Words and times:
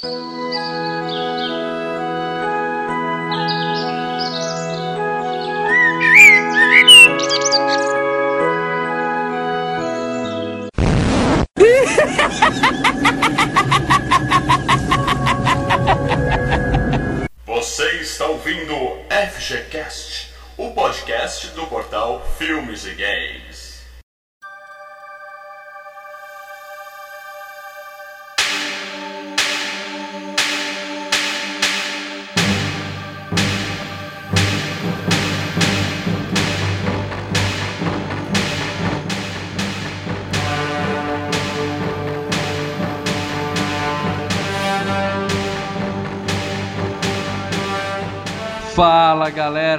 Você 0.00 0.47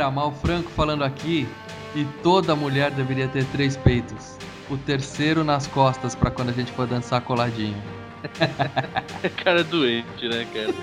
galera, 0.10 0.12
Mal 0.12 0.32
Franco 0.32 0.70
falando 0.72 1.04
aqui. 1.04 1.48
E 1.96 2.06
toda 2.22 2.56
mulher 2.56 2.92
deveria 2.92 3.28
ter 3.28 3.46
três 3.46 3.76
peitos. 3.78 4.38
O 4.70 4.78
terceiro 4.78 5.44
nas 5.44 5.66
costas 5.66 6.14
pra 6.14 6.30
quando 6.30 6.50
a 6.50 6.54
gente 6.54 6.72
for 6.72 6.86
dançar 6.86 7.22
coladinho. 7.22 7.82
cara 9.44 9.64
doente, 9.64 10.28
né, 10.28 10.46
cara? 10.54 10.74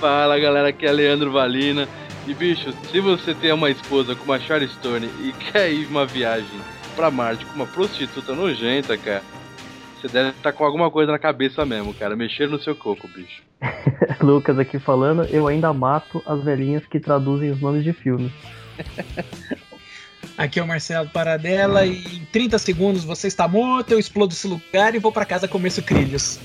Fala 0.00 0.38
galera, 0.38 0.68
aqui 0.68 0.86
é 0.86 0.92
Leandro 0.92 1.30
Valina. 1.32 1.86
E 2.26 2.32
bicho, 2.32 2.72
se 2.90 3.00
você 3.00 3.34
tem 3.34 3.52
uma 3.52 3.70
esposa 3.70 4.14
com 4.14 4.24
uma 4.24 4.38
Charlie 4.38 4.68
Stone 4.68 5.10
e 5.20 5.32
quer 5.32 5.70
ir 5.70 5.86
uma 5.86 6.06
viagem 6.06 6.60
pra 6.96 7.10
Marte 7.10 7.44
com 7.44 7.54
uma 7.54 7.66
prostituta 7.66 8.34
nojenta, 8.34 8.96
cara, 8.96 9.22
você 10.00 10.08
deve 10.08 10.30
estar 10.30 10.52
com 10.52 10.64
alguma 10.64 10.90
coisa 10.90 11.12
na 11.12 11.18
cabeça 11.18 11.66
mesmo, 11.66 11.92
cara. 11.92 12.16
Mexer 12.16 12.48
no 12.48 12.58
seu 12.58 12.74
coco, 12.74 13.08
bicho. 13.08 13.42
Lucas 14.22 14.58
aqui 14.58 14.78
falando, 14.78 15.24
eu 15.24 15.46
ainda 15.46 15.72
mato 15.72 16.22
as 16.24 16.42
velhinhas 16.42 16.86
que 16.86 17.00
traduzem 17.00 17.50
os 17.50 17.60
nomes 17.60 17.84
de 17.84 17.92
filmes. 17.92 18.32
Aqui 20.36 20.60
é 20.60 20.62
o 20.62 20.66
Marcelo 20.66 21.08
Paradela 21.08 21.84
e 21.84 21.98
em 22.16 22.24
30 22.26 22.58
segundos 22.58 23.04
você 23.04 23.26
está 23.26 23.48
morto, 23.48 23.92
eu 23.92 23.98
explodo 23.98 24.32
esse 24.32 24.46
lugar 24.46 24.94
e 24.94 24.98
vou 24.98 25.10
para 25.10 25.24
casa 25.24 25.48
comer 25.48 25.70
sucrilhos. 25.70 26.38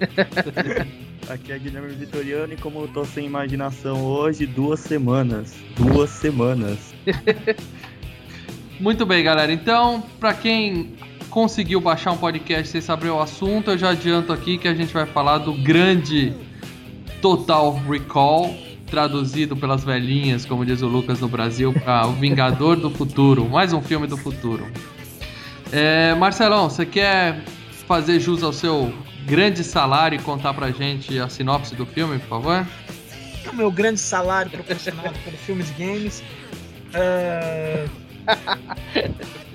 Aqui 1.28 1.52
é 1.52 1.58
Guilherme 1.58 1.94
Vitoriano 1.94 2.54
e 2.54 2.56
como 2.56 2.80
eu 2.80 2.88
tô 2.88 3.04
sem 3.04 3.26
imaginação 3.26 4.02
hoje, 4.04 4.46
duas 4.46 4.80
semanas. 4.80 5.54
Duas 5.76 6.10
semanas. 6.10 6.94
Muito 8.80 9.04
bem, 9.04 9.22
galera. 9.22 9.52
Então, 9.52 10.02
pra 10.18 10.32
quem 10.32 10.94
conseguiu 11.28 11.80
baixar 11.80 12.12
um 12.12 12.16
podcast 12.16 12.68
sem 12.68 12.80
saber 12.80 13.10
o 13.10 13.20
assunto, 13.20 13.70
eu 13.70 13.78
já 13.78 13.90
adianto 13.90 14.32
aqui 14.32 14.58
que 14.58 14.66
a 14.66 14.74
gente 14.74 14.92
vai 14.92 15.06
falar 15.06 15.38
do 15.38 15.52
grande 15.52 16.34
Total 17.20 17.72
Recall, 17.88 18.56
traduzido 18.90 19.56
pelas 19.56 19.84
velhinhas, 19.84 20.44
como 20.44 20.66
diz 20.66 20.82
o 20.82 20.88
Lucas 20.88 21.20
no 21.20 21.28
Brasil, 21.28 21.72
para 21.72 22.06
O 22.06 22.12
Vingador 22.12 22.76
do 22.76 22.90
Futuro, 22.90 23.48
mais 23.48 23.72
um 23.72 23.80
filme 23.80 24.06
do 24.06 24.16
futuro. 24.16 24.66
É, 25.72 26.14
Marcelão, 26.16 26.68
você 26.68 26.84
quer 26.84 27.44
fazer 27.86 28.18
jus 28.18 28.42
ao 28.42 28.52
seu 28.52 28.92
grande 29.24 29.62
salário 29.62 30.16
e 30.16 30.22
contar 30.22 30.52
pra 30.52 30.70
gente 30.72 31.18
a 31.18 31.28
sinopse 31.28 31.74
do 31.76 31.86
filme, 31.86 32.18
por 32.18 32.28
favor? 32.28 32.66
É 33.44 33.50
o 33.50 33.54
meu 33.54 33.70
grande 33.70 34.00
salário 34.00 34.50
proporcionado 34.50 35.16
pelo 35.24 35.36
Filmes 35.36 35.70
e 35.70 35.72
Games. 35.74 36.22
É... 36.92 37.86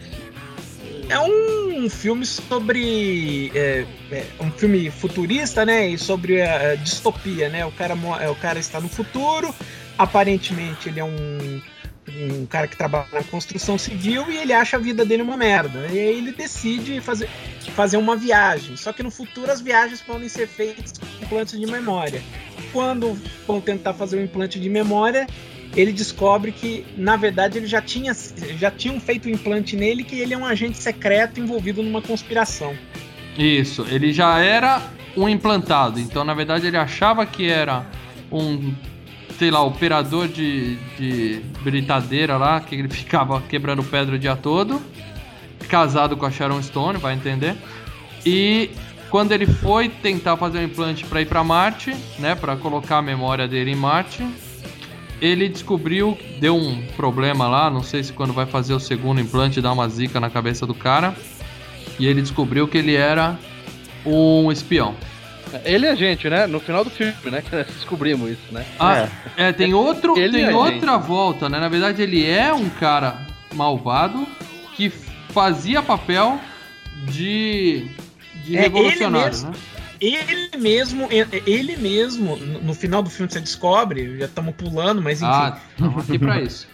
É 1.09 1.19
um 1.19 1.89
filme 1.89 2.25
sobre. 2.25 3.51
É, 3.53 3.85
é, 4.11 4.25
um 4.39 4.51
filme 4.51 4.89
futurista, 4.89 5.65
né? 5.65 5.87
E 5.87 5.97
sobre 5.97 6.41
a, 6.41 6.71
a 6.71 6.75
distopia, 6.75 7.49
né? 7.49 7.65
O 7.65 7.71
cara, 7.71 7.95
é, 8.21 8.29
o 8.29 8.35
cara 8.35 8.59
está 8.59 8.79
no 8.79 8.89
futuro, 8.89 9.53
aparentemente 9.97 10.89
ele 10.89 10.99
é 10.99 11.03
um, 11.03 11.61
um 12.07 12.45
cara 12.47 12.67
que 12.67 12.75
trabalha 12.75 13.07
na 13.13 13.23
construção 13.23 13.77
civil 13.77 14.29
e 14.31 14.37
ele 14.37 14.53
acha 14.53 14.77
a 14.77 14.79
vida 14.79 15.05
dele 15.05 15.21
uma 15.21 15.37
merda. 15.37 15.87
E 15.91 15.99
aí 15.99 16.17
ele 16.17 16.31
decide 16.31 16.99
fazer, 17.01 17.29
fazer 17.75 17.97
uma 17.97 18.15
viagem. 18.15 18.75
Só 18.75 18.91
que 18.91 19.03
no 19.03 19.11
futuro 19.11 19.51
as 19.51 19.61
viagens 19.61 20.01
podem 20.01 20.27
ser 20.27 20.47
feitas 20.47 20.93
com 20.97 21.05
implantes 21.23 21.59
de 21.59 21.65
memória. 21.67 22.21
Quando 22.71 23.19
vão 23.45 23.61
tentar 23.61 23.93
fazer 23.93 24.17
um 24.17 24.23
implante 24.23 24.59
de 24.59 24.69
memória, 24.69 25.27
ele 25.75 25.91
descobre 25.91 26.51
que, 26.51 26.85
na 26.97 27.15
verdade, 27.15 27.57
ele 27.57 27.67
já 27.67 27.81
tinha 27.81 28.13
já 28.57 28.71
tinham 28.71 28.99
feito 28.99 29.27
um 29.27 29.31
implante 29.31 29.75
nele 29.75 30.03
que 30.03 30.19
ele 30.19 30.33
é 30.33 30.37
um 30.37 30.45
agente 30.45 30.77
secreto 30.77 31.39
envolvido 31.39 31.81
numa 31.83 32.01
conspiração. 32.01 32.75
Isso, 33.37 33.85
ele 33.89 34.13
já 34.13 34.39
era 34.39 34.81
um 35.15 35.27
implantado, 35.27 35.99
então 35.99 36.23
na 36.23 36.33
verdade 36.33 36.67
ele 36.67 36.77
achava 36.77 37.25
que 37.25 37.47
era 37.49 37.85
um, 38.31 38.73
sei 39.37 39.51
lá, 39.51 39.61
operador 39.61 40.27
de, 40.27 40.75
de 40.97 41.41
britadeira 41.61 42.37
lá, 42.37 42.59
que 42.59 42.75
ele 42.75 42.87
ficava 42.89 43.41
quebrando 43.41 43.83
pedra 43.83 44.15
o 44.15 44.19
dia 44.19 44.35
todo, 44.35 44.81
casado 45.67 46.15
com 46.15 46.25
a 46.25 46.31
Sharon 46.31 46.61
Stone, 46.61 46.97
vai 46.97 47.13
entender. 47.13 47.55
E 48.25 48.71
quando 49.09 49.31
ele 49.31 49.45
foi 49.45 49.89
tentar 49.89 50.37
fazer 50.37 50.59
um 50.59 50.63
implante 50.63 51.05
para 51.05 51.21
ir 51.21 51.25
para 51.25 51.43
Marte, 51.43 51.95
né, 52.19 52.35
para 52.35 52.55
colocar 52.55 52.97
a 52.97 53.01
memória 53.01 53.47
dele 53.47 53.71
em 53.71 53.75
Marte, 53.75 54.25
ele 55.25 55.49
descobriu, 55.49 56.17
deu 56.39 56.55
um 56.55 56.81
problema 56.95 57.47
lá, 57.47 57.69
não 57.69 57.81
sei 57.81 58.03
se 58.03 58.13
quando 58.13 58.33
vai 58.33 58.45
fazer 58.45 58.73
o 58.73 58.79
segundo 58.79 59.19
implante 59.19 59.59
dá 59.61 59.71
uma 59.71 59.87
zica 59.89 60.19
na 60.19 60.29
cabeça 60.29 60.65
do 60.67 60.73
cara, 60.75 61.15
e 61.99 62.05
ele 62.05 62.21
descobriu 62.21 62.67
que 62.67 62.77
ele 62.77 62.95
era 62.95 63.37
um 64.05 64.51
espião. 64.51 64.93
Ele 65.63 65.85
é 65.85 65.91
a 65.91 65.95
gente, 65.95 66.29
né? 66.29 66.45
No 66.47 66.59
final 66.59 66.83
do 66.83 66.89
filme, 66.89 67.13
né? 67.25 67.41
Que 67.41 67.55
nós 67.55 67.67
descobrimos 67.67 68.31
isso, 68.31 68.41
né? 68.51 68.65
Ah, 68.79 69.07
é, 69.37 69.51
tem 69.53 69.73
outro, 69.73 70.17
Ele 70.17 70.37
tem 70.37 70.45
é 70.45 70.55
outra 70.55 70.97
volta, 70.97 71.47
né? 71.47 71.59
Na 71.59 71.69
verdade, 71.69 72.01
ele 72.01 72.25
é 72.29 72.53
um 72.53 72.69
cara 72.69 73.25
malvado 73.53 74.27
que 74.75 74.91
fazia 75.29 75.81
papel 75.81 76.39
de, 77.05 77.85
de 78.43 78.57
É, 78.57 78.59
ele 78.59 78.61
revolucionário, 78.63 79.27
mesmo. 79.27 79.51
né? 79.51 79.55
Ele 80.01 80.49
mesmo, 80.57 81.07
ele 81.45 81.75
mesmo, 81.77 82.35
no 82.37 82.73
final 82.73 83.01
do 83.01 83.09
filme 83.09 83.31
você 83.31 83.39
descobre, 83.39 84.17
já 84.19 84.25
estamos 84.25 84.53
pulando, 84.55 85.01
mas 85.01 85.21
enfim, 85.21 85.31
Ah, 85.31 85.57
estamos 85.71 86.03
aqui 86.03 86.19
pra 86.19 86.41
isso. 86.41 86.67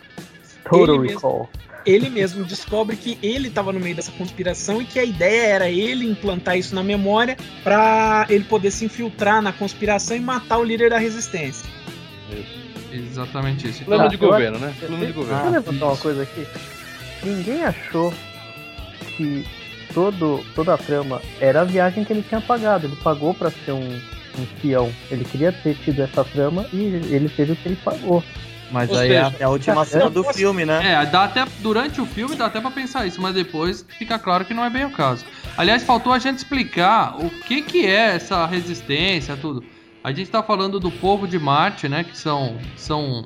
Total 0.64 0.82
Ele 0.82 0.92
mesmo. 1.00 1.16
Recall. 1.16 1.50
ele 1.86 2.10
mesmo 2.10 2.44
descobre 2.46 2.96
que 2.96 3.18
ele 3.24 3.48
estava 3.48 3.72
no 3.74 3.80
meio 3.80 3.96
dessa 3.96 4.12
conspiração 4.12 4.82
e 4.82 4.86
que 4.86 5.00
a 5.00 5.04
ideia 5.04 5.48
era 5.48 5.70
ele 5.70 6.06
implantar 6.10 6.58
isso 6.58 6.74
na 6.76 6.84
memória 6.84 7.36
para 7.64 8.26
ele 8.30 8.44
poder 8.44 8.70
se 8.72 8.86
infiltrar 8.86 9.42
na 9.42 9.52
conspiração 9.52 10.16
e 10.16 10.20
matar 10.20 10.58
o 10.60 10.64
líder 10.64 10.90
da 10.92 10.98
resistência. 11.00 11.68
Exatamente 12.92 13.68
isso. 13.70 13.84
Plano 13.86 14.04
Ah, 14.06 14.08
de 14.08 14.18
governo, 14.18 14.60
né? 14.60 14.74
Plano 14.80 14.98
de 14.98 15.06
Deixa 15.06 15.20
eu 15.20 15.24
governo. 15.24 15.52
levantar 15.52 15.86
uma 15.86 15.98
coisa 15.98 16.24
aqui. 16.24 16.46
Ninguém 17.24 17.64
achou 17.64 18.14
que 19.16 19.46
todo, 19.94 20.44
toda 20.56 20.74
a 20.74 20.78
trama 20.78 21.22
era 21.40 21.62
a 21.62 21.64
viagem 21.66 22.04
que 22.04 22.14
ele 22.14 22.24
tinha 22.28 22.42
pagado. 22.42 22.88
Ele 22.88 22.96
pagou 22.98 23.34
pra 23.34 23.50
ser 23.52 23.72
um, 23.72 24.00
um 24.40 24.44
espião. 24.44 24.92
Ele 25.10 25.24
queria 25.26 25.52
ter 25.52 25.76
tido 25.76 26.02
essa 26.02 26.24
trama 26.24 26.66
e 26.74 26.78
ele 27.10 27.30
teve 27.30 27.52
o 27.54 27.56
que 27.56 27.68
ele 27.70 27.78
pagou. 27.84 28.24
Mas 28.72 28.90
Ou 28.90 28.98
aí 28.98 29.10
seja, 29.10 29.36
é 29.38 29.44
a 29.44 29.50
última 29.50 29.84
cena 29.84 30.10
do 30.10 30.24
posso- 30.24 30.38
filme, 30.40 30.66
né? 30.66 30.94
É, 30.94 31.06
dá 31.06 31.26
até 31.26 31.46
durante 31.60 32.00
o 32.00 32.06
filme 32.06 32.38
dá 32.38 32.46
até 32.46 32.62
pra 32.62 32.72
pensar 32.72 33.06
isso, 33.06 33.22
mas 33.22 33.34
depois 33.36 33.86
fica 34.00 34.18
claro 34.18 34.46
que 34.46 34.54
não 34.54 34.64
é 34.64 34.70
bem 34.70 34.86
o 34.86 34.92
caso. 34.92 35.26
Aliás, 35.58 35.84
faltou 35.84 36.14
a 36.14 36.20
gente 36.20 36.38
explicar 36.38 37.18
o 37.22 37.30
que 37.30 37.62
que 37.62 37.86
é 37.86 38.16
essa 38.16 38.46
resistência, 38.46 39.36
tudo. 39.36 39.62
A 40.02 40.14
gente 40.14 40.32
tá 40.32 40.42
falando 40.42 40.80
do 40.80 40.90
povo 40.90 41.28
de 41.28 41.38
Marte, 41.38 41.90
né, 41.90 42.06
que 42.06 42.18
são 42.18 42.58
são 42.78 43.26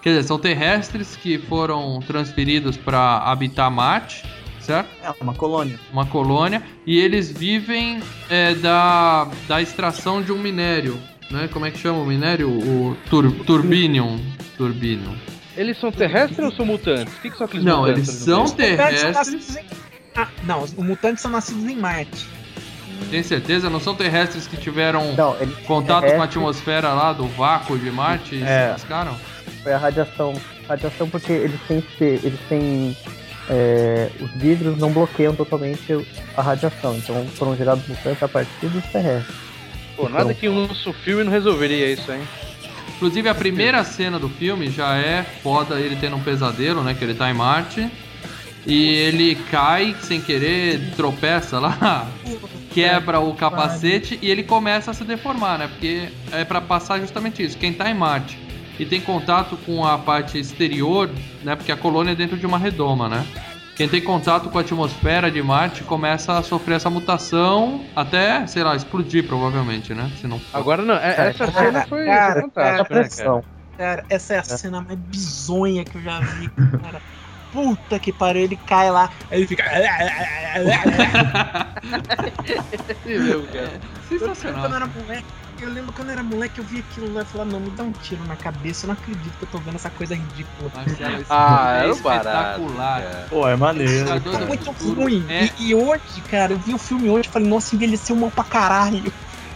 quer 0.00 0.10
dizer, 0.10 0.22
são 0.28 0.38
terrestres 0.38 1.16
que 1.16 1.38
foram 1.38 1.98
transferidos 2.06 2.76
para 2.76 3.18
habitar 3.18 3.68
Marte, 3.72 4.22
certo? 4.64 4.88
É 5.02 5.10
uma 5.22 5.34
colônia. 5.34 5.78
Uma 5.92 6.06
colônia 6.06 6.62
e 6.86 6.98
eles 6.98 7.30
vivem 7.30 8.00
é, 8.28 8.54
da 8.54 9.28
da 9.48 9.60
extração 9.62 10.22
de 10.22 10.32
um 10.32 10.38
minério, 10.38 10.98
né? 11.30 11.48
Como 11.52 11.64
é 11.66 11.70
que 11.70 11.78
chama 11.78 11.98
o 12.00 12.06
minério? 12.06 12.48
O 12.50 12.96
tur, 13.10 13.30
turbinium, 13.44 14.18
turbinium. 14.56 15.14
Eles 15.56 15.78
são 15.78 15.92
terrestres 15.92 16.38
ou 16.44 16.52
são 16.52 16.66
mutantes? 16.66 17.14
O 17.16 17.20
que, 17.20 17.30
que 17.30 17.36
são 17.36 17.46
aqueles 17.46 17.64
Não, 17.64 17.80
mutantes? 17.82 18.08
eles 18.08 18.20
são 18.24 18.42
Os 18.44 18.50
mutantes 18.50 18.76
são 18.76 18.76
terrestres. 18.88 19.14
nascidos 19.14 19.56
em... 19.56 19.64
Ah, 20.16 20.28
não, 20.44 20.62
os 20.62 20.74
mutantes 20.74 21.22
são 21.22 21.30
nascidos 21.30 21.64
em 21.64 21.76
Marte. 21.76 22.28
Tem 23.10 23.22
certeza? 23.22 23.68
Não 23.70 23.78
são 23.80 23.94
terrestres 23.94 24.46
que 24.46 24.56
tiveram 24.56 25.14
Não, 25.14 25.36
ele 25.40 25.52
contato 25.66 26.00
com 26.02 26.06
a 26.06 26.10
terrestre. 26.10 26.38
atmosfera 26.38 26.92
lá 26.92 27.12
do 27.12 27.26
vácuo 27.28 27.78
de 27.78 27.90
Marte 27.90 28.34
e 28.36 28.42
É. 28.42 28.64
se 28.66 28.70
lascaram? 28.72 29.16
foi 29.62 29.72
a 29.72 29.78
radiação. 29.78 30.34
Radiação 30.68 31.08
porque 31.08 31.32
eles 31.32 31.60
têm 31.68 31.82
ser- 31.98 32.20
eles 32.24 32.40
têm 32.48 32.96
é, 33.48 34.10
os 34.20 34.30
vidros 34.32 34.78
não 34.78 34.90
bloqueiam 34.90 35.34
totalmente 35.34 36.06
a 36.36 36.42
radiação, 36.42 36.96
então 36.96 37.26
foram 37.34 37.56
gerados 37.56 37.86
mutantes 37.86 38.22
a 38.22 38.28
partir 38.28 38.66
dos 38.66 38.84
terrestres. 38.86 39.36
Pô, 39.96 40.08
nada 40.08 40.34
que 40.34 40.48
um 40.48 40.66
nosso 40.66 40.92
filme 40.92 41.22
não 41.22 41.30
resolveria 41.30 41.92
isso, 41.92 42.10
hein? 42.10 42.22
Inclusive 42.96 43.28
a 43.28 43.34
primeira 43.34 43.84
cena 43.84 44.18
do 44.18 44.28
filme 44.28 44.70
já 44.70 44.96
é 44.96 45.22
foda 45.42 45.78
ele 45.78 45.96
tendo 45.96 46.16
um 46.16 46.22
pesadelo, 46.22 46.82
né? 46.82 46.94
Que 46.94 47.04
ele 47.04 47.14
tá 47.14 47.30
em 47.30 47.34
Marte. 47.34 47.88
E 48.66 48.88
ele 48.88 49.34
cai 49.50 49.94
sem 50.00 50.22
querer, 50.22 50.94
tropeça 50.96 51.60
lá, 51.60 52.08
quebra 52.72 53.20
o 53.20 53.34
capacete 53.34 54.18
e 54.22 54.30
ele 54.30 54.42
começa 54.42 54.90
a 54.90 54.94
se 54.94 55.04
deformar, 55.04 55.58
né? 55.58 55.68
Porque 55.68 56.08
é 56.32 56.44
pra 56.44 56.62
passar 56.62 56.98
justamente 56.98 57.42
isso. 57.42 57.58
Quem 57.58 57.74
tá 57.74 57.90
em 57.90 57.94
Marte 57.94 58.38
e 58.78 58.84
tem 58.84 59.00
contato 59.00 59.56
com 59.58 59.84
a 59.86 59.96
parte 59.98 60.38
exterior, 60.38 61.10
né? 61.42 61.54
Porque 61.56 61.70
a 61.72 61.76
colônia 61.76 62.12
é 62.12 62.14
dentro 62.14 62.36
de 62.36 62.46
uma 62.46 62.58
redoma, 62.58 63.08
né? 63.08 63.24
Quem 63.76 63.88
tem 63.88 64.00
contato 64.00 64.50
com 64.50 64.58
a 64.58 64.60
atmosfera 64.60 65.30
de 65.30 65.42
Marte 65.42 65.82
começa 65.82 66.38
a 66.38 66.42
sofrer 66.44 66.76
essa 66.76 66.88
mutação 66.88 67.84
até, 67.96 68.46
sei 68.46 68.62
lá, 68.62 68.76
explodir 68.76 69.26
provavelmente, 69.26 69.92
né? 69.92 70.10
Se 70.20 70.28
não. 70.28 70.40
Agora 70.52 70.82
não, 70.82 70.94
é- 70.94 71.28
essa 71.30 71.50
Cara, 71.50 71.66
cena 71.66 71.86
foi 71.88 72.04
cara, 72.04 72.42
fantástica, 72.42 72.60
né, 72.60 72.76
cara? 72.76 72.84
pressão. 72.84 73.44
Cara, 73.76 74.04
essa 74.08 74.34
é 74.34 74.38
a 74.38 74.44
cena 74.44 74.80
mais 74.80 74.96
bizonha 74.98 75.84
que 75.84 75.96
eu 75.96 76.02
já 76.02 76.20
vi, 76.20 76.48
cara. 76.80 77.02
Puta 77.50 77.98
que 77.98 78.12
pariu, 78.12 78.42
ele 78.42 78.56
cai 78.56 78.90
lá, 78.90 79.10
aí 79.30 79.38
ele 79.40 79.46
fica. 79.48 79.64
Cara. 83.52 83.80
Lembro 84.10 84.34
Sensacional. 84.34 84.60
quando 84.60 84.72
eu 84.72 84.76
era 84.76 84.86
moleque, 84.86 85.24
eu 85.62 85.70
lembro 85.70 85.92
quando 85.92 86.08
eu 86.08 86.12
era 86.14 86.22
moleque, 86.22 86.58
eu 86.58 86.64
vi 86.64 86.78
aquilo 86.80 87.12
lá 87.12 87.22
e 87.22 87.24
falava, 87.24 87.50
não, 87.50 87.60
me 87.60 87.70
dá 87.70 87.82
um 87.82 87.92
tiro 87.92 88.24
na 88.26 88.36
cabeça, 88.36 88.84
eu 88.84 88.88
não 88.88 88.94
acredito 88.94 89.32
que 89.38 89.44
eu 89.44 89.48
tô 89.48 89.58
vendo 89.58 89.76
essa 89.76 89.90
coisa 89.90 90.14
ridícula. 90.14 90.70
Marcelo, 90.74 91.14
esse 91.16 91.26
Ah, 91.30 91.72
é 91.84 91.94
barato. 91.94 91.96
espetacular. 92.62 93.02
cara. 93.02 93.26
Pô, 93.30 93.48
é 93.48 93.56
maneiro. 93.56 93.92
Vingador 93.92 94.34
É 94.42 94.46
muito 94.46 94.64
Futuro 94.64 95.02
ruim. 95.02 95.24
é- 95.28 95.44
E, 95.58 95.68
e 95.68 95.74
hoje, 95.74 96.20
cara, 96.30 96.52
eu 96.52 96.58
vi 96.58 96.74
o 96.74 96.78
filme 96.78 97.08
hoje 97.08 97.28
e 97.28 97.32
falei, 97.32 97.48
nossa, 97.48 97.74
envelheceu 97.74 98.16
mal 98.16 98.30
pra 98.30 98.44
caralho. 98.44 99.12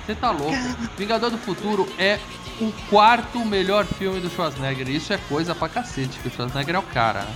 Você 0.06 0.14
tá 0.14 0.30
louco. 0.30 0.56
Vingador 0.96 1.30
do 1.30 1.38
Futuro 1.38 1.86
é 1.98 2.18
o 2.60 2.72
quarto 2.88 3.44
melhor 3.44 3.84
filme 3.84 4.20
do 4.20 4.30
Schwarzenegger. 4.30 4.88
Isso 4.88 5.12
é 5.12 5.18
coisa 5.28 5.54
pra 5.54 5.68
cacete, 5.68 6.18
que 6.20 6.28
o 6.28 6.30
Schwarzenegger 6.30 6.74
é 6.74 6.78
o 6.78 6.82
cara. 6.82 7.20
né? 7.20 7.34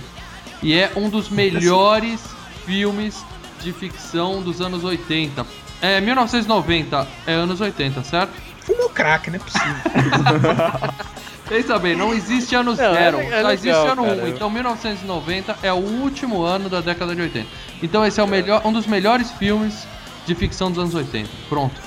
E 0.61 0.73
é 0.73 0.91
um 0.95 1.09
dos 1.09 1.29
melhores 1.29 2.21
filmes 2.65 3.23
de 3.61 3.71
ficção 3.73 4.41
dos 4.41 4.59
anos 4.61 4.83
80. 4.83 5.45
É, 5.81 5.99
1990 6.01 7.05
é 7.27 7.33
anos 7.33 7.59
80, 7.61 8.03
certo? 8.03 8.31
Fumou 8.65 8.89
crack, 8.89 9.29
não 9.29 9.35
é 9.35 9.39
possível. 9.39 9.75
Pensa 11.47 11.77
bem, 11.77 11.95
não 11.95 12.13
existe 12.13 12.55
ano 12.55 12.71
Não, 12.71 12.75
zero, 12.77 13.19
é- 13.19 13.25
é 13.27 13.41
só 13.41 13.51
existe 13.51 13.67
legal, 13.67 13.87
ano 13.89 14.03
cara. 14.05 14.23
1. 14.23 14.27
Então 14.29 14.49
1990 14.49 15.57
é 15.61 15.71
o 15.73 15.75
último 15.75 16.41
ano 16.43 16.69
da 16.69 16.79
década 16.79 17.13
de 17.13 17.21
80. 17.21 17.47
Então 17.81 18.05
esse 18.05 18.19
é 18.19 18.23
o 18.23 18.27
melhor, 18.27 18.61
um 18.65 18.71
dos 18.71 18.87
melhores 18.87 19.29
filmes 19.31 19.85
de 20.25 20.33
ficção 20.35 20.69
dos 20.71 20.79
anos 20.79 20.95
80. 20.95 21.29
Pronto. 21.49 21.81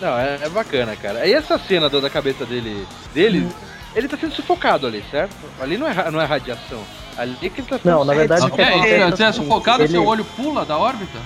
Não, 0.00 0.18
é, 0.18 0.38
é 0.42 0.48
bacana, 0.48 0.96
cara. 0.96 1.20
Aí 1.20 1.32
essa 1.32 1.56
cena 1.58 1.88
do- 1.88 2.00
da 2.00 2.10
cabeça 2.10 2.44
dele, 2.44 2.86
dele, 3.14 3.48
ele 3.94 4.08
tá 4.08 4.16
sendo 4.16 4.34
sufocado 4.34 4.86
ali, 4.88 5.04
certo? 5.10 5.34
Ali 5.60 5.78
não 5.78 5.86
é, 5.86 6.10
não 6.10 6.20
é 6.20 6.24
radiação. 6.24 6.82
Ali 7.16 7.36
que 7.50 7.60
ele 7.60 7.68
tá 7.68 7.78
sendo 7.78 7.92
Não, 7.92 8.04
na 8.04 8.14
verdade, 8.14 8.46
o 8.46 8.50
que 8.50 8.60
É, 8.60 8.68
acontece 9.04 9.22
é, 9.22 9.26
é 9.26 9.28
é 9.28 9.32
sufocado, 9.32 9.82
ele- 9.84 9.92
seu 9.92 10.04
olho 10.04 10.24
pula 10.24 10.64
da 10.64 10.76
órbita? 10.76 11.18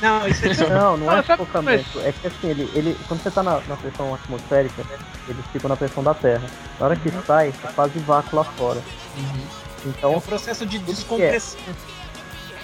Não, 0.00 0.26
isso 0.28 0.44
é 0.46 0.68
Não, 0.70 0.96
não 0.96 1.12
é 1.12 1.18
Ah, 1.18 1.22
sufocamento. 1.22 2.00
É 2.00 2.12
que 2.12 2.26
assim, 2.26 2.48
ele, 2.48 2.70
ele, 2.74 2.98
quando 3.06 3.22
você 3.22 3.30
tá 3.30 3.42
na, 3.42 3.60
na 3.68 3.76
pressão 3.76 4.14
atmosférica, 4.14 4.82
né, 4.88 4.98
eles 5.28 5.44
ficam 5.52 5.68
na 5.68 5.76
pressão 5.76 6.02
da 6.02 6.14
Terra. 6.14 6.42
Na 6.78 6.86
hora 6.86 6.96
que 6.96 7.10
sai, 7.26 7.52
você 7.52 7.68
faz 7.72 7.92
vácuo 8.06 8.36
lá 8.36 8.44
fora. 8.44 8.80
é 9.16 9.20
um 9.86 9.90
Então, 9.90 10.20
processo 10.20 10.64
de 10.66 10.78
descompressão. 10.78 11.60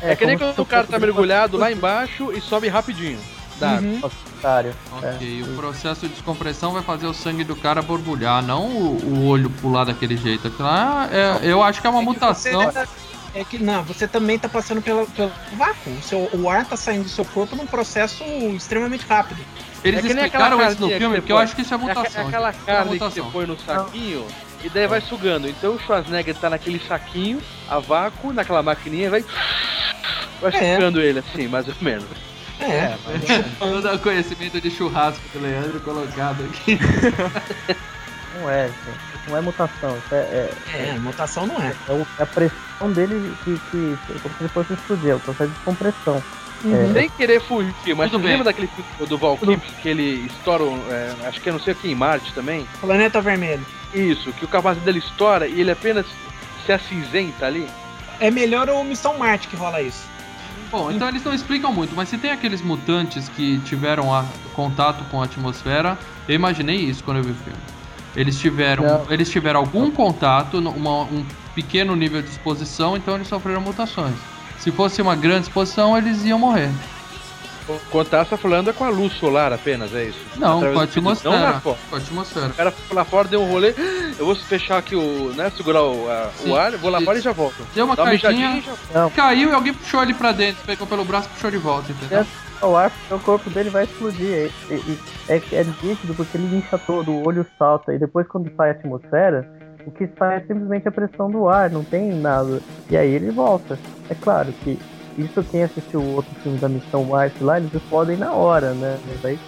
É, 0.03 0.15
que 0.15 0.27
nem 0.27 0.37
quando 0.37 0.59
o 0.59 0.67
cara 0.67 0.87
tá 0.87 0.99
mergulhado 0.99 1.57
lá 1.57 1.71
embaixo 1.73 2.33
e 2.33 2.41
sobe 2.41 2.69
rapidinho. 2.69 3.19
Dá. 3.59 3.79
Uhum. 3.79 4.01
Ok, 4.05 5.41
É, 5.41 5.43
o 5.51 5.57
processo 5.57 6.03
de 6.07 6.09
descompressão 6.13 6.73
vai 6.75 6.83
fazer 6.83 7.07
o 7.07 7.15
sangue 7.15 7.43
do 7.43 7.57
cara 7.57 7.81
borbulhar, 7.81 8.43
não 8.43 8.67
o, 8.67 8.97
o 9.03 9.27
olho 9.29 9.49
pular 9.49 9.85
daquele 9.85 10.17
jeito. 10.17 10.47
Aquilo 10.49 10.69
lá 10.69 11.09
é- 11.11 11.39
eu 11.43 11.63
acho 11.63 11.81
que 11.81 11.87
é 11.87 11.91
uma 11.91 12.03
mutação. 12.03 12.63
Você 12.65 12.73
tá- 12.73 12.87
É 13.37 13.45
que 13.45 13.59
não, 13.63 13.83
você 13.83 14.09
também 14.09 14.39
tá 14.39 14.49
passando 14.49 14.81
pelo, 14.81 15.07
pelo 15.09 15.31
vácuo. 15.59 15.93
O, 15.93 16.03
seu, 16.03 16.31
o 16.33 16.49
ar 16.49 16.65
tá 16.65 16.75
saindo 16.75 17.03
do 17.03 17.09
seu 17.11 17.25
corpo 17.25 17.55
num 17.55 17.67
processo 17.67 18.25
extremamente 18.57 19.05
rápido. 19.07 19.45
Eles 19.85 20.03
É 20.03 20.09
explicaram 20.09 20.47
aquela 20.57 20.73
isso 20.73 20.81
no 20.81 20.89
filme, 20.89 21.15
que 21.17 21.21
porque 21.21 21.33
eu 21.33 21.39
acho 21.39 21.55
que 21.55 21.61
isso 21.61 21.75
é 21.75 21.77
É, 21.77 21.81
mutação. 21.81 22.23
é 22.23 22.27
aquela 22.27 22.49
é 22.49 22.55
carne 22.65 22.93
que 22.93 22.99
você 22.99 23.23
põe 23.23 23.47
no 23.47 23.59
saquinho 23.61 24.27
e 24.65 24.71
daí 24.71 24.87
vai 24.87 25.03
sugando. 25.03 25.47
Então 25.49 25.75
o 25.75 25.79
Schwarzenegger 25.79 26.35
tá 26.35 26.49
naquele 26.49 26.81
saquinho, 26.81 27.43
a 27.69 27.79
vácuo, 27.79 28.33
naquela 28.33 28.63
maquininha, 28.63 29.11
vai. 29.11 29.23
Vai 30.41 30.57
É. 30.57 30.75
sugando 30.75 31.01
ele 31.01 31.19
assim, 31.19 31.47
mais 31.47 31.69
ou 31.69 31.75
menos. 31.83 32.07
É, 32.59 32.97
Todo 33.59 33.87
o 33.95 33.99
conhecimento 33.99 34.59
de 34.59 34.71
churrasco 34.71 35.21
do 35.35 35.41
Leandro 35.43 35.79
colocado 35.81 36.43
aqui. 36.45 36.79
Não 38.41 38.51
é, 38.51 38.69
gente. 38.69 39.06
Não 39.29 39.37
é 39.37 39.41
mutação. 39.41 39.97
Isso 39.99 40.15
é, 40.15 40.19
é, 40.19 40.89
é, 40.95 40.99
mutação 40.99 41.47
não 41.47 41.61
é. 41.61 41.75
é 41.89 42.07
é 42.19 42.23
a 42.23 42.27
pressão 42.27 42.93
dele 42.93 43.35
que, 43.45 43.59
que 43.71 43.99
é 44.15 44.19
como 44.21 44.35
se 44.37 44.43
ele 44.43 44.49
fosse 44.49 44.73
explodir. 44.75 45.11
É 45.11 45.15
o 45.15 45.21
processo 45.21 45.51
de 45.51 45.59
compressão. 45.61 46.23
Uhum. 46.65 46.93
Sem 46.95 47.11
querer 47.11 47.41
fugir, 47.41 47.95
mas 47.95 48.11
Tudo 48.11 48.25
lembra 48.25 48.45
daquele 48.45 48.67
filme 48.69 49.07
do 49.07 49.19
Val 49.19 49.37
Kilmer 49.37 49.61
que 49.83 49.89
ele 49.89 50.27
estoura, 50.27 50.65
é, 50.91 51.15
acho 51.27 51.41
que 51.41 51.49
é 51.51 51.53
não 51.53 51.61
sei 51.61 51.73
aqui 51.75 51.91
em 51.91 51.95
Marte 51.95 52.33
também? 52.33 52.67
Planeta 52.81 53.21
Vermelho. 53.21 53.65
Isso, 53.93 54.33
que 54.33 54.45
o 54.45 54.49
capacete 54.49 54.85
dele 54.85 54.99
estoura 54.99 55.47
e 55.47 55.61
ele 55.61 55.71
apenas 55.71 56.07
se 56.65 56.73
acinzenta 56.73 57.47
ali. 57.47 57.69
É 58.19 58.31
melhor 58.31 58.71
o 58.71 58.83
Missão 58.83 59.19
Marte 59.19 59.49
que 59.49 59.57
rola 59.57 59.83
isso. 59.83 60.05
Bom, 60.71 60.91
então 60.91 61.09
eles 61.09 61.23
não 61.23 61.33
explicam 61.35 61.73
muito, 61.73 61.95
mas 61.95 62.09
se 62.09 62.17
tem 62.19 62.31
aqueles 62.31 62.63
mutantes 62.63 63.29
que 63.29 63.59
tiveram 63.61 64.13
a- 64.13 64.25
contato 64.55 65.05
com 65.11 65.21
a 65.21 65.25
atmosfera, 65.27 65.97
eu 66.27 66.35
imaginei 66.35 66.77
isso 66.77 67.05
quando 67.05 67.19
eu 67.19 67.23
vi 67.25 67.33
o 67.33 67.35
filme. 67.35 67.59
Eles 68.17 68.39
tiveram, 68.39 68.85
Não. 68.85 69.07
eles 69.11 69.29
tiveram 69.31 69.61
algum 69.61 69.91
contato, 69.91 70.59
uma- 70.59 71.03
um 71.03 71.25
pequeno 71.55 71.95
nível 71.95 72.23
de 72.23 72.29
exposição, 72.31 72.97
então 72.97 73.15
eles 73.15 73.29
sofreram 73.29 73.61
mutações. 73.61 74.15
Se 74.59 74.71
fosse 74.73 75.01
uma 75.03 75.15
grande 75.15 75.43
exposição, 75.49 75.97
eles 75.97 76.25
iam 76.25 76.39
morrer. 76.39 76.71
O 77.69 77.81
contato 77.91 78.29
tá 78.29 78.37
falando 78.37 78.71
é 78.71 78.73
com 78.73 78.85
a 78.85 78.89
luz 78.89 79.13
solar 79.15 79.53
apenas, 79.53 79.93
é 79.93 80.05
isso? 80.05 80.19
Não, 80.37 80.59
Através 80.59 80.75
com 80.75 80.81
a 80.81 80.85
atmosfera. 80.85 81.35
Não 81.37 81.43
lá 81.43 81.61
fora. 81.61 81.79
Com 81.91 81.97
a 81.97 81.99
atmosfera. 81.99 82.47
O 82.47 82.55
cara 82.55 82.71
foi 82.71 82.97
lá 82.97 83.05
fora, 83.05 83.27
deu 83.29 83.43
um 83.43 83.51
rolê, 83.51 83.75
eu 84.19 84.25
vou 84.25 84.37
fechar 84.37 84.79
aqui 84.79 84.95
o, 84.95 85.33
né, 85.37 85.51
segurar 85.57 85.83
o, 85.83 86.09
a- 86.09 86.31
o 86.47 86.55
ar, 86.57 86.73
vou 86.77 86.91
lá 86.91 87.01
fora 87.01 87.19
e 87.19 87.21
já 87.21 87.33
volto. 87.33 87.67
Deu 87.75 87.85
uma 87.85 87.97
Dá 87.97 88.05
uma 88.05 88.17
caidinha, 88.19 88.57
e 88.59 88.61
já 88.95 89.11
caiu 89.11 89.51
e 89.51 89.53
alguém 89.53 89.75
puxou 89.75 90.01
ele 90.01 90.15
pra 90.15 90.31
dentro, 90.31 90.63
pegou 90.65 90.87
pelo 90.87 91.05
braço 91.05 91.29
e 91.29 91.35
puxou 91.35 91.51
de 91.51 91.59
volta, 91.59 91.91
entendeu? 91.91 92.25
O 92.63 92.75
ar, 92.75 92.93
o 93.11 93.19
corpo 93.19 93.51
dele 93.51 93.71
vai 93.71 93.85
explodir. 93.85 94.51
É, 94.69 94.75
é, 95.29 95.37
é, 95.37 95.43
é 95.53 95.65
nítido 95.83 96.15
porque 96.15 96.37
ele 96.37 96.57
incha 96.57 96.79
todo, 96.79 97.13
o 97.13 97.27
olho 97.27 97.47
salta. 97.59 97.95
E 97.95 97.99
depois, 97.99 98.27
quando 98.27 98.51
sai 98.57 98.71
a 98.71 98.73
atmosfera, 98.73 99.49
o 99.87 99.91
que 99.91 100.09
sai 100.19 100.37
é 100.37 100.41
simplesmente 100.41 100.89
a 100.89 100.93
pressão 100.93 101.31
do 101.31 101.49
ar, 101.49 101.71
não 101.71 101.85
tem 101.85 102.13
nada. 102.13 102.61
E 102.91 102.97
aí 102.97 103.11
ele 103.15 103.31
volta. 103.31 103.79
É 104.09 104.15
claro 104.15 104.53
que 104.65 104.79
isso 105.17 105.43
quem 105.45 105.63
assistiu 105.63 106.01
o 106.01 106.17
outro 106.17 106.35
filme 106.43 106.59
da 106.59 106.69
Missão 106.69 107.05
Marte 107.05 107.43
lá, 107.43 107.59
eles 107.59 107.73
explodem 107.73 108.17
na 108.17 108.33
hora, 108.33 108.73
né? 108.73 108.99
Mas 109.07 109.25
aí, 109.25 109.39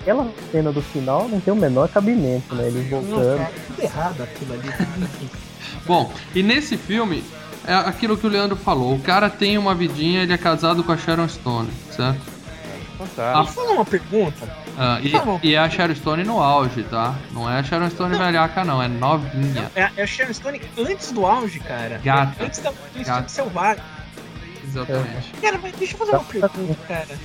aquela 0.00 0.26
cena 0.50 0.72
do 0.72 0.82
final 0.82 1.28
não 1.28 1.40
tem 1.40 1.52
o 1.52 1.56
menor 1.56 1.88
cabimento, 1.88 2.54
né? 2.54 2.66
Eles 2.66 2.90
Não, 2.90 3.00
voltando. 3.00 3.38
cara, 3.38 3.52
tudo 3.66 3.82
errado 3.82 4.22
aquilo 4.22 4.52
ali. 4.54 5.30
Bom, 5.86 6.12
e 6.34 6.42
nesse 6.42 6.76
filme, 6.76 7.24
é 7.66 7.74
aquilo 7.74 8.16
que 8.16 8.26
o 8.26 8.30
Leandro 8.30 8.56
falou. 8.56 8.94
O 8.94 9.00
cara 9.00 9.30
tem 9.30 9.56
uma 9.56 9.74
vidinha, 9.74 10.22
ele 10.22 10.32
é 10.32 10.38
casado 10.38 10.82
com 10.82 10.92
a 10.92 10.96
Sharon 10.96 11.28
Stone, 11.28 11.70
certo? 11.90 12.37
Fantástico. 12.98 13.44
Deixa 13.44 13.50
eu 13.60 13.64
falar 13.64 13.74
uma 13.76 13.84
pergunta. 13.84 14.56
Ah, 14.76 14.98
e, 15.02 15.10
Tá 15.10 15.20
bom. 15.24 15.40
e 15.42 15.54
é 15.54 15.58
a 15.58 15.70
Sharon 15.70 15.94
Stone 15.94 16.24
no 16.24 16.40
auge, 16.42 16.82
tá? 16.84 17.14
Não 17.32 17.50
é 17.50 17.58
a 17.60 17.62
Sharon 17.62 17.88
Stone 17.90 18.16
velhaca, 18.18 18.64
não. 18.64 18.82
É 18.82 18.88
novinha. 18.88 19.70
É, 19.74 19.90
é 19.96 20.02
a 20.02 20.06
Sharon 20.06 20.32
Stone 20.34 20.60
antes 20.78 21.12
do 21.12 21.24
auge, 21.26 21.60
cara. 21.60 22.00
Gata. 22.02 22.44
Antes 22.44 22.60
da, 22.60 22.70
do 22.70 23.04
Gata. 23.04 23.28
selvagem. 23.28 23.82
Exatamente. 24.64 25.32
Cara, 25.40 25.58
mas 25.62 25.72
deixa 25.76 25.94
eu 25.94 25.98
fazer 25.98 26.12
uma 26.12 26.24
pergunta, 26.24 26.78
cara. 26.86 27.18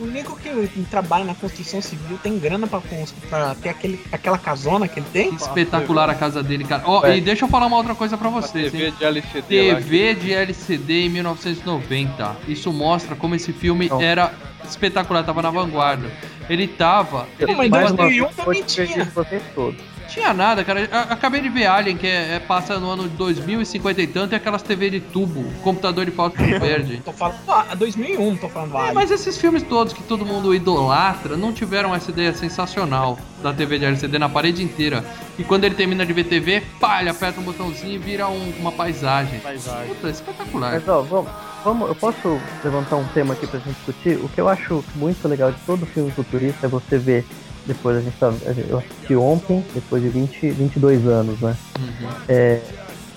O 0.00 0.06
nego 0.06 0.34
que 0.36 0.48
trabalha 0.90 1.24
na 1.24 1.34
construção 1.34 1.80
civil 1.82 2.18
tem 2.22 2.38
grana 2.38 2.66
pra, 2.66 2.80
pra 3.28 3.54
ter 3.54 3.68
aquele, 3.68 4.00
aquela 4.10 4.38
casona 4.38 4.88
que 4.88 4.98
ele 4.98 5.06
tem? 5.12 5.34
Espetacular 5.34 6.08
a 6.08 6.14
casa 6.14 6.42
dele, 6.42 6.64
cara. 6.64 6.82
Ó, 6.86 7.04
É. 7.06 7.18
e 7.18 7.20
deixa 7.20 7.44
eu 7.44 7.48
falar 7.48 7.66
uma 7.66 7.76
outra 7.76 7.94
coisa 7.94 8.16
pra 8.16 8.30
vocês, 8.30 8.72
TV 8.72 8.86
hein? 8.86 8.94
de 8.98 9.04
LCD 9.04 9.72
lá. 9.72 9.78
TV 9.80 10.14
de 10.14 10.32
LCD 10.32 11.04
em 11.06 11.08
1990. 11.10 12.36
Isso 12.48 12.72
mostra 12.72 13.14
como 13.14 13.34
esse 13.34 13.52
filme 13.52 13.88
Não. 13.88 14.00
era 14.00 14.32
espetacular, 14.66 15.22
tava 15.24 15.42
na 15.42 15.50
vanguarda. 15.50 16.10
Ele 16.48 16.66
tava. 16.66 17.28
Ele 17.38 17.52
Não, 17.52 17.58
mas 17.58 17.66
em 17.66 17.70
uma 17.70 17.92
2001 17.92 18.24
vez, 18.24 18.36
também 18.36 18.62
tinha. 18.64 19.04
vocês 19.14 19.42
todos. 19.54 19.80
Tinha 20.10 20.34
nada, 20.34 20.64
cara. 20.64 20.88
A- 20.92 21.12
Acabei 21.14 21.40
de 21.40 21.48
ver 21.48 21.66
Alien, 21.66 21.96
que 21.96 22.06
é, 22.06 22.34
é- 22.36 22.38
passa 22.40 22.78
no 22.78 22.90
ano 22.90 23.04
de 23.08 23.16
2050 23.16 24.02
e 24.02 24.06
tanto, 24.06 24.32
e 24.32 24.36
aquelas 24.36 24.62
TV 24.62 24.90
de 24.90 25.00
tubo, 25.00 25.44
computador 25.62 26.04
de 26.04 26.10
fósforo 26.10 26.42
verde. 26.60 27.00
Tô 27.04 27.12
falando 27.12 27.38
ah, 27.48 27.74
2001, 27.74 28.36
tô 28.36 28.48
falando 28.48 28.74
É, 28.74 28.78
Alien. 28.80 28.94
mas 28.94 29.10
esses 29.10 29.38
filmes 29.38 29.62
todos 29.62 29.92
que 29.92 30.02
todo 30.02 30.26
mundo 30.26 30.54
idolatra 30.54 31.36
não 31.36 31.52
tiveram 31.52 31.94
essa 31.94 32.10
ideia 32.10 32.34
sensacional 32.34 33.18
da 33.42 33.52
TV 33.52 33.78
de 33.78 33.84
LCD 33.86 34.18
na 34.18 34.28
parede 34.28 34.62
inteira. 34.62 35.04
E 35.38 35.44
quando 35.44 35.64
ele 35.64 35.74
termina 35.74 36.04
de 36.04 36.12
ver 36.12 36.24
TV, 36.24 36.62
pá, 36.78 37.00
ele 37.00 37.08
aperta 37.08 37.40
um 37.40 37.44
botãozinho 37.44 37.94
e 37.94 37.98
vira 37.98 38.28
um- 38.28 38.52
uma 38.58 38.72
paisagem. 38.72 39.40
Paisagem. 39.40 39.88
Puta, 39.94 40.10
espetacular. 40.10 40.72
Mas 40.72 40.88
ó, 40.88 41.00
vamos, 41.02 41.30
vamos, 41.64 41.88
eu 41.88 41.94
posso 41.94 42.38
levantar 42.62 42.96
um 42.96 43.04
tema 43.08 43.32
aqui 43.34 43.46
pra 43.46 43.58
gente 43.60 43.74
discutir? 43.76 44.16
O 44.22 44.28
que 44.28 44.40
eu 44.40 44.48
acho 44.48 44.84
muito 44.96 45.26
legal 45.26 45.50
de 45.52 45.58
todo 45.60 45.86
filme 45.86 46.10
futurista 46.10 46.66
é 46.66 46.68
você 46.68 46.98
ver 46.98 47.24
depois 47.66 47.96
a 47.96 48.00
gente 48.00 48.16
tá, 48.18 48.32
eu 48.68 48.78
assisti 48.78 49.14
ontem, 49.14 49.64
depois 49.74 50.02
de 50.02 50.08
20, 50.08 50.50
22 50.50 51.06
anos, 51.06 51.40
né? 51.40 51.56
Uhum. 51.78 52.08
É, 52.28 52.60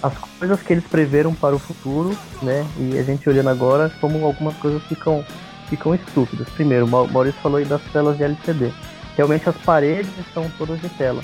as 0.02 0.14
coisas 0.38 0.62
que 0.62 0.74
eles 0.74 0.84
preveram 0.86 1.34
para 1.34 1.56
o 1.56 1.60
futuro, 1.60 2.16
né? 2.42 2.66
E 2.78 2.98
a 2.98 3.04
gente 3.04 3.28
olhando 3.30 3.50
agora, 3.50 3.90
como 4.02 4.26
algumas 4.26 4.56
coisas 4.58 4.84
ficam, 4.84 5.24
ficam 5.70 5.96
estúpidas. 5.96 6.48
Primeiro, 6.50 6.86
o 6.86 6.90
Mau- 6.90 7.08
Maurício 7.08 7.40
falou 7.42 7.58
aí 7.58 7.66
das 7.66 7.82
telas 7.94 8.18
de 8.18 8.24
LCD. 8.24 8.72
Realmente 9.16 9.48
as 9.48 9.56
paredes 9.58 10.12
estão 10.20 10.50
todas 10.58 10.82
de 10.82 10.90
tela. 10.90 11.24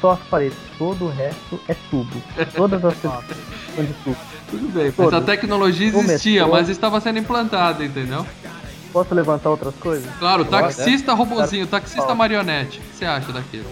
Só 0.00 0.10
as 0.12 0.20
paredes, 0.28 0.58
todo 0.76 1.04
o 1.06 1.08
resto 1.10 1.60
é 1.68 1.74
tubo. 1.88 2.10
Todas 2.56 2.84
as 2.84 2.94
são 3.00 3.12
de 3.78 3.92
tubo. 4.04 4.16
Tudo 4.50 4.68
bem, 4.74 4.84
mas 4.86 4.96
Todos. 4.96 5.14
a 5.14 5.20
tecnologia 5.22 5.88
existia, 5.88 6.46
mas 6.46 6.68
estava 6.68 7.00
sendo 7.00 7.18
implantada, 7.20 7.84
entendeu? 7.84 8.26
Posso 8.92 9.14
levantar 9.14 9.50
outras 9.50 9.74
coisas? 9.76 10.10
Claro, 10.18 10.44
Nossa, 10.44 10.62
taxista 10.76 11.14
robozinho, 11.14 11.66
taxista 11.66 12.14
marionete. 12.14 12.78
O 12.78 12.82
que 12.82 12.96
você 12.96 13.04
acha 13.04 13.32
daquilo? 13.32 13.64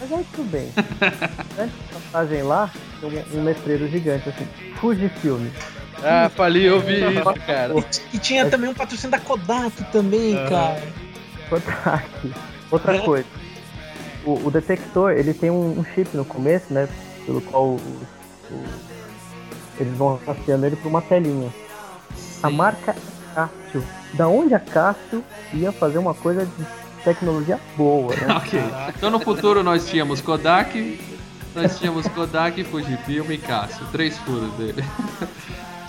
Mas 0.00 0.12
aí 0.12 0.26
tudo 0.34 0.50
bem. 0.50 0.72
Antes 1.58 1.76
da 1.92 2.00
passagem 2.12 2.42
lá, 2.42 2.70
tem 3.00 3.10
um, 3.34 3.40
um 3.40 3.44
letreiro 3.44 3.88
gigante 3.88 4.28
assim, 4.28 4.46
Fujifilm. 4.80 5.48
Ah, 6.02 6.30
falei, 6.34 6.68
eu 6.68 6.80
vi 6.80 6.94
isso, 7.12 7.34
cara. 7.46 7.74
E 8.12 8.18
tinha 8.18 8.48
também 8.48 8.70
um 8.70 8.74
patrocínio 8.74 9.10
da 9.10 9.18
Kodak 9.18 9.84
também, 9.92 10.34
Aham. 10.36 10.48
cara. 10.48 10.82
Kodak. 11.50 12.34
Outra 12.70 12.96
É. 12.96 12.98
coisa. 13.00 13.26
O, 14.24 14.46
o 14.46 14.50
detector, 14.50 15.12
ele 15.12 15.32
tem 15.34 15.50
um, 15.50 15.78
um 15.80 15.84
chip 15.94 16.16
no 16.16 16.24
começo, 16.24 16.72
né? 16.72 16.88
Pelo 17.26 17.40
qual 17.40 17.64
o- 17.64 17.80
o- 18.50 18.64
eles 19.78 19.96
vão 19.96 20.18
rastreando 20.26 20.66
ele 20.66 20.76
por 20.76 20.88
uma 20.88 21.02
telinha. 21.02 21.52
A 22.42 22.50
marca 22.50 22.92
é 22.92 22.94
Cássio. 23.36 23.84
Da 24.14 24.26
onde 24.26 24.54
a 24.54 24.58
Cássio 24.58 25.22
ia 25.52 25.70
fazer 25.70 25.98
uma 25.98 26.14
coisa 26.14 26.46
de 26.46 26.66
tecnologia 27.04 27.60
boa, 27.76 28.16
né? 28.16 28.32
ok. 28.34 28.60
Então 28.96 29.10
no 29.10 29.20
futuro 29.20 29.62
nós 29.62 29.86
tínhamos 29.86 30.22
Kodak, 30.22 30.98
nós 31.54 31.78
tínhamos 31.78 32.08
Kodak, 32.08 32.64
Fujifilm 32.64 33.30
e 33.30 33.36
Cássio. 33.36 33.86
Três 33.92 34.16
furos 34.18 34.50
dele. 34.54 34.82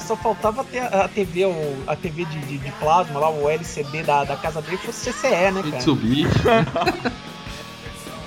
Só 0.01 0.15
faltava 0.17 0.63
ter 0.65 0.79
a 0.79 1.07
TV, 1.07 1.43
a 1.87 1.95
TV 1.95 2.25
de, 2.25 2.39
de, 2.39 2.57
de 2.57 2.71
plasma 2.73 3.19
lá, 3.19 3.29
o 3.29 3.49
LCD 3.49 4.03
da, 4.03 4.25
da 4.25 4.35
casa 4.35 4.61
dele 4.61 4.77
fosse 4.77 5.11
CCE, 5.11 5.29
né, 5.29 5.61
cara? 5.61 5.67
Mitsubishi. 5.67 6.27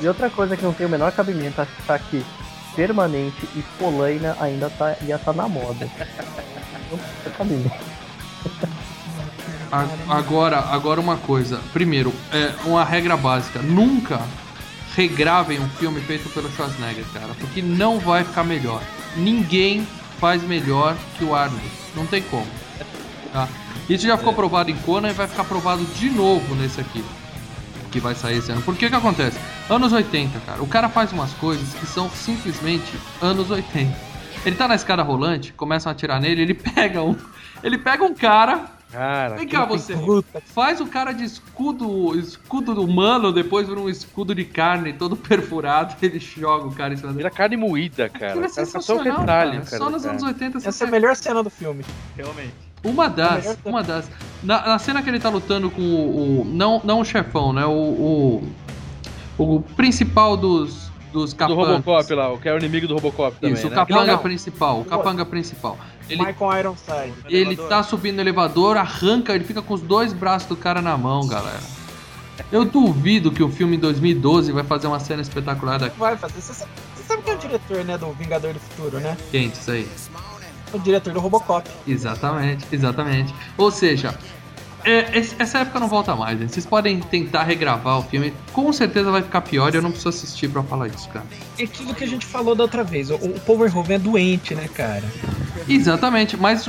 E 0.01 0.09
outra 0.09 0.31
coisa 0.31 0.57
que 0.57 0.63
não 0.63 0.73
tem 0.73 0.87
o 0.87 0.91
menor 0.91 1.13
cabimento, 1.13 1.61
achar 1.61 1.99
que 1.99 2.25
permanente 2.75 3.47
e 3.55 3.63
polaina 3.79 4.35
ainda 4.41 4.71
tá, 4.71 4.97
ia 5.03 5.17
estar 5.17 5.35
na 5.35 5.47
moda. 5.47 5.89
Não 6.91 6.99
tem 7.23 7.33
cabimento. 7.33 7.91
A- 9.73 9.87
Agora, 10.09 10.59
agora 10.59 11.01
uma 11.01 11.17
coisa. 11.17 11.61
Primeiro, 11.73 12.13
é 12.33 12.53
uma 12.65 12.85
regra 12.85 13.17
básica. 13.17 13.61
Nunca 13.63 14.21
regravem 14.97 15.61
um 15.61 15.69
filme 15.69 16.01
feito 16.01 16.29
pelo 16.31 16.51
Schwarzenegger, 16.51 17.05
cara. 17.13 17.29
Porque 17.39 17.63
não 17.63 17.99
vai 18.01 18.25
ficar 18.25 18.43
melhor. 18.45 18.83
Ninguém 19.17 19.87
faz 20.19 20.43
melhor 20.43 20.97
que 21.17 21.25
o 21.25 21.35
Arnold. 21.35 21.65
Não 21.95 22.07
tem 22.07 22.23
como. 22.23 22.47
Tá? 23.33 23.49
Isso 23.89 24.07
já 24.07 24.17
ficou 24.17 24.33
provado 24.33 24.71
em 24.71 24.77
Conan 24.77 25.11
e 25.11 25.13
vai 25.15 25.27
ficar 25.29 25.45
provado 25.45 25.85
de 25.85 26.11
novo 26.11 26.55
nesse 26.55 26.81
aqui. 26.81 27.05
Que 27.91 27.99
vai 28.01 28.15
sair 28.15 28.39
esse 28.39 28.51
ano. 28.53 28.63
Por 28.63 28.77
que 28.77 28.89
que 28.89 28.95
acontece? 28.95 29.39
Anos 29.69 29.93
80, 29.93 30.39
cara. 30.41 30.63
O 30.63 30.67
cara 30.67 30.89
faz 30.89 31.13
umas 31.13 31.33
coisas 31.35 31.73
que 31.75 31.87
são 31.87 32.09
simplesmente 32.11 32.93
anos 33.21 33.51
80. 33.51 33.97
Ele 34.45 34.57
tá 34.57 34.67
na 34.69 34.75
escada 34.75 35.03
rolante, 35.03 35.53
começam 35.53 35.91
a 35.91 35.93
atirar 35.93 36.21
nele, 36.21 36.43
ele 36.43 36.55
pega 36.75 37.03
um. 37.03 37.17
Ele 37.63 37.79
pega 37.79 38.05
um 38.05 38.15
cara. 38.15 38.65
Cara, 38.93 39.37
Vem 39.37 39.47
cá 39.47 39.65
você. 39.65 39.95
Puta, 39.97 40.43
Faz 40.47 40.81
o 40.81 40.87
cara 40.87 41.13
de 41.13 41.23
escudo, 41.25 42.19
escudo 42.19 42.73
humano, 42.83 43.33
depois 43.33 43.69
vira 43.69 43.79
um 43.79 43.89
escudo 43.89 44.35
de 44.35 44.45
carne 44.45 44.93
todo 44.93 45.15
perfurado, 45.17 45.95
ele 46.03 46.19
joga 46.19 46.67
o 46.67 46.73
cara 46.75 46.93
em 46.95 46.97
cima 46.97 47.09
dele. 47.09 47.19
vira 47.19 47.31
carne 47.31 47.57
moída, 47.57 48.09
cara. 48.09 48.33
Aquilo 48.33 48.45
é 48.45 48.49
O 48.49 48.55
cara 48.55 48.67
só 48.67 48.79
o 48.79 48.81
sensacional, 48.83 49.21
detalhe, 49.21 49.61
cara. 49.61 49.79
Só 49.79 49.89
nos 49.91 50.03
cara. 50.03 50.13
anos 50.15 50.23
80 50.25 50.61
você 50.61 50.69
essa 50.69 50.85
é 50.85 50.89
a 50.89 50.91
melhor 50.91 51.15
cena 51.17 51.43
do 51.43 51.51
filme. 51.51 51.85
Realmente. 52.17 52.53
Uma 52.83 53.07
É 53.07 53.11
das, 53.11 53.43
melhor- 53.45 53.57
uma 53.65 53.83
das. 53.83 54.11
Na, 54.43 54.67
na 54.67 54.79
cena 54.79 55.03
que 55.03 55.09
ele 55.11 55.21
tá 55.21 55.29
lutando 55.29 55.71
com 55.71 55.83
o. 55.83 56.41
o- 56.41 56.45
não, 56.47 56.81
não 56.83 57.01
o 57.01 57.05
chefão, 57.05 57.53
né? 57.53 57.65
O. 57.67 58.43
O, 59.39 59.45
o 59.57 59.61
principal 59.77 60.37
dos. 60.37 60.90
Dos 61.13 61.33
Do 61.33 61.37
capangas. 61.37 61.67
Robocop 61.67 62.15
lá, 62.15 62.33
o 62.33 62.39
que 62.39 62.49
é 62.49 62.55
o 62.55 62.59
inimigo 62.59 62.87
do 62.87 62.95
Robocop 62.95 63.37
também, 63.41 63.55
Isso, 63.55 63.67
o 63.67 63.71
né? 63.71 63.77
capanga 63.77 64.17
principal. 64.19 64.81
O 64.81 64.85
capanga 64.85 65.25
principal. 65.25 65.77
Ele, 66.09 66.25
Michael 66.25 66.59
Ironside. 66.61 67.15
ele 67.29 67.57
tá 67.57 67.83
subindo 67.83 68.17
no 68.17 68.21
elevador, 68.21 68.77
arranca, 68.77 69.35
ele 69.35 69.45
fica 69.45 69.61
com 69.61 69.75
os 69.75 69.81
dois 69.81 70.13
braços 70.13 70.49
do 70.49 70.57
cara 70.57 70.81
na 70.81 70.97
mão, 70.97 71.27
galera. 71.27 71.61
Eu 72.51 72.65
duvido 72.65 73.31
que 73.31 73.43
o 73.43 73.49
filme 73.51 73.77
em 73.77 73.81
2012 73.81 74.51
vai 74.53 74.65
fazer 74.65 74.87
uma 74.87 74.99
cena 74.99 75.21
espetacular 75.23 75.79
daqui. 75.79 75.99
Vai 75.99 76.17
fazer. 76.17 76.41
Você 76.41 76.55
sabe, 76.55 76.71
você 76.97 77.03
sabe 77.03 77.23
quem 77.23 77.33
é 77.33 77.37
o 77.37 77.39
diretor, 77.39 77.85
né, 77.85 77.99
do 77.99 78.13
Vingador 78.13 78.53
do 78.55 78.61
Futuro, 78.61 78.99
né? 79.01 79.17
Quentes 79.31 79.69
aí. 79.69 79.89
O 80.73 80.79
diretor 80.79 81.13
do 81.13 81.21
Robocop. 81.21 81.69
Exatamente, 81.87 82.65
exatamente. 82.73 83.35
Ou 83.59 83.71
seja, 83.71 84.17
é, 84.85 85.19
essa 85.39 85.59
época 85.61 85.81
não 85.81 85.89
volta 85.89 86.15
mais, 86.15 86.39
gente. 86.39 86.53
Vocês 86.53 86.67
podem 86.67 87.01
tentar 87.01 87.43
regravar 87.45 87.99
o 87.99 88.03
filme, 88.03 88.33
com 88.53 88.73
certeza 88.73 89.11
vai 89.11 89.23
ficar 89.23 89.41
pior 89.43 89.73
e 89.73 89.77
eu 89.77 89.83
não 89.83 89.91
preciso 89.91 90.09
assistir 90.11 90.49
pra 90.49 90.63
falar 90.63 90.89
isso, 90.89 91.09
cara. 91.09 91.27
É 91.59 91.65
aquilo 91.65 91.95
que 91.95 92.05
a 92.05 92.07
gente 92.07 92.27
falou 92.27 92.55
da 92.55 92.65
outra 92.65 92.85
vez. 92.85 93.11
O, 93.11 93.15
o 93.15 93.41
Paul 93.41 93.59
Verhoeven 93.59 93.97
é 93.97 93.99
doente, 93.99 94.55
né, 94.55 94.69
cara? 94.75 95.05
Exatamente, 95.69 96.37
mas 96.37 96.69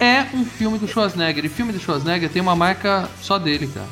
é 0.00 0.26
um 0.34 0.44
filme 0.44 0.78
do 0.78 0.88
Schwarzenegger. 0.88 1.44
E 1.44 1.48
filme 1.48 1.72
do 1.72 1.78
Schwarzenegger 1.78 2.28
tem 2.30 2.42
uma 2.42 2.56
marca 2.56 3.08
só 3.20 3.38
dele, 3.38 3.66
cara. 3.68 3.88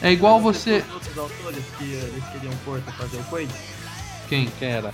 É 0.00 0.12
igual 0.12 0.40
você. 0.40 0.84
Os 0.88 0.94
outros 0.94 1.18
autores 1.18 1.64
que 1.76 1.84
eles 1.84 2.24
queriam 2.32 2.52
pôr 2.64 2.80
pra 2.80 2.92
fazer 2.92 3.16
o 3.16 3.24
Quaid, 3.24 3.52
Quem? 4.28 4.48
Quem 4.58 4.68
era? 4.68 4.92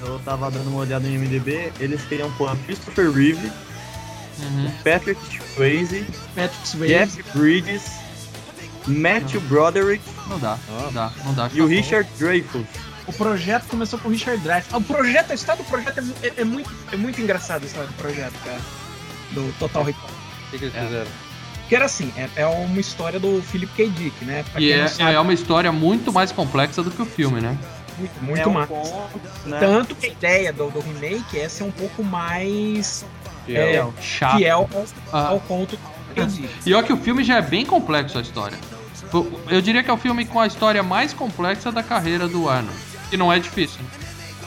eu 0.00 0.18
tava 0.20 0.50
dando 0.50 0.68
uma 0.68 0.80
olhada 0.80 1.06
no 1.08 1.18
MDB, 1.18 1.72
eles 1.80 2.02
queriam 2.04 2.30
pôr 2.32 2.56
Christopher 2.58 3.10
Reeve, 3.10 3.50
Uhum. 4.40 4.70
Patrick 4.84 5.20
Swayze, 5.54 6.06
Patrick 6.34 6.68
Swayze. 6.68 6.94
Jeff 6.94 7.22
Bridges, 7.38 7.82
Matthew 8.86 9.40
Broderick 9.42 10.02
Não 10.28 10.38
dá, 10.38 10.58
não 10.68 10.92
dá, 10.92 11.12
não 11.24 11.34
dá. 11.34 11.42
e 11.42 11.60
o 11.60 11.64
Acabou. 11.64 11.66
Richard 11.68 12.08
Dreyfuss. 12.18 12.66
O 13.06 13.12
projeto 13.12 13.66
começou 13.68 13.98
com 13.98 14.08
o 14.08 14.12
Richard 14.12 14.42
Dreyfuss. 14.42 14.72
O 14.74 14.80
projeto, 14.82 15.30
a 15.30 15.34
história 15.34 15.62
do 15.62 15.68
projeto 15.68 15.98
é, 16.22 16.26
é- 16.26 16.32
é 16.38 16.44
muito, 16.44 16.70
é 16.92 16.96
muito 16.96 17.20
engraçado 17.20 17.62
a 17.62 17.66
história 17.66 17.88
do 17.88 17.94
projeto, 17.94 18.34
cara. 18.44 18.60
Do 19.32 19.52
Total 19.58 19.82
Recall. 19.82 20.08
O 20.08 20.50
que, 20.50 20.58
que 20.58 20.64
eles 20.66 20.74
fizeram? 20.74 21.10
Que 21.68 21.76
era 21.76 21.84
assim, 21.84 22.10
é, 22.16 22.28
é 22.36 22.46
uma 22.46 22.80
história 22.80 23.20
do 23.20 23.42
Philip 23.42 23.70
K. 23.74 23.88
Dick, 23.90 24.24
né? 24.24 24.42
Pra 24.52 24.60
E 24.60 24.72
é, 24.72 24.80
não 24.82 24.88
sabe, 24.88 25.12
é 25.12 25.20
uma 25.20 25.34
história 25.34 25.70
muito 25.70 26.10
mais 26.12 26.32
complexa 26.32 26.82
do 26.82 26.90
que 26.90 27.02
o 27.02 27.06
filme, 27.06 27.40
né? 27.42 27.58
muito, 27.98 28.22
muito 28.22 28.40
é 28.40 28.46
um 28.46 28.52
massa. 28.52 28.68
conto, 28.68 29.20
né? 29.46 29.58
Tanto 29.58 29.94
que 29.96 30.06
a 30.06 30.08
ideia 30.08 30.52
do, 30.52 30.70
do 30.70 30.80
remake 30.80 31.38
é 31.38 31.48
ser 31.48 31.64
um 31.64 31.70
pouco 31.70 32.02
mais 32.04 33.04
Fiel. 33.54 33.94
é, 33.96 34.02
Chato. 34.02 34.36
fiel 34.38 34.70
ao, 34.74 34.86
Ah. 35.20 35.28
ao 35.28 35.40
conto 35.40 35.76
do 35.76 36.14
K. 36.14 36.24
Dick. 36.26 36.48
E 36.66 36.74
olha 36.74 36.86
que 36.86 36.92
o 36.92 36.96
filme 36.96 37.22
já 37.24 37.36
é 37.36 37.42
bem 37.42 37.64
complexo 37.66 38.18
a 38.18 38.20
história. 38.20 38.58
Eu 39.48 39.60
diria 39.62 39.82
que 39.82 39.90
é 39.90 39.92
o 39.92 39.96
filme 39.96 40.24
com 40.26 40.38
a 40.40 40.46
história 40.46 40.82
mais 40.82 41.12
complexa 41.14 41.72
da 41.72 41.82
carreira 41.82 42.28
do 42.28 42.48
Arnold. 42.48 42.76
Que 43.10 43.16
não 43.16 43.32
é 43.32 43.38
difícil. 43.38 43.80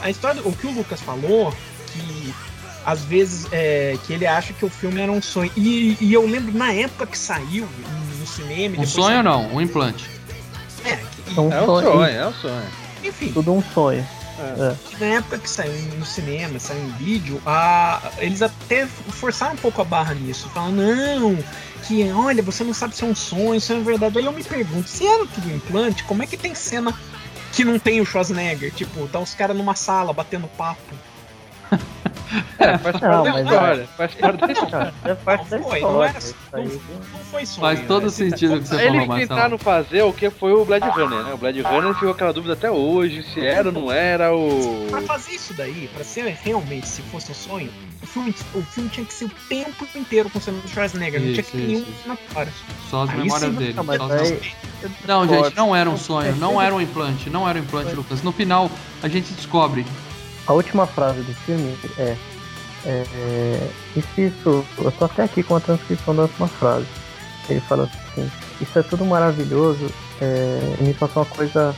A 0.02 0.08
história, 0.10 0.40
o 0.44 0.52
que 0.52 0.66
o 0.66 0.70
Lucas 0.72 1.00
falou, 1.00 1.52
que 1.92 2.34
às 2.86 3.00
vezes 3.04 3.46
é, 3.52 3.96
que 4.06 4.12
ele 4.12 4.26
acha 4.26 4.52
que 4.52 4.64
o 4.64 4.68
filme 4.68 5.00
era 5.00 5.10
um 5.10 5.20
sonho. 5.22 5.50
E, 5.56 5.96
e 6.00 6.12
eu 6.12 6.26
lembro 6.26 6.56
na 6.56 6.72
época 6.72 7.06
que 7.06 7.18
saiu 7.18 7.68
no 8.18 8.26
cinema. 8.26 8.76
e 8.76 8.80
Um 8.80 8.86
sonho 8.86 9.06
saiu- 9.16 9.22
não, 9.22 9.52
um 9.54 9.60
implante. 9.60 10.08
É, 10.84 10.96
que- 10.96 11.36
É 11.36 11.40
um 11.40 11.52
É 11.52 11.62
um 11.62 11.66
sonho. 11.66 11.86
sonho, 11.92 12.04
é 12.04 12.26
um 12.28 12.32
sonho. 12.34 12.62
enfim, 13.02 13.32
Tudo 13.32 13.52
um 13.52 13.62
sonho. 13.74 14.06
Que 14.88 15.00
na 15.00 15.06
época 15.06 15.38
que 15.38 15.48
saiu 15.48 15.72
no 15.96 16.06
cinema, 16.06 16.58
saiu 16.58 16.82
em 16.82 16.92
vídeo, 16.92 17.40
a, 17.46 18.12
eles 18.18 18.42
até 18.42 18.86
forçaram 18.86 19.54
um 19.54 19.58
pouco 19.58 19.80
a 19.80 19.84
barra 19.84 20.14
nisso. 20.14 20.48
Falaram, 20.50 20.72
não, 20.72 21.38
que 21.86 22.10
olha, 22.12 22.42
você 22.42 22.64
não 22.64 22.74
sabe 22.74 22.96
se 22.96 23.04
é 23.04 23.06
um 23.06 23.14
sonho, 23.14 23.60
se 23.60 23.72
é 23.72 23.80
verdade. 23.80 24.18
Aí 24.18 24.24
eu 24.24 24.32
me 24.32 24.42
pergunto, 24.42 24.88
se 24.88 25.06
era 25.06 25.26
tudo 25.26 25.50
implante, 25.50 26.04
como 26.04 26.22
é 26.22 26.26
que 26.26 26.36
tem 26.36 26.54
cena 26.54 26.94
que 27.52 27.64
não 27.64 27.78
tem 27.78 28.00
o 28.00 28.06
Schwarzenegger? 28.06 28.72
Tipo, 28.72 29.06
tá 29.08 29.18
os 29.18 29.34
caras 29.34 29.56
numa 29.56 29.74
sala 29.74 30.12
batendo 30.12 30.48
papo. 30.48 30.80
É, 32.58 32.78
faz 32.78 32.82
parte 32.98 33.00
Não, 33.02 33.22
da 33.24 33.32
mas 33.32 33.44
história. 33.46 33.88
Faz 33.96 34.14
parte 34.14 34.36
da 34.40 34.52
história. 34.52 34.94
Ah, 35.04 35.08
é 35.10 35.14
parte 35.14 35.48
da 35.50 35.58
Não 35.58 35.64
foi, 35.68 35.78
história. 35.78 35.96
não 35.96 36.04
era- 36.04 36.18
isso 36.18 36.34
não- 36.52 36.58
aí. 36.60 36.80
Não 37.12 37.20
foi 37.30 37.46
sonho. 37.46 37.60
Faz 37.60 37.86
todo 37.86 38.02
né? 38.04 38.08
sentido 38.10 38.54
o 38.56 38.60
que 38.60 38.68
você 38.68 38.74
Eles 38.76 38.84
falou, 38.86 39.06
Marcelo. 39.06 39.28
tentaram 39.28 39.58
fazer 39.58 40.02
o 40.02 40.12
que 40.12 40.30
foi 40.30 40.52
o 40.52 40.64
Blade 40.64 40.88
Runner, 40.88 41.22
né? 41.24 41.32
O 41.34 41.36
Blade 41.36 41.60
Runner 41.60 41.94
ficou 41.94 42.10
aquela 42.10 42.32
dúvida 42.32 42.54
até 42.54 42.70
hoje, 42.70 43.22
se 43.22 43.44
era 43.44 43.68
ou 43.68 43.72
não 43.74 43.92
era 43.92 44.34
o... 44.34 44.86
Pra 44.90 45.00
fazer 45.02 45.32
isso 45.32 45.52
daí, 45.54 45.90
pra 45.94 46.04
ser 46.04 46.24
realmente, 46.42 46.86
se 46.88 47.02
fosse 47.02 47.30
um 47.30 47.34
sonho, 47.34 47.70
o 48.02 48.06
filme, 48.06 48.34
o 48.54 48.62
filme 48.62 48.88
tinha 48.90 49.04
que 49.06 49.12
ser 49.14 49.24
o 49.26 49.30
tempo 49.48 49.86
inteiro 49.94 50.30
com 50.30 50.38
o 50.38 50.42
do 50.42 50.68
Schwarzenegger, 50.68 51.20
não 51.20 51.28
tinha 51.28 51.40
Isso, 51.40 51.50
que 51.50 51.56
ter 51.58 51.66
nenhum 51.66 51.80
isso, 51.80 51.90
isso. 51.90 52.08
na 52.08 52.16
hora. 52.34 52.48
Só 52.90 53.02
as 53.02 53.10
Aí 53.10 53.16
memórias 53.18 53.50
sim, 53.50 53.56
dele. 53.56 53.74
Não, 53.74 53.90
aí- 53.92 53.98
Não, 55.06 55.28
gente, 55.28 55.56
não 55.56 55.76
era 55.76 55.88
um 55.90 55.96
sonho, 55.96 56.34
não 56.36 56.60
era 56.60 56.74
um 56.74 56.80
implante, 56.80 57.30
não 57.30 57.48
era 57.48 57.58
um 57.58 57.62
implante, 57.62 57.94
Lucas. 57.94 58.22
No 58.22 58.32
final, 58.32 58.70
a 59.02 59.08
gente 59.08 59.32
descobre. 59.32 59.86
A 60.52 60.54
última 60.54 60.86
frase 60.86 61.22
do 61.22 61.32
filme 61.32 61.74
é, 61.96 62.14
é, 62.84 63.04
é, 63.14 63.70
e 63.96 64.02
se 64.02 64.26
isso, 64.26 64.62
eu 64.76 64.92
tô 64.98 65.06
até 65.06 65.22
aqui 65.22 65.42
com 65.42 65.56
a 65.56 65.60
transcrição 65.60 66.14
da 66.14 66.24
última 66.24 66.46
frase. 66.46 66.84
Ele 67.48 67.60
fala 67.60 67.84
assim, 67.84 68.30
isso 68.60 68.78
é 68.78 68.82
tudo 68.82 69.02
maravilhoso 69.06 69.90
é, 70.20 70.76
me 70.78 70.92
passou 70.92 71.22
uma 71.22 71.28
coisa 71.34 71.74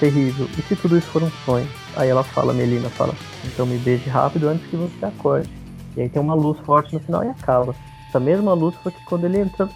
terrível. 0.00 0.48
E 0.58 0.62
se 0.62 0.74
tudo 0.74 0.96
isso 0.96 1.06
for 1.08 1.22
um 1.22 1.30
sonho? 1.44 1.68
Aí 1.96 2.08
ela 2.08 2.24
fala, 2.24 2.54
Melina 2.54 2.88
fala, 2.88 3.14
então 3.44 3.66
me 3.66 3.76
beije 3.76 4.08
rápido 4.08 4.48
antes 4.48 4.66
que 4.70 4.76
você 4.76 5.04
acorde. 5.04 5.50
E 5.94 6.00
aí 6.00 6.08
tem 6.08 6.22
uma 6.22 6.34
luz 6.34 6.58
forte 6.60 6.94
no 6.94 7.00
final 7.00 7.22
e 7.24 7.28
acaba. 7.28 7.74
Essa 8.08 8.18
mesma 8.18 8.54
luz 8.54 8.74
foi 8.82 8.90
que 8.90 9.04
quando 9.04 9.26
ele 9.26 9.38
entra. 9.38 9.68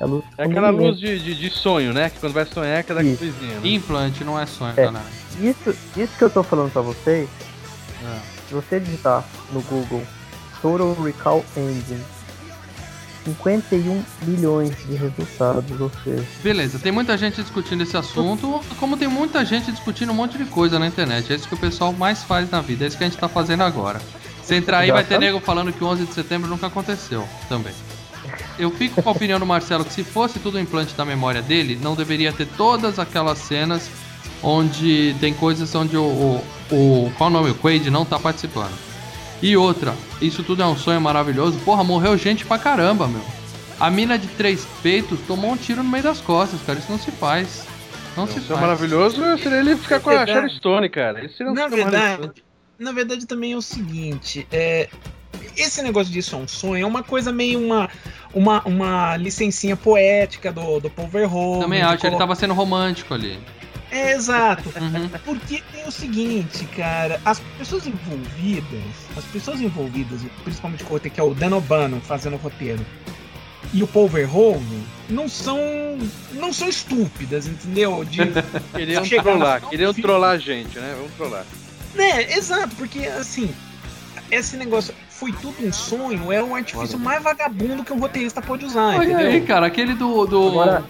A 0.00 0.06
luz, 0.06 0.24
É 0.38 0.44
aquela 0.44 0.70
ele 0.70 0.86
luz 0.86 0.98
de, 0.98 1.18
de, 1.18 1.34
de 1.34 1.50
sonho, 1.50 1.92
né? 1.92 2.08
Que 2.08 2.18
quando 2.18 2.32
vai 2.32 2.46
sonhar 2.46 2.76
é 2.76 2.78
aquela 2.78 3.02
Isso. 3.02 3.18
coisinha. 3.18 3.60
Né? 3.60 3.68
Implante 3.68 4.24
não 4.24 4.40
é 4.40 4.46
sonho, 4.46 4.72
É. 4.74 4.84
galera. 4.86 5.04
Isso, 5.38 5.76
isso 5.94 6.16
que 6.16 6.24
eu 6.24 6.30
tô 6.30 6.42
falando 6.42 6.72
pra 6.72 6.80
vocês, 6.80 7.28
É. 8.02 8.20
se 8.48 8.54
você 8.54 8.80
digitar 8.80 9.24
no 9.52 9.60
Google 9.62 10.02
Total 10.60 10.94
Recall 11.02 11.44
Engine, 11.56 12.02
51 13.24 14.02
milhões 14.22 14.76
de 14.86 14.94
resultados, 14.94 15.80
ou 15.80 15.90
seja, 16.02 16.24
Beleza, 16.42 16.78
tem 16.78 16.90
muita 16.90 17.16
gente 17.18 17.42
discutindo 17.42 17.82
esse 17.82 17.96
assunto, 17.96 18.60
como 18.78 18.96
tem 18.96 19.08
muita 19.08 19.44
gente 19.44 19.70
discutindo 19.70 20.10
um 20.10 20.14
monte 20.14 20.38
de 20.38 20.46
coisa 20.46 20.78
na 20.78 20.86
internet. 20.86 21.32
É 21.32 21.36
isso 21.36 21.46
que 21.46 21.54
o 21.54 21.58
pessoal 21.58 21.92
mais 21.92 22.22
faz 22.22 22.50
na 22.50 22.60
vida, 22.60 22.84
é 22.84 22.88
isso 22.88 22.96
que 22.96 23.04
a 23.04 23.08
gente 23.08 23.18
tá 23.18 23.28
fazendo 23.28 23.62
agora. 23.62 24.00
Se 24.42 24.54
entrar 24.54 24.78
aí, 24.78 24.88
Já 24.88 24.94
vai 24.94 25.04
ter 25.04 25.18
nego 25.18 25.38
falando 25.38 25.72
que 25.72 25.84
o 25.84 25.86
11 25.86 26.06
de 26.06 26.14
setembro 26.14 26.48
nunca 26.48 26.66
aconteceu 26.66 27.26
também. 27.48 27.74
Eu 28.58 28.70
fico 28.70 29.02
com 29.02 29.08
a 29.08 29.12
opinião 29.12 29.38
do 29.38 29.46
Marcelo 29.46 29.84
que 29.84 29.92
se 29.92 30.04
fosse 30.04 30.38
tudo 30.38 30.58
implante 30.58 30.94
da 30.94 31.04
memória 31.04 31.40
dele, 31.40 31.78
não 31.80 31.94
deveria 31.94 32.32
ter 32.32 32.46
todas 32.46 32.98
aquelas 32.98 33.38
cenas 33.38 33.88
onde 34.42 35.14
tem 35.20 35.32
coisas 35.34 35.74
onde 35.74 35.96
o. 35.96 36.02
o, 36.02 36.44
o 36.74 37.12
qual 37.16 37.28
é 37.28 37.32
o 37.32 37.36
nome? 37.36 37.50
O 37.50 37.54
Quaid 37.54 37.90
não 37.90 38.04
tá 38.04 38.18
participando. 38.18 38.72
E 39.42 39.56
outra, 39.56 39.94
isso 40.20 40.42
tudo 40.42 40.62
é 40.62 40.66
um 40.66 40.76
sonho 40.76 41.00
maravilhoso. 41.00 41.58
Porra, 41.60 41.82
morreu 41.82 42.16
gente 42.16 42.44
pra 42.44 42.58
caramba, 42.58 43.06
meu. 43.08 43.22
A 43.78 43.90
mina 43.90 44.18
de 44.18 44.26
três 44.28 44.66
peitos 44.82 45.18
tomou 45.26 45.52
um 45.52 45.56
tiro 45.56 45.82
no 45.82 45.88
meio 45.88 46.04
das 46.04 46.20
costas, 46.20 46.60
cara. 46.66 46.78
Isso 46.78 46.90
não 46.92 46.98
se 46.98 47.10
faz. 47.10 47.64
Não 48.16 48.26
se 48.26 48.38
Isso 48.38 48.46
é 48.52 48.56
faz. 48.56 48.60
maravilhoso 48.60 49.16
seria 49.38 49.58
ele 49.60 49.76
ficar 49.76 50.00
com 50.00 50.10
a 50.10 50.16
verdade. 50.24 50.32
Sharon 50.32 50.48
Stone, 50.50 50.88
cara. 50.90 51.24
Isso 51.24 51.36
seria 51.38 51.52
um 51.52 51.54
Na 51.54 51.68
verdade, 51.68 52.30
na 52.78 52.92
verdade 52.92 53.24
também 53.26 53.52
é 53.52 53.56
o 53.56 53.62
seguinte, 53.62 54.46
é, 54.52 54.88
esse 55.56 55.80
negócio 55.80 56.12
disso 56.12 56.34
é 56.34 56.38
um 56.38 56.48
sonho, 56.48 56.82
é 56.82 56.86
uma 56.86 57.02
coisa 57.02 57.32
meio 57.32 57.58
uma 57.64 57.88
uma, 58.34 58.62
uma 58.66 59.16
licencinha 59.16 59.76
poética 59.76 60.52
do, 60.52 60.80
do 60.80 60.90
Paul 60.90 61.08
Verhoeven. 61.08 61.60
Também 61.62 61.82
acho, 61.82 61.92
ele 61.94 62.00
colocar- 62.00 62.18
tava 62.18 62.34
sendo 62.34 62.52
romântico 62.54 63.14
ali. 63.14 63.38
É, 63.90 64.12
exato. 64.12 64.68
Uhum. 64.68 65.08
Porque 65.24 65.62
tem 65.72 65.86
o 65.86 65.90
seguinte, 65.90 66.64
cara, 66.76 67.20
as 67.24 67.40
pessoas 67.58 67.86
envolvidas, 67.86 68.82
as 69.16 69.24
pessoas 69.24 69.60
envolvidas, 69.60 70.20
principalmente 70.44 70.84
com 70.84 70.94
o 70.94 71.00
que 71.00 71.20
é 71.20 71.22
o 71.22 71.34
Dan 71.34 71.56
O'Bannon 71.56 72.00
fazendo 72.00 72.34
o 72.34 72.38
roteiro, 72.38 72.84
e 73.72 73.82
o 73.82 73.86
Paul 73.86 74.08
Verhoeven, 74.08 74.84
não 75.08 75.28
são 75.28 75.58
não 76.32 76.52
são 76.52 76.68
estúpidas, 76.68 77.46
entendeu? 77.46 78.04
De, 78.04 78.18
Queriam 78.74 79.02
trollar, 79.04 79.68
queriam 79.68 79.94
trollar 79.94 80.30
a 80.32 80.38
gente, 80.38 80.78
né? 80.78 80.94
Vamos 80.96 81.12
trollar. 81.14 81.44
né, 81.94 82.32
exato, 82.32 82.74
porque 82.76 83.06
assim, 83.06 83.52
esse 84.30 84.56
negócio 84.56 84.94
foi 85.20 85.32
tudo 85.32 85.54
um 85.66 85.70
sonho, 85.72 86.32
é 86.32 86.42
um 86.42 86.54
artifício 86.54 86.98
mais 86.98 87.22
vagabundo 87.22 87.84
que 87.84 87.92
um 87.92 87.98
roteirista 88.00 88.40
pode 88.40 88.64
usar, 88.64 88.96
Olha 88.98 89.04
entendeu? 89.12 89.26
aí, 89.28 89.40
cara, 89.42 89.66
aquele 89.66 89.92
do. 89.94 90.24
do 90.26 90.48
agora 90.48 90.82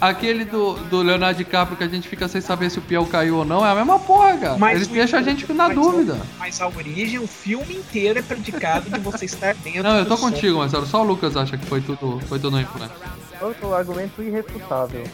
aquele 0.00 0.44
do, 0.44 0.74
do 0.74 1.02
Leonardo 1.02 1.38
DiCaprio 1.38 1.76
que 1.76 1.84
a 1.84 1.88
gente 1.88 2.08
fica 2.08 2.26
sem 2.28 2.40
saber 2.40 2.70
se 2.70 2.78
o 2.78 2.82
peão 2.82 3.04
caiu 3.04 3.36
ou 3.38 3.44
não, 3.44 3.66
é 3.66 3.70
a 3.70 3.74
mesma 3.74 3.98
porra, 3.98 4.36
cara. 4.38 4.56
Mas 4.58 4.76
Eles 4.76 4.88
o- 4.88 4.92
deixam 4.92 5.18
a 5.18 5.22
gente 5.22 5.52
na 5.52 5.66
mas 5.68 5.74
dúvida. 5.76 6.16
Mas 6.38 6.60
a 6.60 6.68
origem, 6.68 7.18
o 7.18 7.26
filme 7.26 7.74
inteiro 7.76 8.18
é 8.18 8.22
predicado 8.22 8.88
de 8.88 8.98
você 9.00 9.24
estar 9.24 9.54
dentro 9.54 9.82
Não, 9.82 9.98
eu 9.98 10.06
tô 10.06 10.16
contigo, 10.16 10.58
Marcelo. 10.58 10.86
Só 10.86 11.02
o 11.02 11.04
Lucas 11.04 11.36
acha 11.36 11.56
que 11.58 11.66
foi 11.66 11.80
tudo, 11.80 12.20
foi 12.28 12.38
tudo 12.38 12.56
um 12.56 12.60
implante. 12.60 12.92
outro 13.40 13.74
argumento 13.74 14.22
irrefutável. 14.22 15.04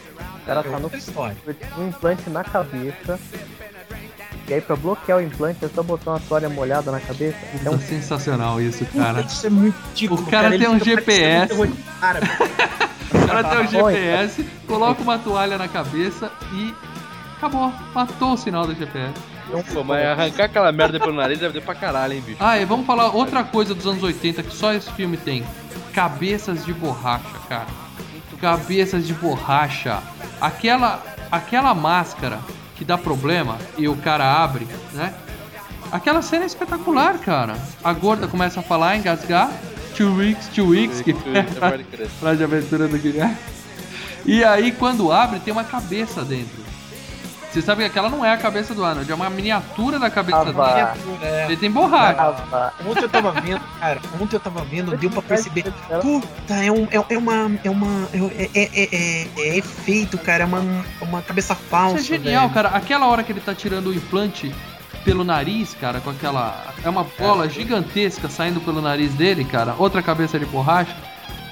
O 0.41 0.45
cara 0.45 0.63
tá 0.63 0.79
no 0.79 0.89
história. 0.95 1.37
um 1.77 1.87
implante 1.87 2.29
na 2.29 2.43
cabeça. 2.43 3.19
E 4.49 4.53
aí 4.55 4.61
pra 4.61 4.75
bloquear 4.75 5.19
o 5.19 5.21
implante 5.21 5.63
é 5.63 5.69
só 5.69 5.83
botar 5.83 6.11
uma 6.11 6.19
toalha 6.19 6.49
molhada 6.49 6.91
na 6.91 6.99
cabeça. 6.99 7.37
Então 7.53 7.75
É 7.75 7.77
sensacional 7.77 8.59
isso, 8.59 8.83
cara. 8.85 9.21
Isso 9.21 9.45
é 9.45 9.49
muito 9.49 9.75
ridículo, 9.89 10.21
O 10.23 10.25
cara 10.25 10.47
ele 10.47 10.65
tem 10.65 10.67
um 10.73 10.79
GPS. 10.79 11.53
um. 11.53 11.63
O 11.63 13.27
cara 13.27 13.43
tem 13.43 13.81
Oi. 13.81 13.93
GPS, 13.93 14.43
coloca 14.67 15.01
uma 15.03 15.19
toalha 15.19 15.57
na 15.57 15.67
cabeça 15.67 16.31
e 16.53 16.73
acabou. 17.37 17.71
Matou 17.93 18.33
o 18.33 18.37
sinal 18.37 18.65
do 18.65 18.73
GPS. 18.73 19.13
Pô, 19.73 19.83
mas 19.83 20.05
arrancar 20.05 20.45
aquela 20.45 20.71
merda 20.71 20.99
pelo 20.99 21.13
nariz 21.13 21.39
deve 21.39 21.53
ter 21.59 21.65
pra 21.65 21.73
caralho, 21.75 22.13
hein, 22.13 22.23
bicho. 22.25 22.37
Ah, 22.39 22.57
e 22.59 22.65
vamos 22.65 22.85
falar 22.85 23.09
outra 23.15 23.43
coisa 23.43 23.73
dos 23.75 23.85
anos 23.85 24.01
80 24.01 24.43
que 24.43 24.55
só 24.55 24.73
esse 24.73 24.91
filme 24.91 25.17
tem. 25.17 25.43
Cabeças 25.93 26.65
de 26.65 26.73
borracha, 26.73 27.23
cara. 27.47 27.67
Cabeças 28.39 29.05
de 29.05 29.13
borracha. 29.13 29.99
Aquela, 30.39 31.03
aquela 31.31 31.73
máscara 31.73 32.39
que 32.79 32.85
dá 32.85 32.97
problema 32.97 33.57
e 33.77 33.89
o 33.89 33.95
cara 33.97 34.41
abre, 34.41 34.65
né? 34.93 35.13
Aquela 35.91 36.21
cena 36.21 36.43
é 36.43 36.47
espetacular, 36.47 37.19
cara. 37.19 37.57
A 37.83 37.91
gorda 37.91 38.25
começa 38.25 38.61
a 38.61 38.63
falar, 38.63 38.95
engasgar. 38.95 39.51
Two 39.97 40.15
weeks, 40.15 40.47
two 40.47 40.67
weeks, 40.69 41.01
que 41.01 41.11
é 41.11 41.43
frase 42.19 42.37
de 42.37 42.43
aventura 42.45 42.87
do 42.87 42.97
Guilherme. 42.97 43.35
E 44.25 44.45
aí, 44.45 44.71
quando 44.71 45.11
abre, 45.11 45.41
tem 45.41 45.51
uma 45.51 45.65
cabeça 45.65 46.23
dentro. 46.23 46.58
Você 47.51 47.63
sabe 47.63 47.81
que 47.81 47.87
aquela 47.87 48.09
não 48.09 48.23
é 48.23 48.31
a 48.31 48.37
cabeça 48.37 48.75
do 48.75 48.85
Arnold, 48.85 49.11
é 49.11 49.15
uma 49.15 49.27
miniatura 49.29 49.97
da 49.97 50.07
cabeça 50.09 50.37
Ah, 50.37 50.43
dele. 50.43 50.55
vá. 50.55 50.93
É. 51.23 51.45
Ele 51.45 51.57
tem 51.57 51.71
borracha. 51.71 52.21
Ah, 52.21 52.31
vá. 52.31 52.73
Ontem 52.85 53.01
eu 53.01 53.09
tava 53.09 53.31
vendo, 53.41 53.59
cara, 53.79 53.99
ontem 54.21 54.35
eu 54.35 54.39
tava 54.39 54.61
vendo, 54.65 54.95
deu 54.95 55.09
pra 55.09 55.21
perceber. 55.23 55.63
Puta, 56.01 56.53
é, 56.53 56.71
um, 56.71 56.87
é, 56.91 57.03
é 57.13 57.17
uma. 57.17 57.51
É 57.63 57.69
uma. 57.71 58.07
É, 58.13 58.49
é, 58.53 58.69
é, 58.83 58.89
é- 58.95 59.27
é 59.37 59.57
efeito, 59.57 60.15
cara, 60.19 60.43
é 60.43 60.45
uma, 60.45 60.63
uma 61.01 61.21
cabeça 61.23 61.55
falsa. 61.55 61.97
Isso 62.01 62.13
é 62.13 62.17
genial, 62.17 62.43
velho. 62.49 62.53
cara. 62.53 62.69
Aquela 62.69 63.07
hora 63.07 63.23
que 63.23 63.31
ele 63.31 63.41
tá 63.41 63.55
tirando 63.55 63.87
o 63.87 63.93
implante 63.95 64.53
pelo 65.03 65.23
nariz, 65.23 65.75
cara, 65.81 65.99
com 66.01 66.11
aquela. 66.11 66.65
É 66.83 66.89
uma 66.89 67.03
bola 67.17 67.49
gigantesca 67.49 68.29
saindo 68.29 68.61
pelo 68.61 68.79
nariz 68.79 69.11
dele, 69.15 69.43
cara. 69.43 69.73
Outra 69.79 70.03
cabeça 70.03 70.37
de 70.37 70.45
borracha. 70.45 70.95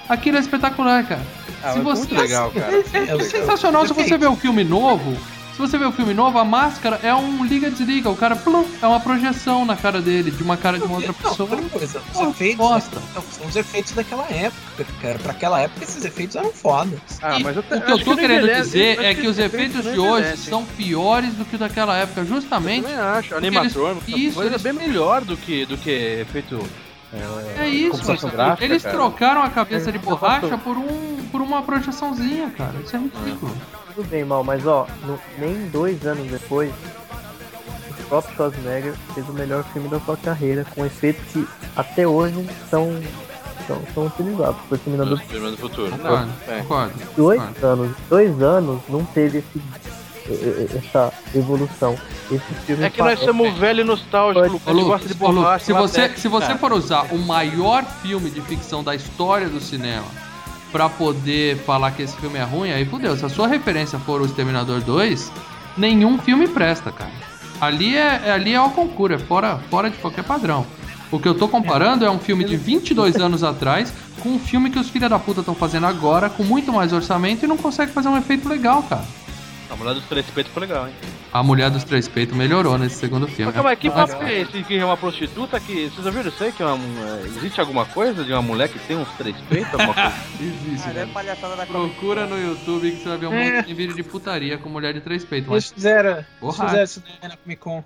Aquilo 0.08 0.38
é 0.38 0.42
espetacular, 0.42 1.04
cara. 1.06 1.22
Ah, 1.64 1.72
Se 1.74 1.80
mas 1.80 1.84
você- 2.00 2.08
muito 2.08 2.22
legal, 2.22 2.52
cara. 2.52 2.72
É, 2.94 3.16
é 3.16 3.24
sensacional 3.24 3.86
se 3.88 3.94
você 3.94 4.16
ver 4.16 4.28
o 4.28 4.36
filme 4.36 4.64
novo. 4.64 5.18
Se 5.58 5.62
você 5.62 5.76
ver 5.76 5.86
o 5.88 5.91
filme 5.91 6.13
novo, 6.13 6.38
a 6.38 6.46
máscara 6.46 7.00
é 7.02 7.12
um 7.15 7.43
liga-desliga. 7.43 8.12
O 8.12 8.15
cara, 8.15 8.36
plum, 8.36 8.63
é 8.80 8.86
uma 8.86 9.00
projeção 9.00 9.65
na 9.65 9.76
cara 9.76 10.00
dele, 10.00 10.30
de 10.30 10.43
uma 10.43 10.56
cara 10.56 10.78
de 10.78 10.84
uma 10.84 10.98
outra 10.98 11.08
Não, 11.08 11.15
pessoa. 11.32 11.50
outra 11.50 11.67
coisa, 11.67 12.00
os 12.00 12.17
Pô, 12.20 12.30
efeitos. 12.30 12.58
bosta. 12.58 13.02
não, 13.15 13.24
são 13.24 13.48
os 13.48 13.56
efeitos 13.56 13.93
daquela 13.93 14.28
época, 14.30 14.86
cara. 15.02 15.17
Pra 15.17 15.32
aquela 15.32 15.60
época, 15.60 15.84
esses 15.84 16.06
efeitos 16.06 16.36
eram 16.36 16.52
fodas. 16.54 17.00
Ah, 17.24 17.39
mas 17.39 17.56
eu 17.56 17.63
o 17.63 17.82
que 17.82 17.91
eu 17.91 18.04
tô 18.06 18.15
querendo 18.15 18.48
dizer 18.54 19.04
é 19.04 19.15
que 19.15 19.26
os 19.28 19.39
efeitos 19.39 19.82
de 19.84 19.98
hoje 19.98 20.38
são 20.38 20.58
são 20.58 20.63
piores 20.65 21.34
do 21.34 21.43
que 21.43 21.56
o 21.56 21.60
daquela 21.60 21.98
época, 21.98 22.22
Eu 22.22 22.28
justamente. 22.28 22.84
também 22.84 22.96
acho. 23.00 23.36
Animatrônico, 23.36 24.04
isso, 24.12 24.36
coisa 24.36 24.52
eles- 24.54 24.63
é 24.63 24.72
bem 24.72 24.88
melhor 24.88 25.22
do 25.26 25.36
que, 25.36 25.65
do 25.65 25.76
que 25.76 25.89
efeito. 26.22 26.63
É 27.58 27.67
isso, 27.70 27.91
computação 28.02 28.30
cara. 28.30 28.43
gráfica, 28.43 28.65
eles 28.65 28.84
cara. 28.84 28.96
trocaram 28.96 29.41
a 29.43 29.50
cabeça 29.50 29.91
de 29.91 29.98
borracha 30.00 30.58
por, 30.58 30.78
um, 30.78 31.26
por 31.32 31.41
uma 31.41 31.62
projeçãozinha, 31.62 32.50
cara. 32.58 32.74
Isso 32.84 32.96
é 32.96 33.00
ridículo. 33.00 33.56
Tudo 33.96 34.08
bem, 34.10 34.26
mal, 34.26 34.43
mas 34.43 34.65
ó, 34.67 34.86
no- 35.06 35.20
nem 35.39 35.67
dois 35.70 36.06
anos 36.06 36.30
depois, 36.30 36.72
o 38.00 38.04
próprio 38.10 38.36
Schwarzenegger 38.36 38.93
fez 39.13 39.28
o 39.30 39.34
melhor 39.34 39.63
filme 39.74 39.88
da 39.89 40.00
sua 40.02 40.17
carreira, 40.17 40.65
com 40.76 40.86
efeitos 40.86 41.24
que 41.32 41.48
até 41.76 42.06
hoje 42.08 42.46
são, 42.70 42.93
são, 43.65 43.82
são 43.93 44.06
utilizados. 44.08 44.58
Foi 44.67 44.78
o 44.78 44.82
Terminador 44.82 45.17
do 45.17 45.58
Futuro. 45.58 45.93
Não, 45.98 46.30
é. 46.54 46.60
concordo. 46.62 46.93
dois 47.15 47.41
concordo. 47.41 47.67
anos, 47.67 47.98
dois 48.10 48.41
anos 48.41 48.82
não 48.89 49.04
teve 49.06 49.39
esse, 49.39 49.62
essa 50.32 51.13
evolução. 51.34 51.96
Esse 52.32 52.54
filme 52.66 52.84
É 52.84 52.90
que 52.90 53.02
nós 53.02 53.20
somos 53.20 53.54
velho 53.58 53.82
e 53.82 53.84
nostálgico, 53.84 54.48
Lucas. 54.48 54.74
Gosta 54.76 55.08
de 55.08 55.13
borracha. 55.13 55.66
se 55.66 55.74
você, 55.74 56.10
se 56.16 56.28
você 56.28 56.56
for 56.56 56.74
usar 56.74 57.13
o 57.13 57.18
maior 57.18 57.84
filme 58.02 58.30
de 58.30 58.42
ficção 58.42 58.84
da 58.84 58.94
história 58.96 59.48
do 59.48 59.60
cinema 59.62 60.06
pra 60.72 60.90
poder 60.90 61.58
falar 61.60 61.92
que 61.92 62.02
esse 62.02 62.16
filme 62.18 62.38
é 62.38 62.44
ruim, 62.44 62.72
aí 62.72 62.86
fudeu. 62.86 63.16
Se 63.18 63.26
a 63.26 63.30
sua 63.30 63.48
referência 63.48 63.98
for 64.00 64.22
o 64.22 64.26
Exterminador 64.26 64.82
2, 64.82 65.32
nenhum 65.78 66.18
filme 66.18 66.48
presta, 66.48 66.92
cara. 66.92 67.12
Ali 67.60 67.96
é, 67.96 68.22
é- 68.26 68.32
ali 68.32 68.54
é 68.54 68.62
o 68.62 68.70
concurso, 68.70 69.16
é 69.16 69.20
fora, 69.20 69.60
fora 69.70 69.90
de 69.90 69.98
qualquer 69.98 70.24
padrão. 70.24 70.66
O 71.10 71.18
que 71.20 71.28
eu 71.28 71.34
tô 71.34 71.48
comparando 71.48 72.04
é 72.06 72.12
um 72.12 72.20
filme 72.20 72.44
de 72.44 72.58
22 72.58 73.16
anos 73.22 73.44
atrás 73.44 73.94
com 74.22 74.30
um 74.30 74.40
filme 74.40 74.70
que 74.70 74.78
os 74.78 74.90
filha 74.90 75.08
da 75.08 75.18
puta 75.18 75.40
estão 75.40 75.56
fazendo 75.56 75.86
agora, 75.88 76.30
com 76.30 76.44
muito 76.44 76.72
mais 76.74 76.92
orçamento 76.92 77.46
e 77.46 77.48
não 77.48 77.56
consegue 77.58 77.92
fazer 77.94 78.10
um 78.10 78.18
efeito 78.18 78.50
legal, 78.50 78.84
cara. 78.84 79.06
A 79.69 79.75
mulher 79.75 79.93
dos 79.95 80.06
três 80.06 80.25
peitos 80.30 80.47
ficou 80.53 80.62
legal, 80.62 80.88
hein? 80.88 80.93
A 81.34 81.43
Mulher 81.43 81.69
dos 81.69 81.84
Três 81.84 82.08
Peitos 82.08 82.36
melhorou 82.36 82.77
nesse 82.77 82.95
segundo 82.95 83.27
filme. 83.27 83.45
Mas 83.47 83.56
calma 83.56 83.69
aí, 83.71 83.75
que 83.75 83.89
Mas- 83.89 84.12
papo 84.12 84.23
é 84.23 84.39
esse 84.39 84.63
que 84.63 84.77
é 84.77 84.84
uma 84.86 84.95
prostituta 84.97 85.60
que. 85.60 85.89
Vocês 85.89 86.03
já 86.06 86.10
viram 86.10 86.30
isso 86.30 86.43
aí? 86.43 86.51
Que 86.53 86.63
é 86.63 86.65
uma, 86.65 87.10
é, 87.17 87.21
existe 87.25 87.60
alguma 87.60 87.86
coisa 87.86 88.23
de 88.23 88.32
uma 88.32 88.41
mulher 88.41 88.69
que 88.69 88.80
tem 88.80 88.95
uns 88.97 89.10
três 89.17 89.36
peitos? 89.41 89.71
Alguma 89.73 89.93
coisa? 89.93 90.13
Existe, 90.39 90.88
Ah, 90.88 90.91
é 90.91 91.06
né? 91.06 91.12
palhaçada 91.13 91.56
da 91.58 91.65
Comic 91.65 91.95
Procura 91.95 92.25
no 92.25 92.38
YouTube 92.41 92.89
que 92.91 92.97
você 92.97 93.10
vai 93.10 93.17
ver 93.17 93.27
um 93.27 93.34
É. 93.34 93.56
monte 93.58 93.65
de 93.67 93.73
vídeo 93.73 93.93
de 93.95 94.03
putaria 94.03 94.58
com 94.58 94.69
mulher 94.69 94.93
de 94.93 95.01
três 95.01 95.25
peitos. 95.25 95.51
Eles 95.51 95.65
Mas 95.65 95.73
fizeram, 95.73 96.12
eles 96.41 96.56
fizeram 96.60 96.84
isso 96.84 97.03
daí 97.21 97.30
na 97.30 97.38
Comic 97.38 97.62
Con. 97.62 97.84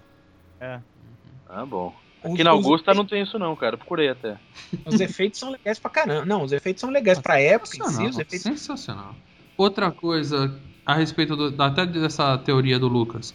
Ah, 1.50 1.66
bom. 1.66 1.94
Os- 2.24 2.34
Aqui 2.34 2.44
na 2.44 2.54
os- 2.54 2.64
Augusta 2.64 2.94
não 2.94 3.06
tem 3.06 3.24
isso 3.24 3.38
não, 3.40 3.56
cara. 3.56 3.76
Procurei 3.76 4.10
até. 4.10 4.38
Os 4.86 5.00
efeitos 5.02 5.40
são 5.40 5.50
legais 5.50 5.80
pra 5.80 5.90
caramba. 5.90 6.26
Não, 6.26 6.44
os 6.44 6.52
efeitos 6.52 6.80
são 6.80 6.90
legais 6.92 7.20
pra 7.20 7.40
época 7.42 7.70
em 7.76 7.80
si, 7.80 7.82
os 7.82 7.88
sensacional, 7.88 8.22
efeitos 8.22 8.42
sensacional. 8.42 9.16
Outra 9.58 9.92
coisa 9.92 10.56
a 10.92 10.96
respeito 10.96 11.36
do, 11.36 11.62
até 11.62 11.86
dessa 11.86 12.38
teoria 12.38 12.78
do 12.78 12.88
Lucas. 12.88 13.34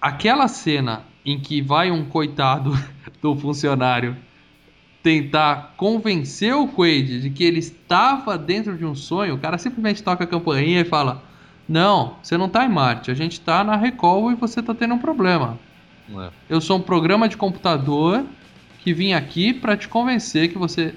Aquela 0.00 0.48
cena 0.48 1.02
em 1.24 1.38
que 1.38 1.60
vai 1.60 1.90
um 1.90 2.04
coitado 2.04 2.72
do 3.20 3.36
funcionário 3.36 4.16
tentar 5.02 5.74
convencer 5.76 6.54
o 6.54 6.68
Quaid 6.68 7.20
de 7.20 7.30
que 7.30 7.44
ele 7.44 7.58
estava 7.58 8.36
dentro 8.36 8.76
de 8.76 8.84
um 8.84 8.94
sonho, 8.94 9.34
o 9.34 9.38
cara 9.38 9.56
simplesmente 9.58 10.02
toca 10.02 10.24
a 10.24 10.26
campainha 10.26 10.80
e 10.80 10.84
fala: 10.84 11.22
Não, 11.68 12.16
você 12.22 12.36
não 12.36 12.46
está 12.46 12.64
em 12.64 12.68
Marte, 12.68 13.10
a 13.10 13.14
gente 13.14 13.32
está 13.32 13.64
na 13.64 13.76
Recall 13.76 14.30
e 14.30 14.34
você 14.34 14.60
está 14.60 14.74
tendo 14.74 14.94
um 14.94 14.98
problema. 14.98 15.58
É. 16.10 16.30
Eu 16.48 16.60
sou 16.60 16.78
um 16.78 16.82
programa 16.82 17.28
de 17.28 17.36
computador 17.36 18.24
que 18.80 18.92
vim 18.92 19.12
aqui 19.12 19.54
para 19.54 19.76
te 19.76 19.88
convencer 19.88 20.48
que 20.48 20.58
você 20.58 20.94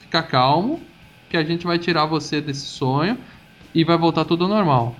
fica 0.00 0.22
calmo, 0.22 0.80
que 1.28 1.36
a 1.36 1.44
gente 1.44 1.66
vai 1.66 1.78
tirar 1.78 2.06
você 2.06 2.40
desse 2.40 2.66
sonho 2.66 3.18
e 3.74 3.84
vai 3.84 3.98
voltar 3.98 4.24
tudo 4.24 4.44
ao 4.44 4.50
normal. 4.50 4.96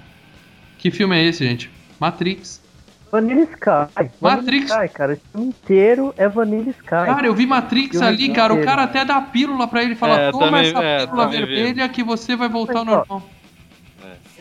Que 0.85 0.91
filme 0.91 1.17
é 1.17 1.25
esse, 1.25 1.43
gente? 1.43 1.71
Matrix. 1.99 2.63
Vanilla 3.11 3.41
Sky. 3.45 4.11
Matrix. 4.21 4.69
Vanilla 4.69 4.85
Sky, 4.85 4.95
cara. 4.95 5.13
O 5.15 5.17
filme 5.33 5.47
inteiro 5.47 6.15
é 6.19 6.29
Vanilla 6.29 6.69
Sky. 6.69 6.89
Cara, 6.89 7.27
eu 7.27 7.35
vi 7.35 7.47
Matrix 7.47 8.03
ali, 8.03 8.29
cara. 8.29 8.53
O 8.53 8.57
inteiro. 8.59 8.71
cara 8.71 8.83
até 8.83 9.03
dá 9.03 9.17
a 9.17 9.23
pílula 9.23 9.67
pra 9.67 9.83
ele 9.83 9.95
e 9.95 9.97
fala: 9.97 10.21
É, 10.21 10.31
Toma 10.31 10.45
também- 10.45 10.69
essa 10.71 10.85
é, 10.85 11.07
pílula 11.07 11.29
vi. 11.29 11.37
vermelha 11.39 11.89
que 11.89 12.03
você 12.05 12.37
vai 12.37 12.51
voltar 12.51 12.81
ao 12.81 12.85
normal. 12.85 13.23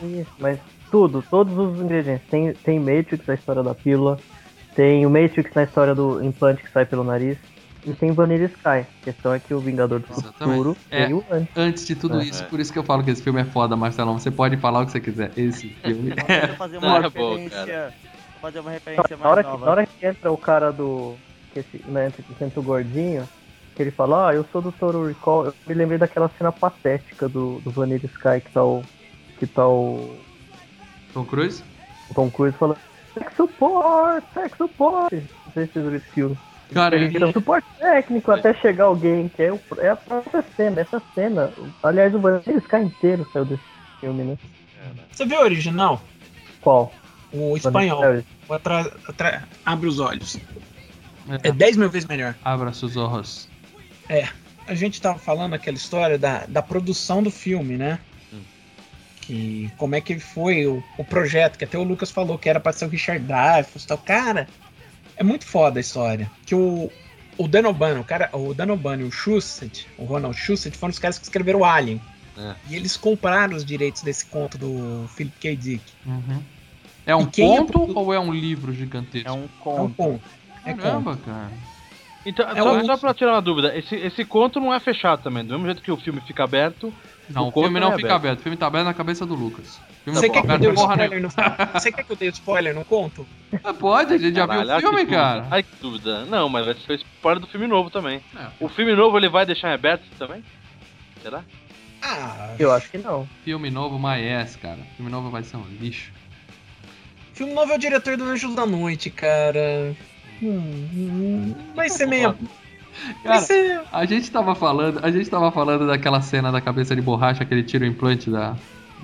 Isso, 0.02 0.30
mas 0.38 0.58
tudo, 0.90 1.24
todos 1.30 1.56
os 1.56 1.80
ingredientes. 1.80 2.26
Tem, 2.30 2.52
tem 2.52 2.78
Matrix, 2.78 3.26
a 3.26 3.32
história 3.32 3.62
da 3.62 3.74
pílula. 3.74 4.18
Tem 4.76 5.06
o 5.06 5.10
Matrix 5.10 5.50
na 5.54 5.62
história 5.62 5.94
do 5.94 6.22
implante 6.22 6.62
que 6.62 6.70
sai 6.70 6.84
pelo 6.84 7.04
nariz. 7.04 7.38
E 7.86 7.92
tem 7.92 8.12
Vanilla 8.12 8.44
Sky. 8.46 8.68
A 8.68 8.86
questão 9.02 9.34
é 9.34 9.38
que 9.38 9.52
o 9.52 9.60
Vingador 9.60 10.00
do 10.00 10.06
Exatamente. 10.10 10.38
Futuro 10.56 10.76
É. 10.90 11.04
veio 11.06 11.24
antes. 11.30 11.56
Antes 11.56 11.86
de 11.86 11.94
tudo 11.94 12.20
É. 12.20 12.24
isso, 12.24 12.44
por 12.46 12.58
isso 12.60 12.72
que 12.72 12.78
eu 12.78 12.82
falo 12.84 13.04
que 13.04 13.10
esse 13.10 13.22
filme 13.22 13.40
é 13.40 13.44
foda, 13.44 13.76
Marcelão. 13.76 14.18
Você 14.18 14.30
pode 14.30 14.56
falar 14.56 14.80
o 14.82 14.86
que 14.86 14.92
você 14.92 15.00
quiser. 15.00 15.30
Esse 15.36 15.68
filme 15.84 16.14
é. 16.26 16.46
fazer 16.48 16.78
uma 16.78 17.00
bom, 17.10 17.34
referência. 17.36 17.94
fazer 18.40 18.60
uma 18.60 18.70
referência 18.70 19.16
Na 19.16 19.28
hora, 19.28 19.42
mais 19.42 19.46
que, 19.46 19.52
nova. 19.52 19.64
na 19.66 19.70
hora 19.72 19.86
que 19.86 20.06
entra 20.06 20.32
o 20.32 20.36
cara 20.38 20.72
do. 20.72 21.14
Que 21.52 21.60
esse, 21.60 21.84
né, 21.86 22.10
que 22.10 22.44
entra 22.44 22.58
o 22.58 22.62
gordinho, 22.62 23.28
que 23.76 23.82
ele 23.82 23.90
fala, 23.90 24.28
ah, 24.30 24.34
eu 24.34 24.44
sou 24.50 24.60
do 24.62 24.72
Toro 24.72 25.06
Recall, 25.06 25.46
eu 25.46 25.54
me 25.66 25.74
lembrei 25.74 25.98
daquela 25.98 26.28
cena 26.38 26.50
patética 26.50 27.28
do, 27.28 27.60
do 27.60 27.70
Vanilla 27.70 28.06
Sky 28.06 28.40
que 28.44 28.50
tá 28.52 28.64
o. 28.64 28.82
Que 29.38 29.46
tá 29.46 29.66
o, 29.68 30.16
Tom 31.12 31.24
Cruise? 31.24 31.62
o 32.10 32.14
Tom 32.14 32.30
Cruise 32.30 32.56
falando. 32.56 32.78
Tech 33.14 33.36
support, 33.36 34.24
tech 34.34 34.56
support. 34.56 35.12
Não 35.12 35.52
sei 35.52 35.66
se 35.66 35.72
vocês 35.74 35.84
viram 35.84 35.96
esse 35.96 36.08
filme. 36.10 36.38
Cara, 36.74 36.96
Ele 36.96 37.32
suporte 37.32 37.66
técnico 37.78 38.30
até 38.32 38.52
chegar 38.54 38.84
alguém, 38.84 39.28
que 39.28 39.42
é, 39.42 39.52
o, 39.52 39.60
é 39.78 39.88
a 39.90 39.96
própria 39.96 40.44
cena, 40.56 40.80
essa 40.80 41.00
cena. 41.14 41.52
Aliás, 41.82 42.14
o 42.14 42.18
Vanilla 42.20 42.42
Sky 42.58 42.76
inteiro 42.76 43.26
saiu 43.32 43.44
desse 43.44 43.62
filme, 44.00 44.24
né? 44.24 44.38
Você 45.10 45.24
viu 45.24 45.38
o 45.38 45.42
original? 45.42 46.02
Qual? 46.60 46.92
O 47.32 47.56
espanhol. 47.56 48.02
Atra- 48.50 48.92
atra- 49.08 49.42
Abre 49.64 49.88
os 49.88 49.98
olhos. 49.98 50.36
é, 51.42 51.48
É 51.48 51.52
10 51.52 51.76
mil 51.76 51.88
vezes 51.90 52.06
melhor. 52.08 52.34
abra 52.44 52.72
seus 52.72 52.96
olhos. 52.96 53.48
A 54.66 54.74
gente 54.74 55.00
tava 55.00 55.18
falando 55.18 55.54
aquela 55.54 55.76
história 55.76 56.18
da, 56.18 56.44
da 56.46 56.62
produção 56.62 57.22
do 57.22 57.30
filme, 57.30 57.76
né? 57.76 57.98
Hum. 58.32 58.40
Que 59.20 59.70
como 59.76 59.94
é 59.94 60.00
que 60.00 60.18
foi 60.18 60.66
o, 60.66 60.82
o 60.98 61.04
projeto, 61.04 61.58
que 61.58 61.64
até 61.64 61.76
o 61.78 61.82
Lucas 61.82 62.10
falou 62.10 62.38
que 62.38 62.48
era 62.48 62.60
pra 62.60 62.72
ser 62.72 62.84
o 62.86 62.88
Richard 62.88 63.24
Dreyfuss 63.24 63.84
e 63.84 63.86
tal. 63.88 63.98
Cara, 63.98 64.46
é 65.16 65.22
muito 65.24 65.44
foda 65.46 65.78
a 65.78 65.80
história. 65.80 66.30
Que 66.46 66.54
o, 66.54 66.90
o 67.38 67.48
Dan 67.48 67.68
O'Bannon, 67.68 68.00
o 68.00 68.04
cara, 68.04 68.28
o 68.32 68.52
Dan 68.54 68.72
O'Bannon 68.72 69.02
e 69.02 69.08
o 69.08 69.10
Shusett, 69.12 69.86
o 69.98 70.04
Ronald 70.04 70.36
Shusett, 70.36 70.76
foram 70.76 70.90
os 70.90 70.98
caras 70.98 71.18
que 71.18 71.24
escreveram 71.24 71.60
o 71.60 71.64
Alien. 71.64 72.00
É. 72.36 72.54
E 72.68 72.74
eles 72.76 72.96
compraram 72.96 73.56
os 73.56 73.64
direitos 73.64 74.02
desse 74.02 74.26
conto 74.26 74.58
do 74.58 75.08
Philip 75.14 75.36
K. 75.38 75.56
Dick. 75.56 75.84
Uhum. 76.04 76.42
É 77.06 77.14
um 77.14 77.22
é 77.22 77.26
conto 77.26 77.72
produ- 77.72 77.98
ou 77.98 78.12
é 78.14 78.18
um 78.18 78.32
livro 78.32 78.72
gigantesco? 78.72 79.28
É 79.28 79.32
um 79.32 79.42
É 79.42 79.44
um 79.44 79.48
conto. 79.60 79.94
conto. 79.94 80.20
É 80.64 80.70
conto. 80.72 80.82
Caramba, 80.82 81.16
cara. 81.24 81.50
Então, 82.26 82.48
É 82.50 82.54
só, 82.56 82.76
o- 82.80 82.86
só 82.86 82.96
pra 82.96 83.14
tirar 83.14 83.32
uma 83.34 83.42
dúvida, 83.42 83.76
esse, 83.76 83.94
esse 83.94 84.24
conto 84.24 84.58
não 84.58 84.72
é 84.72 84.80
fechado 84.80 85.22
também. 85.22 85.44
Do 85.44 85.50
mesmo 85.52 85.66
jeito 85.66 85.82
que 85.82 85.92
o 85.92 85.96
filme 85.96 86.20
fica 86.22 86.42
aberto, 86.44 86.92
Não, 87.28 87.44
O 87.44 87.48
o, 87.48 87.52
conto 87.52 87.64
filme 87.64 87.78
não 87.80 87.88
não 87.88 87.94
é 87.94 87.96
fica 87.96 88.08
aberto. 88.08 88.20
aberto. 88.24 88.38
O 88.40 88.42
filme 88.42 88.56
tá 88.56 88.66
aberto 88.66 88.84
na 88.86 88.94
cabeça 88.94 89.24
do 89.26 89.34
Lucas. 89.34 89.78
O 90.06 90.10
filme 90.12 90.18
Você 90.20 90.28
quer 90.28 90.42
que 90.42 90.50
eu 90.52 90.58
dê 90.58 90.68
o 90.68 90.74
spoiler 90.74 91.22
no 91.22 91.28
Você 91.72 91.90
quer 91.92 92.04
que 92.04 92.12
eu 92.12 92.16
dê 92.16 92.26
o 92.26 92.30
spoiler 92.30 92.74
no 92.74 92.84
conto? 92.84 93.26
nenhuma. 93.50 93.74
Pode, 93.74 94.12
a 94.14 94.18
gente 94.18 94.34
já 94.36 94.44
viu 94.46 94.48
Caralho, 94.48 94.68
o 94.68 94.72
ai, 94.72 94.80
que 94.82 94.86
filme, 94.88 95.06
cara. 95.06 95.46
Ai, 95.50 95.62
que 95.62 95.76
dúvida. 95.80 96.24
Não, 96.26 96.48
mas 96.48 96.66
vai 96.66 96.74
ser 96.74 96.92
o 96.92 96.94
spoiler 96.96 97.40
do 97.40 97.46
filme 97.46 97.66
novo 97.66 97.88
também. 97.90 98.20
É. 98.36 98.46
O 98.60 98.68
filme 98.68 98.94
novo 98.94 99.16
ele 99.16 99.28
vai 99.30 99.46
deixar 99.46 99.70
em 99.70 99.74
aberto 99.74 100.02
também? 100.18 100.44
Será? 101.22 101.42
Ah, 102.02 102.50
Eu 102.58 102.70
acho 102.70 102.90
que 102.90 102.98
não. 102.98 103.26
Filme 103.44 103.70
novo, 103.70 103.98
my 103.98 104.30
ass, 104.34 104.56
cara. 104.56 104.78
Filme 104.96 105.10
novo 105.10 105.30
vai 105.30 105.42
ser 105.42 105.56
um 105.56 105.64
lixo. 105.80 106.12
filme 107.32 107.54
novo 107.54 107.72
é 107.72 107.76
o 107.76 107.78
diretor 107.78 108.16
do 108.18 108.24
Anjos 108.24 108.54
da 108.54 108.66
Noite, 108.66 109.08
cara. 109.08 109.94
Hum, 110.42 110.88
hum, 110.94 111.54
vai 111.74 111.88
ser 111.88 112.06
meio. 112.06 112.36
Vai 113.24 113.34
Cara, 113.34 113.40
ser. 113.40 113.80
a 113.92 114.04
gente 114.04 114.30
tava 114.30 114.54
falando, 114.54 115.00
a 115.04 115.10
gente 115.10 115.28
tava 115.28 115.50
falando 115.50 115.84
daquela 115.84 116.20
cena 116.22 116.52
da 116.52 116.60
cabeça 116.60 116.94
de 116.94 117.02
borracha 117.02 117.44
que 117.44 117.52
ele 117.52 117.64
tira 117.64 117.84
o 117.84 117.88
implante 117.88 118.30
da, 118.30 118.54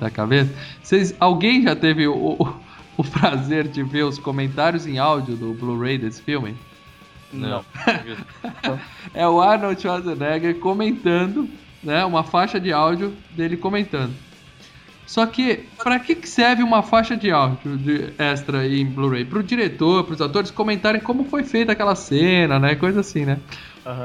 da 0.01 0.11
cabeça. 0.11 0.51
Vocês, 0.83 1.15
alguém 1.21 1.63
já 1.63 1.77
teve 1.77 2.09
o, 2.09 2.15
o, 2.15 2.55
o 2.97 3.05
prazer 3.05 3.69
de 3.69 3.83
ver 3.83 4.05
os 4.05 4.19
comentários 4.19 4.87
em 4.87 4.99
áudio 4.99 5.37
do 5.37 5.53
Blu-ray 5.53 5.99
desse 5.99 6.23
filme? 6.23 6.57
Não. 7.33 7.65
É 9.13 9.27
o 9.27 9.41
Arnold 9.41 9.81
Schwarzenegger 9.81 10.57
comentando, 10.57 11.49
né? 11.83 12.05
Uma 12.05 12.23
faixa 12.23 12.61
de 12.61 12.73
áudio 12.73 13.13
dele 13.33 13.57
comentando. 13.57 14.13
Só 15.05 15.27
que, 15.27 15.65
pra 15.83 15.99
que 15.99 16.15
que 16.15 16.29
serve 16.29 16.63
uma 16.63 16.83
faixa 16.83 17.17
de 17.17 17.33
áudio 17.33 17.77
de 17.77 18.13
extra 18.17 18.67
em 18.69 18.87
Blu-ray? 18.87 19.25
Pro 19.25 19.43
diretor, 19.43 20.05
pros 20.05 20.21
atores 20.21 20.53
comentarem 20.53 21.01
como 21.01 21.25
foi 21.25 21.43
feita 21.43 21.73
aquela 21.73 21.97
cena, 21.97 22.61
né? 22.61 22.77
Coisa 22.77 23.01
assim, 23.01 23.25
né? 23.25 23.39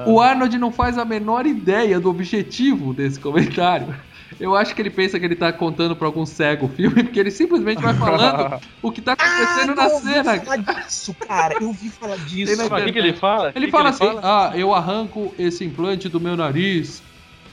O 0.08 0.20
Arnold 0.20 0.58
não 0.58 0.72
faz 0.72 0.98
a 0.98 1.06
menor 1.06 1.46
ideia 1.46 2.00
do 2.00 2.10
objetivo 2.10 2.94
desse 2.94 3.20
comentário. 3.20 3.94
Eu 4.40 4.56
acho 4.56 4.76
que 4.76 4.82
ele 4.82 4.90
pensa 4.90 5.20
que 5.20 5.26
ele 5.26 5.36
tá 5.36 5.52
contando 5.54 5.96
pra 5.96 6.08
algum 6.08 6.26
cego 6.26 6.66
o 6.66 6.70
filme, 6.70 7.02
porque 7.04 7.20
ele 7.20 7.32
simplesmente 7.32 7.82
vai 7.82 7.94
falando 7.94 8.60
o 8.82 8.92
que 8.92 9.02
tá 9.02 9.14
acontecendo 9.14 9.72
Ah, 9.72 9.76
na 9.76 9.84
eu 9.88 9.94
ouvi 9.96 10.12
cena. 10.14 10.40
falar 10.42 10.58
disso, 10.58 11.14
cara. 11.14 11.56
Eu 11.62 11.68
ouvi 11.68 11.90
falar 11.90 12.18
disso. 12.18 12.56
Mas 12.58 12.72
o 12.82 12.86
que, 12.86 12.92
que 12.92 13.00
ele 13.00 13.14
fala? 13.14 13.52
Ele 13.56 13.66
Que 13.68 13.72
fala 13.72 13.92
que 13.94 14.04
assim: 14.04 14.20
ah, 14.22 14.52
eu 14.56 14.74
arranco 14.74 15.34
esse 15.40 15.64
implante 15.64 16.10
do 16.10 16.20
meu 16.20 16.36
nariz 16.36 17.02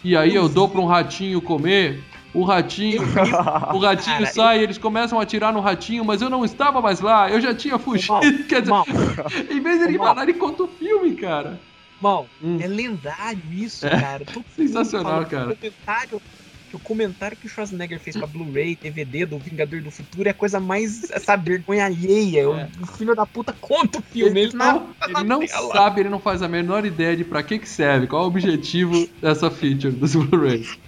e 0.03 0.17
aí 0.17 0.35
eu 0.35 0.49
dou 0.49 0.69
pra 0.69 0.81
um 0.81 0.87
ratinho 0.87 1.41
comer. 1.41 2.03
O 2.35 2.45
ratinho, 2.45 3.03
o 3.75 3.79
ratinho 3.79 4.17
Cara, 4.21 4.27
sai, 4.33 4.59
eles 4.63 4.79
começam 4.79 5.21
a 5.21 5.23
atirar 5.23 5.53
no 5.53 5.61
ratinho, 5.61 6.03
mas 6.03 6.23
eu 6.23 6.31
não 6.31 6.47
estava 6.47 6.81
mais 6.81 6.99
lá, 6.99 7.29
eu 7.31 7.39
já 7.43 7.55
tinha 7.55 7.79
fugido. 7.79 8.15
Mal, 8.15 8.23
Quer 8.49 8.61
dizer, 8.63 8.71
mal, 8.71 8.87
em 9.51 9.61
vez 9.61 9.79
de 9.81 9.85
ele 9.85 9.99
Mal. 9.99 10.07
falar, 10.09 10.23
ele 10.23 10.33
conta 10.33 10.63
o 10.63 10.67
filme, 10.67 11.15
cara. 11.15 11.61
mal. 12.01 12.27
Hum. 12.43 12.57
É 12.59 12.67
lendário 12.67 13.39
isso, 13.53 13.87
É. 13.87 13.91
cara. 14.01 14.25
Todo 14.25 14.43
Sensacional, 14.57 15.13
fala 15.13 15.25
que 15.27 15.31
cara. 15.31 15.55
Comentário, 15.55 16.23
que 16.73 16.77
o 16.77 16.81
comentário 16.81 17.37
que 17.37 17.47
o 17.47 17.49
Schwarzenegger 17.51 18.01
fez 18.01 18.17
pra 18.17 18.27
Blu-ray, 18.27 18.75
DVD 18.77 19.27
do 19.27 19.39
Vingador 19.39 19.83
do 19.83 19.91
Futuro 19.91 20.27
é 20.27 20.31
a 20.31 20.35
coisa 20.35 20.59
mais, 20.59 21.11
sabe, 21.23 21.51
vergonha 21.51 21.85
alheia. 21.85 22.41
É. 22.41 22.45
O- 22.47 22.83
O 22.83 22.87
filho 22.87 23.15
da 23.15 23.27
puta 23.27 23.53
conta 23.61 23.99
o 23.99 24.03
filme. 24.03 24.41
Ele, 24.41 24.49
Ele 24.49 24.57
não, 24.57 24.89
ele 25.07 25.25
não 25.25 25.47
sabe, 25.47 26.01
ele 26.01 26.09
não 26.09 26.19
faz 26.19 26.41
a 26.41 26.49
menor 26.49 26.87
ideia 26.87 27.15
de 27.17 27.25
pra 27.25 27.43
que 27.43 27.59
que 27.59 27.69
serve, 27.69 28.07
qual 28.07 28.23
é 28.23 28.25
o 28.25 28.29
objetivo 28.29 29.07
dessa 29.21 29.51
feature 29.51 29.93
dos 29.95 30.15
Blu-rays. 30.17 30.79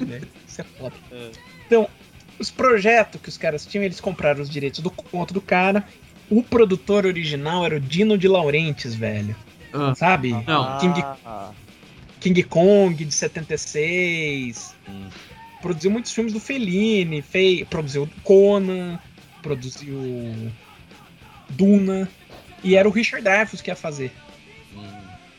né? 0.00 0.20
Isso 0.46 0.60
é 0.62 0.64
foda. 0.64 0.94
Então, 1.66 1.86
os 2.38 2.50
projetos 2.50 3.20
que 3.20 3.28
os 3.28 3.36
caras 3.36 3.66
tinham, 3.66 3.84
eles 3.84 4.00
compraram 4.00 4.40
os 4.40 4.48
direitos 4.48 4.80
do 4.80 4.90
conto 4.90 5.34
do 5.34 5.40
cara. 5.42 5.84
O 6.30 6.42
produtor 6.42 7.04
original 7.04 7.64
era 7.66 7.76
o 7.76 7.80
Dino 7.80 8.16
de 8.16 8.26
Laurentiis, 8.28 8.94
velho. 8.94 9.36
Ah, 9.72 9.94
Sabe? 9.94 10.32
Não. 10.46 10.78
King, 10.78 11.02
Ah, 11.24 11.50
King 12.20 12.42
Kong 12.44 13.04
de 13.04 13.12
76. 13.14 14.74
Hum. 14.88 15.08
Produziu 15.62 15.90
muitos 15.90 16.12
filmes 16.12 16.32
do 16.32 16.40
Fellini. 16.40 17.22
Fei, 17.22 17.64
produziu 17.64 18.08
Conan. 18.22 18.98
Produziu 19.42 20.50
Duna. 21.50 22.08
E 22.62 22.76
era 22.76 22.88
o 22.88 22.92
Richard 22.92 23.22
Dreyfuss 23.24 23.60
que 23.62 23.70
ia 23.70 23.76
fazer. 23.76 24.12
Hum. 24.74 24.84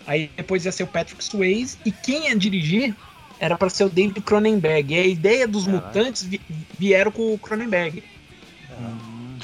Aí 0.08 0.30
depois 0.36 0.66
ia 0.66 0.72
ser 0.72 0.84
o 0.84 0.88
Patrick 0.88 1.24
Swayze. 1.24 1.78
E 1.86 1.92
quem 1.92 2.28
ia 2.30 2.36
dirigir 2.36 2.96
era 3.40 3.58
para 3.58 3.70
ser 3.70 3.86
o 3.86 3.90
David 3.90 4.20
Cronenberg. 4.22 4.94
E 4.94 4.98
a 5.00 5.06
ideia 5.06 5.48
dos 5.48 5.66
Caralho. 5.66 5.86
mutantes 5.86 6.24
vi- 6.24 6.42
vieram 6.78 7.12
com 7.12 7.34
o 7.34 7.38
Cronenberg. 7.38 8.04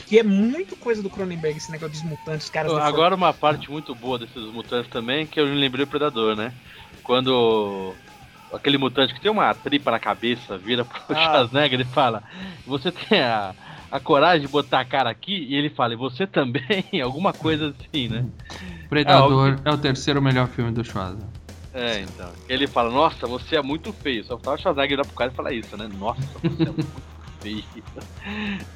Que 0.05 0.19
é 0.19 0.23
muito 0.23 0.75
coisa 0.75 1.01
do 1.01 1.09
Cronenberg, 1.09 1.57
esse 1.57 1.71
negócio 1.71 1.93
dos 1.93 2.03
mutantes, 2.03 2.49
caras. 2.49 2.71
Agora 2.73 3.15
uma 3.15 3.33
parte 3.33 3.71
muito 3.71 3.95
boa 3.95 4.19
desses 4.19 4.35
mutantes 4.53 4.91
também, 4.91 5.25
que 5.25 5.39
eu 5.39 5.45
lembrei 5.45 5.83
do 5.85 5.89
Predador, 5.89 6.35
né? 6.35 6.53
Quando 7.05 7.93
aquele 8.51 8.77
mutante 8.77 9.13
que 9.13 9.21
tem 9.21 9.31
uma 9.31 9.53
tripa 9.53 9.91
na 9.91 9.99
cabeça 9.99 10.57
vira 10.57 10.83
pro 10.83 10.99
Ah. 11.09 11.23
Schwarzenegger 11.23 11.81
e 11.81 11.85
fala: 11.85 12.23
Você 12.65 12.91
tem 12.91 13.19
a, 13.21 13.53
a 13.91 13.99
coragem 13.99 14.41
de 14.41 14.47
botar 14.47 14.79
a 14.79 14.85
cara 14.85 15.09
aqui? 15.09 15.45
E 15.49 15.55
ele 15.55 15.69
fala: 15.69 15.93
E 15.93 15.97
você 15.97 16.25
também? 16.25 16.85
Alguma 17.03 17.31
coisa 17.31 17.73
assim, 17.79 18.07
né? 18.07 18.25
Predador 18.89 19.59
é 19.63 19.71
o 19.71 19.77
terceiro 19.77 20.21
melhor 20.21 20.47
filme 20.47 20.71
do 20.71 20.83
Schwarzenegger. 20.83 21.29
É, 21.73 21.99
então. 22.01 22.31
Ele 22.49 22.67
fala: 22.67 22.89
Nossa, 22.89 23.27
você 23.27 23.55
é 23.57 23.61
muito 23.61 23.93
feio. 23.93 24.23
Só 24.23 24.37
tava 24.37 24.55
o 24.55 24.59
Schwarzenegger 24.59 24.97
olhar 24.97 25.05
pro 25.05 25.15
cara 25.15 25.31
e 25.31 25.35
falar 25.35 25.51
isso, 25.51 25.77
né? 25.77 25.87
Nossa, 25.97 26.21
você 26.41 26.63
é 26.63 26.65
muito 26.65 26.87
feio. 27.41 27.63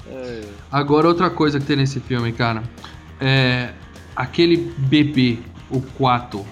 É. 0.08 0.42
Agora, 0.72 1.08
outra 1.08 1.30
coisa 1.30 1.60
que 1.60 1.66
tem 1.66 1.76
nesse 1.76 2.00
filme, 2.00 2.32
cara, 2.32 2.62
é 3.20 3.74
aquele 4.16 4.58
bebê, 4.78 5.40
o 5.72 5.82
Quato, 5.82 6.46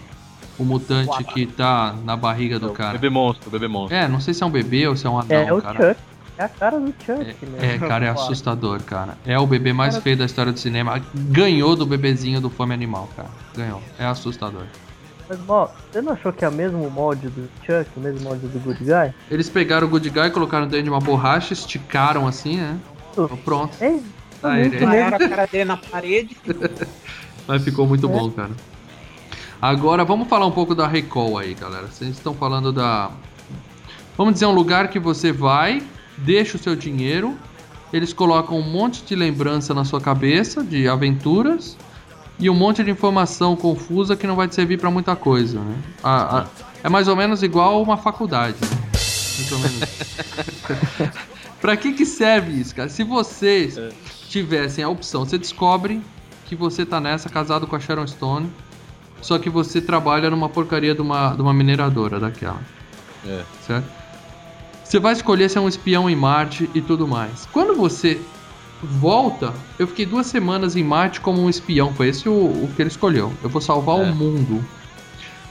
o 0.58 0.66
mutante 0.66 1.24
que 1.26 1.46
tá 1.46 1.96
na 2.04 2.16
barriga 2.16 2.60
do 2.60 2.72
cara. 2.72 2.94
Bebê 2.94 3.10
monstro, 3.10 3.50
bebê 3.50 3.68
monstro. 3.68 3.96
É, 3.96 4.08
não 4.08 4.20
sei 4.20 4.34
se 4.34 4.44
é 4.44 4.46
um 4.46 4.50
bebê 4.52 4.88
ou 4.88 4.96
se 4.96 5.06
é 5.06 5.10
um 5.10 5.20
anão, 5.20 5.36
É, 5.48 5.54
o 5.54 5.62
cara. 5.62 5.90
Chuck. 5.90 6.02
É 6.40 6.44
a 6.44 6.50
cara 6.50 6.80
do 6.80 6.94
Chuck, 7.04 7.46
né? 7.48 7.76
É, 7.76 7.78
cara, 7.80 8.06
é 8.06 8.10
assustador, 8.12 8.80
cara. 8.82 9.18
É 9.26 9.38
o 9.40 9.48
bebê 9.48 9.74
mais 9.74 9.98
feio 9.98 10.18
da 10.18 10.26
história 10.26 10.52
do 10.52 10.60
cinema. 10.60 11.02
Ganhou 11.14 11.76
do 11.76 11.86
bebezinho 11.86 12.40
do 12.40 12.50
Fome 12.50 12.74
Animal, 12.74 13.10
cara. 13.16 13.30
Ganhou. 13.56 13.82
É 13.98 14.06
assustador. 14.06 14.64
Mas, 15.30 15.40
ó, 15.50 15.70
você 15.92 16.02
não 16.02 16.14
achou 16.14 16.32
que 16.32 16.46
é 16.46 16.48
o 16.48 16.52
mesmo 16.52 16.90
molde 16.90 17.28
do 17.28 17.50
Chuck, 17.66 17.90
o 17.98 18.00
mesmo 18.00 18.22
molde 18.22 18.48
do 18.48 18.60
Good 18.60 18.84
Guy? 18.84 19.14
Eles 19.30 19.50
pegaram 19.50 19.88
o 19.88 19.90
Good 19.90 20.10
Guy, 20.10 20.30
colocaram 20.30 20.68
dentro 20.68 20.84
de 20.84 20.90
uma 20.90 21.02
borracha, 21.02 21.54
esticaram 21.54 22.26
assim, 22.28 22.58
né? 22.58 22.78
Pronto. 23.44 23.76
É, 23.84 24.00
Ah, 24.44 24.60
ele- 24.60 24.78
Pararam 24.80 25.18
a 25.18 25.20
cara 25.30 25.46
dele 25.48 25.66
na 25.66 25.76
parede. 25.78 26.38
Mas 27.48 27.64
ficou 27.64 27.88
muito 27.88 28.08
bom, 28.08 28.30
cara. 28.32 28.52
Agora 29.62 30.06
vamos 30.06 30.28
falar 30.28 30.46
um 30.46 30.52
pouco 30.52 30.76
da 30.76 30.88
Recall 30.88 31.38
aí, 31.38 31.54
galera. 31.54 31.88
Vocês 31.88 32.12
estão 32.12 32.34
falando 32.34 32.72
da. 32.72 33.10
Vamos 34.18 34.34
dizer 34.34 34.46
um 34.46 34.52
lugar 34.52 34.88
que 34.90 35.00
você 35.00 35.32
vai, 35.32 35.82
deixa 36.18 36.58
o 36.58 36.60
seu 36.60 36.76
dinheiro, 36.76 37.38
eles 37.94 38.14
colocam 38.14 38.58
um 38.58 38.64
monte 38.70 39.04
de 39.04 39.16
lembrança 39.16 39.74
na 39.74 39.84
sua 39.86 40.02
cabeça, 40.02 40.64
de 40.64 40.88
aventuras, 40.88 41.78
e 42.40 42.50
um 42.50 42.56
monte 42.56 42.84
de 42.84 42.92
informação 42.92 43.56
confusa 43.56 44.16
que 44.16 44.26
não 44.28 44.36
vai 44.36 44.48
te 44.48 44.56
servir 44.56 44.80
pra 44.80 44.90
muita 44.92 45.16
coisa, 45.16 45.60
né? 45.60 45.76
A- 46.04 46.40
a- 46.40 46.46
é 46.84 46.90
mais 46.90 47.08
ou 47.08 47.16
menos 47.16 47.42
igual 47.44 47.82
uma 47.82 47.98
faculdade. 47.98 48.58
né? 48.62 48.68
Mais 49.38 49.52
ou 49.52 49.60
menos. 49.60 49.80
pra 51.62 51.76
que 51.78 51.94
que 51.94 52.06
serve 52.06 52.60
isso, 52.60 52.74
cara? 52.76 52.90
Se 52.90 53.04
vocês 53.04 53.78
tivessem 54.30 54.84
a 54.84 54.90
opção, 54.90 55.26
você 55.26 55.38
descobre 55.38 56.02
que 56.46 56.56
você 56.56 56.86
tá 56.86 57.00
nessa 57.00 57.30
casado 57.30 57.68
com 57.68 57.76
a 57.76 57.80
Sharon 57.80 58.08
Stone, 58.08 58.50
só 59.22 59.38
que 59.40 59.50
você 59.50 59.82
trabalha 59.82 60.30
numa 60.30 60.50
porcaria 60.50 60.94
de 60.96 61.02
uma, 61.02 61.34
de 61.34 61.42
uma 61.42 61.54
mineradora 61.54 62.20
daquela. 62.20 62.62
É. 63.26 63.42
Certo? 63.66 63.86
Você 64.84 65.00
vai 65.00 65.14
escolher 65.14 65.50
ser 65.50 65.60
um 65.60 65.68
espião 65.68 66.10
em 66.10 66.16
Marte 66.16 66.70
e 66.74 66.80
tudo 66.82 67.08
mais. 67.08 67.48
Quando 67.52 67.76
você 67.76 68.22
volta, 68.82 69.54
eu 69.78 69.88
fiquei 69.88 70.06
duas 70.06 70.28
semanas 70.28 70.76
em 70.76 70.84
Marte 70.84 71.20
como 71.20 71.42
um 71.42 71.50
espião. 71.50 71.94
Foi 71.94 72.08
esse 72.10 72.30
o, 72.30 72.32
o 72.32 72.70
que 72.76 72.82
ele 72.82 72.90
escolheu. 72.90 73.34
Eu 73.44 73.50
vou 73.50 73.62
salvar 73.62 74.00
É. 74.00 74.04
o 74.10 74.16
mundo. 74.16 74.64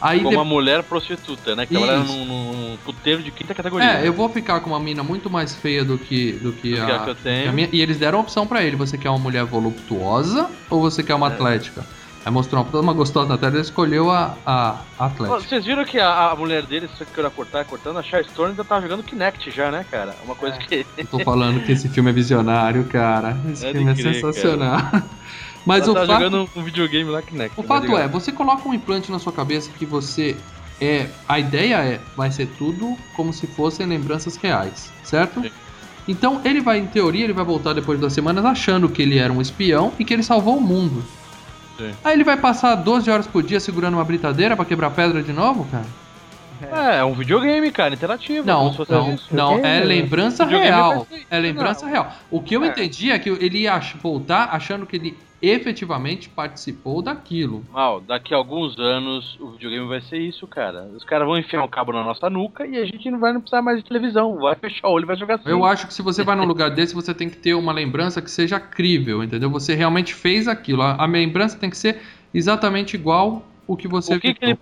Aí 0.01 0.19
Como 0.19 0.31
de- 0.31 0.37
uma 0.37 0.45
mulher 0.45 0.83
prostituta, 0.83 1.57
né? 1.57 1.65
Que 1.67 1.75
trabalha 1.75 1.99
num, 2.01 2.25
num 2.27 2.77
puteiro 2.85 3.23
de 3.23 3.31
quinta 3.31 3.55
categoria. 3.55 3.99
É, 4.01 4.07
eu 4.07 4.13
vou 4.13 4.29
ficar 4.29 4.61
com 4.61 4.71
uma 4.71 4.79
mina 4.81 5.03
muito 5.03 5.29
mais 5.31 5.55
feia 5.55 5.85
do 5.85 5.97
que, 5.99 6.33
do 6.33 6.53
que, 6.53 6.71
Do 6.77 6.87
que 6.87 6.93
a, 6.93 6.99
que 7.01 7.11
eu 7.11 7.15
que 7.15 7.23
tenho. 7.23 7.49
a 7.49 7.53
minha. 7.53 7.69
E 7.73 7.81
eles 7.81 7.99
deram 7.99 8.19
a 8.19 8.21
opção 8.21 8.47
pra 8.47 8.63
ele: 8.63 8.77
você 8.77 8.97
quer 8.99 9.09
uma 9.09 9.19
mulher 9.19 9.45
voluptuosa 9.45 10.49
ou 10.69 10.81
você 10.83 11.03
quer 11.03 11.13
É. 11.13 11.17
uma 11.17 11.29
atlética? 11.29 11.85
Aí 12.27 12.33
mostrou 12.33 12.61
uma, 12.61 12.81
uma 12.81 12.93
gostosa 12.93 13.29
na 13.29 13.39
tela, 13.39 13.53
ele 13.53 13.61
escolheu 13.63 14.11
a, 14.11 14.35
a. 14.45 14.81
Vocês 15.17 15.65
viram 15.65 15.85
que 15.85 16.01
a, 16.01 16.33
a 16.33 16.35
mulher 16.35 16.65
dele, 16.67 16.89
se 16.89 16.97
você 16.99 17.05
queira 17.05 17.31
cortar, 17.31 17.65
cortando, 17.65 18.01
a 18.01 18.03
Char 18.03 18.25
Stone 18.25 18.51
ainda 18.51 18.65
tava 18.65 18.83
jogando 18.83 19.05
Kinect 19.05 19.49
já, 19.53 19.71
né, 19.71 19.87
cara? 19.89 20.13
Uma 20.25 20.35
coisa 20.35 20.59
que. 20.59 20.85
Eu 20.99 21.07
tô 21.07 21.21
falando 21.21 21.63
que 21.63 21.71
esse 21.71 21.89
filme 21.89 22.11
é 22.11 22.13
visionário, 22.13 22.83
cara. 22.87 23.37
Esse 23.49 23.65
É 23.67 23.71
filme 23.71 23.93
é 23.93 23.95
crer, 23.95 24.15
sensacional. 24.15 24.81
Mas 25.65 25.85
ela 25.85 25.93
o 25.93 25.95
tá 25.95 26.01
fato, 26.01 26.21
jogando 26.21 26.51
um 26.57 26.65
videogame 26.65 27.09
lá 27.09 27.23
Kinect. 27.23 27.53
o 27.57 27.63
tá 27.63 27.69
fato 27.69 27.97
é, 27.97 28.09
você 28.09 28.33
coloca 28.33 28.69
um 28.69 28.75
implante 28.75 29.09
na 29.13 29.21
sua 29.21 29.33
cabeça 29.33 29.71
que 29.79 29.87
você 29.87 30.37
é. 30.81 31.07
A 31.29 31.39
ideia 31.39 31.77
é, 31.77 32.01
vai 32.17 32.33
ser 32.33 32.49
tudo 32.59 32.97
como 33.15 33.33
se 33.33 33.47
fossem 33.47 33.87
lembranças 33.87 34.35
reais, 34.35 34.93
certo? 35.05 35.43
Sim. 35.43 35.51
Então 36.09 36.41
ele 36.45 36.61
vai, 36.61 36.79
em 36.79 36.87
teoria, 36.87 37.23
ele 37.23 37.33
vai 37.33 37.45
voltar 37.45 37.73
depois 37.73 37.99
de 37.99 38.01
duas 38.01 38.13
semanas 38.13 38.45
achando 38.45 38.89
que 38.89 39.01
ele 39.01 39.17
era 39.17 39.33
um 39.33 39.41
espião 39.41 39.93
e 39.97 40.05
que 40.05 40.13
ele 40.13 40.25
salvou 40.25 40.57
o 40.57 40.61
mundo. 40.61 41.05
Sim. 41.77 41.93
Aí 42.05 42.15
ele 42.15 42.25
vai 42.25 42.37
passar 42.37 42.75
12 42.75 43.11
horas 43.11 43.27
por 43.27 43.43
dia 43.43 43.61
segurando 43.61 43.95
uma 43.95 44.05
britadeira 44.05 44.57
pra 44.57 44.65
quebrar 44.65 44.91
pedra 44.91 45.23
de 45.23 45.33
novo, 45.33 45.67
cara? 45.71 45.85
É, 46.63 46.99
é 47.01 47.05
um 47.05 47.13
videogame, 47.13 47.71
cara, 47.71 47.93
interativo. 47.93 48.47
Não, 48.47 48.59
como 48.61 48.71
se 48.71 48.77
fosse 48.79 48.93
não, 48.93 49.15
isso. 49.15 49.27
não, 49.31 49.59
é 49.65 49.81
lembrança 49.81 50.45
Videogame 50.45 50.71
real. 50.75 51.07
É 51.31 51.39
lembrança 51.39 51.85
Não. 51.85 51.93
real. 51.93 52.13
O 52.31 52.41
que 52.41 52.57
eu 52.57 52.65
É. 52.65 52.69
entendi 52.69 53.11
é 53.11 53.19
que 53.19 53.29
ele 53.29 53.59
ia 53.59 53.79
voltar 54.03 54.49
achando 54.53 54.87
que 54.87 54.97
ele 54.97 55.19
efetivamente 55.41 56.29
participou 56.29 57.03
daquilo. 57.03 57.65
Mal, 57.73 58.01
daqui 58.01 58.33
a 58.33 58.37
alguns 58.37 58.79
anos 58.79 59.39
o 59.41 59.51
videogame 59.51 59.87
vai 59.87 60.01
ser 60.01 60.19
isso, 60.19 60.47
cara. 60.47 60.89
Os 60.95 61.05
caras 61.05 61.27
vão 61.27 61.39
enfiar 61.39 61.63
um 61.63 61.69
cabo 61.69 61.93
na 61.93 62.03
nossa 62.03 62.31
nuca 62.31 62.67
e 62.67 62.77
a 62.77 62.85
gente 62.85 63.11
não 63.11 63.19
vai 63.19 63.33
não 63.33 63.41
precisar 63.41 63.63
mais 63.63 63.79
de 63.79 63.85
televisão. 63.85 64.39
Vai 64.39 64.55
fechar 64.55 64.89
o 64.89 64.93
olho 64.93 65.05
e 65.05 65.07
vai 65.07 65.17
jogar 65.17 65.37
assim. 65.37 65.49
Eu 65.49 65.65
acho 65.65 65.87
que 65.87 65.95
se 65.95 66.03
você 66.03 66.25
vai 66.25 66.37
num 66.37 66.45
lugar 66.45 66.71
desse, 66.71 66.95
você 66.95 67.13
tem 67.13 67.29
que 67.29 67.37
ter 67.37 67.55
uma 67.55 67.73
lembrança 67.73 68.23
que 68.23 68.31
seja 68.31 68.59
crível, 68.59 69.23
entendeu? 69.23 69.51
Você 69.51 69.75
realmente 69.75 70.15
fez 70.15 70.49
aquilo. 70.49 70.83
A, 70.83 71.03
a 71.03 71.07
lembrança 71.07 71.59
tem 71.59 71.71
que 71.71 71.77
ser 71.77 72.01
exatamente 72.33 72.95
igual 72.95 73.45
o 73.67 73.77
que 73.77 73.89
você 73.89 74.15
O 74.15 74.21
que, 74.21 74.35
que 74.35 74.45
ele, 74.45 74.59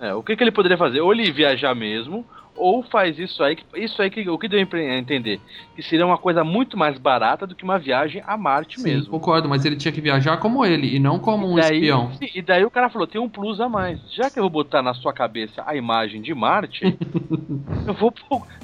é, 0.00 0.14
o 0.14 0.22
que, 0.22 0.36
que 0.36 0.42
ele 0.44 0.52
poderia 0.52 0.78
fazer? 0.78 1.00
Ou 1.00 1.12
ele 1.12 1.30
viajar 1.32 1.74
mesmo, 1.74 2.24
ou 2.58 2.82
faz 2.82 3.18
isso 3.18 3.42
aí, 3.42 3.56
que- 3.56 3.64
isso 3.76 4.00
aí 4.02 4.10
que 4.10 4.28
o 4.28 4.36
que 4.38 4.48
deu 4.48 4.58
a 4.58 4.98
entender, 4.98 5.40
que 5.74 5.82
seria 5.82 6.04
uma 6.04 6.18
coisa 6.18 6.42
muito 6.44 6.76
mais 6.76 6.98
barata 6.98 7.46
do 7.46 7.54
que 7.54 7.64
uma 7.64 7.78
viagem 7.78 8.22
a 8.26 8.36
Marte 8.36 8.76
Sim, 8.76 8.82
mesmo. 8.82 9.10
concordo, 9.10 9.48
mas 9.48 9.64
ele 9.64 9.76
tinha 9.76 9.92
que 9.92 10.00
viajar 10.00 10.36
como 10.38 10.64
ele 10.64 10.94
e 10.94 10.98
não 10.98 11.18
como 11.18 11.46
um 11.50 11.54
daí, 11.56 11.76
espião. 11.76 12.12
sim, 12.14 12.28
e 12.34 12.42
daí 12.42 12.64
o 12.64 12.70
cara 12.70 12.90
falou, 12.90 13.06
tem 13.06 13.20
um 13.20 13.28
plus 13.28 13.60
a 13.60 13.68
mais. 13.68 13.98
Já 14.12 14.30
que 14.30 14.38
eu 14.38 14.42
vou 14.42 14.50
botar 14.50 14.82
na 14.82 14.94
sua 14.94 15.12
cabeça 15.12 15.62
a 15.66 15.76
imagem 15.76 16.20
de 16.20 16.34
Marte, 16.34 16.80
eu 17.86 17.94
vou 17.94 18.12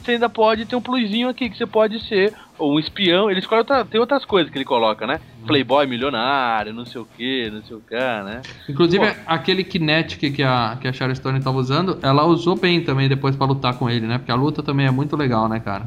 você 0.02 0.12
ainda 0.12 0.28
pode 0.28 0.66
ter 0.66 0.76
um 0.76 0.82
plusinho 0.82 1.28
aqui 1.28 1.48
que 1.48 1.56
você 1.56 1.66
pode 1.66 1.98
ser 2.06 2.34
um 2.58 2.78
espião. 2.78 3.30
Ele 3.30 3.40
escolhe 3.40 3.60
outra, 3.60 3.84
tem 3.84 4.00
outras 4.00 4.24
coisas 4.24 4.50
que 4.50 4.58
ele 4.58 4.64
coloca, 4.64 5.06
né? 5.06 5.20
Uhum. 5.40 5.46
Playboy 5.46 5.86
milionário, 5.86 6.72
não 6.72 6.84
sei 6.84 7.00
o 7.00 7.06
que, 7.16 7.50
não 7.50 7.62
sei 7.62 7.76
o 7.76 7.80
que, 7.80 7.94
né? 7.94 8.42
Inclusive, 8.68 9.06
Pô. 9.06 9.20
aquele 9.26 9.64
Kinetic 9.64 10.34
que 10.34 10.42
a, 10.42 10.76
que 10.80 10.88
a 10.88 10.92
Sharon 10.92 11.14
Stone 11.14 11.40
tava 11.40 11.58
usando, 11.58 11.98
ela 12.02 12.24
usou 12.24 12.56
bem 12.56 12.82
também 12.82 13.08
depois 13.08 13.36
pra 13.36 13.46
lutar 13.46 13.74
com 13.78 13.88
ele, 13.88 14.06
né? 14.06 14.18
Porque 14.18 14.32
a 14.32 14.36
luta 14.36 14.62
também 14.62 14.86
é 14.86 14.90
muito 14.90 15.16
legal, 15.16 15.48
né, 15.48 15.60
cara? 15.60 15.86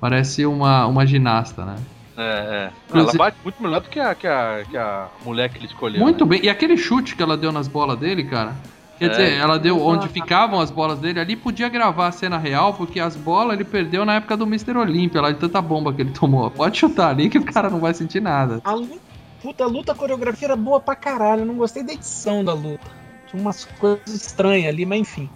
Parece 0.00 0.44
uma, 0.44 0.86
uma 0.86 1.06
ginasta, 1.06 1.64
né? 1.64 1.76
É, 2.16 2.70
é. 2.92 2.98
Ela 2.98 3.12
bate 3.14 3.36
muito 3.42 3.62
melhor 3.62 3.80
do 3.80 3.88
que 3.88 3.98
a, 3.98 4.14
que 4.14 4.26
a, 4.26 4.64
que 4.68 4.76
a 4.76 5.08
mulher 5.24 5.48
que 5.48 5.58
ele 5.58 5.66
escolheu. 5.66 6.00
Muito 6.00 6.24
né? 6.24 6.30
bem. 6.30 6.44
E 6.44 6.48
aquele 6.48 6.76
chute 6.76 7.16
que 7.16 7.22
ela 7.22 7.36
deu 7.36 7.50
nas 7.50 7.68
bolas 7.68 7.98
dele, 7.98 8.24
cara. 8.24 8.54
Quer 9.02 9.06
É. 9.06 9.08
dizer, 9.10 9.32
ela 9.32 9.58
deu 9.58 9.84
onde 9.84 10.08
ficavam 10.08 10.60
as 10.60 10.70
bolas 10.70 11.00
dele, 11.00 11.18
ali 11.18 11.34
podia 11.34 11.68
gravar 11.68 12.06
a 12.06 12.12
cena 12.12 12.38
real, 12.38 12.72
porque 12.74 13.00
as 13.00 13.16
bolas 13.16 13.54
ele 13.54 13.64
perdeu 13.64 14.04
na 14.04 14.14
época 14.14 14.36
do 14.36 14.44
Mr. 14.46 14.76
Olímpia, 14.76 15.20
lá 15.20 15.32
de 15.32 15.38
tanta 15.38 15.60
bomba 15.60 15.92
que 15.92 16.02
ele 16.02 16.12
tomou. 16.12 16.48
Pode 16.52 16.78
chutar 16.78 17.08
ali 17.10 17.28
que 17.28 17.36
o 17.38 17.44
cara 17.44 17.68
não 17.68 17.80
vai 17.80 17.92
sentir 17.94 18.20
nada. 18.22 18.60
A 18.62 18.72
luta, 18.74 18.96
puta, 19.42 19.64
a 19.64 19.66
luta, 19.66 19.90
a 19.90 19.94
coreografia 19.96 20.46
era 20.46 20.56
boa 20.56 20.78
pra 20.78 20.94
caralho. 20.94 21.42
Eu 21.42 21.46
não 21.46 21.54
gostei 21.56 21.82
da 21.82 21.92
edição 21.92 22.44
da 22.44 22.52
luta. 22.54 22.86
Tinha 23.28 23.42
umas 23.42 23.64
coisas 23.64 24.14
estranhas 24.14 24.72
ali, 24.72 24.86
mas 24.86 25.00
enfim. 25.00 25.28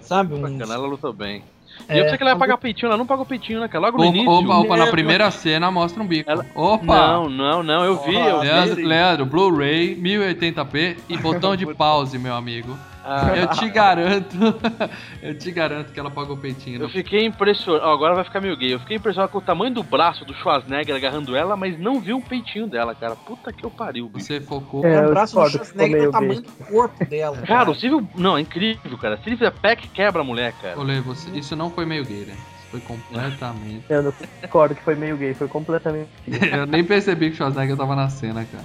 Sabe? 0.00 0.34
Um... 0.34 0.40
Bacana, 0.40 0.74
ela 0.74 0.86
lutou 0.86 1.12
bem. 1.12 1.44
É, 1.88 1.96
e 1.96 1.98
eu 1.98 2.04
pensei 2.04 2.16
que 2.18 2.22
ela 2.22 2.32
ia 2.32 2.38
pagar 2.38 2.56
peitinho, 2.58 2.86
ela 2.88 2.96
não 2.96 3.06
pagou 3.06 3.24
peitinho, 3.26 3.60
né, 3.60 3.68
cara? 3.68 3.86
Logo 3.86 3.98
no 3.98 4.04
Opa, 4.04 4.16
início. 4.16 4.30
opa, 4.32 4.58
opa, 4.58 4.76
na 4.76 4.86
primeira 4.88 5.30
cena 5.30 5.70
mostra 5.70 6.02
um 6.02 6.06
bico. 6.06 6.30
Ela- 6.30 6.46
Opa! 6.54 6.84
Não, 6.84 7.28
não, 7.28 7.62
não, 7.62 7.84
eu 7.84 8.02
vi, 8.04 8.14
eu 8.14 8.40
vi. 8.40 8.46
Leandro, 8.46 8.86
Leandro, 8.86 9.26
Blu-ray, 9.26 9.96
1080p 9.96 10.96
e 11.08 11.16
botão 11.16 11.56
de 11.56 11.66
pause, 11.74 12.18
meu 12.18 12.34
amigo. 12.34 12.76
Ah, 13.04 13.32
Eu 13.36 13.46
te 13.48 13.68
garanto, 13.70 14.36
eu 15.22 15.38
te 15.38 15.50
garanto 15.50 15.92
que 15.92 15.98
ela 15.98 16.10
pagou 16.10 16.36
o 16.36 16.38
peitinho. 16.38 16.82
Eu 16.82 16.88
fiquei 16.88 17.24
impressionado. 17.24 17.84
ó, 17.86 17.92
Agora 17.92 18.14
vai 18.14 18.24
ficar 18.24 18.40
meio 18.40 18.56
gay. 18.56 18.74
Eu 18.74 18.80
fiquei 18.80 18.96
impressionado 18.98 19.32
com 19.32 19.38
o 19.38 19.42
tamanho 19.42 19.72
do 19.72 19.82
braço 19.82 20.24
do 20.24 20.34
Schwarzenegger 20.34 20.94
agarrando 20.94 21.34
ela, 21.34 21.56
mas 21.56 21.78
não 21.78 22.00
vi 22.00 22.12
o 22.12 22.20
peitinho 22.20 22.66
dela, 22.66 22.94
cara. 22.94 23.16
Puta 23.16 23.52
que 23.52 23.64
eu 23.64 23.70
pariu, 23.70 24.08
bicho. 24.08 24.26
Você 24.26 24.40
focou. 24.40 24.84
É, 24.84 25.06
o 25.06 25.10
braço 25.10 25.34
do 25.34 25.48
Schwarzenegger 25.48 25.96
o 25.96 26.00
meio 26.00 26.10
tamanho 26.12 26.42
do 26.42 26.52
corpo 26.66 27.04
dela. 27.06 27.36
Cara, 27.46 27.70
o 27.70 27.74
Civil. 27.74 28.06
Não, 28.14 28.36
é 28.36 28.40
incrível, 28.40 28.96
cara. 28.98 29.16
Se 29.16 29.28
ele 29.28 29.36
fizer 29.36 29.50
pack, 29.50 29.88
quebra 29.88 30.20
a 30.22 30.24
mulher, 30.24 30.52
cara. 30.60 30.78
Olê, 30.78 31.00
você, 31.00 31.30
isso 31.30 31.56
não 31.56 31.70
foi 31.70 31.84
meio 31.86 32.04
gay, 32.04 32.24
né? 32.26 32.34
Isso 32.34 32.66
foi 32.70 32.80
completamente. 32.80 33.84
Eu 33.88 34.02
não 34.02 34.12
concordo 34.42 34.74
que 34.74 34.82
foi 34.82 34.94
meio 34.94 35.16
gay, 35.16 35.34
foi 35.34 35.48
completamente 35.48 36.08
Eu 36.52 36.66
nem 36.66 36.84
percebi 36.84 37.28
que 37.28 37.34
o 37.34 37.36
Schwarzenegger 37.36 37.76
tava 37.76 37.96
na 37.96 38.08
cena, 38.08 38.44
cara. 38.44 38.64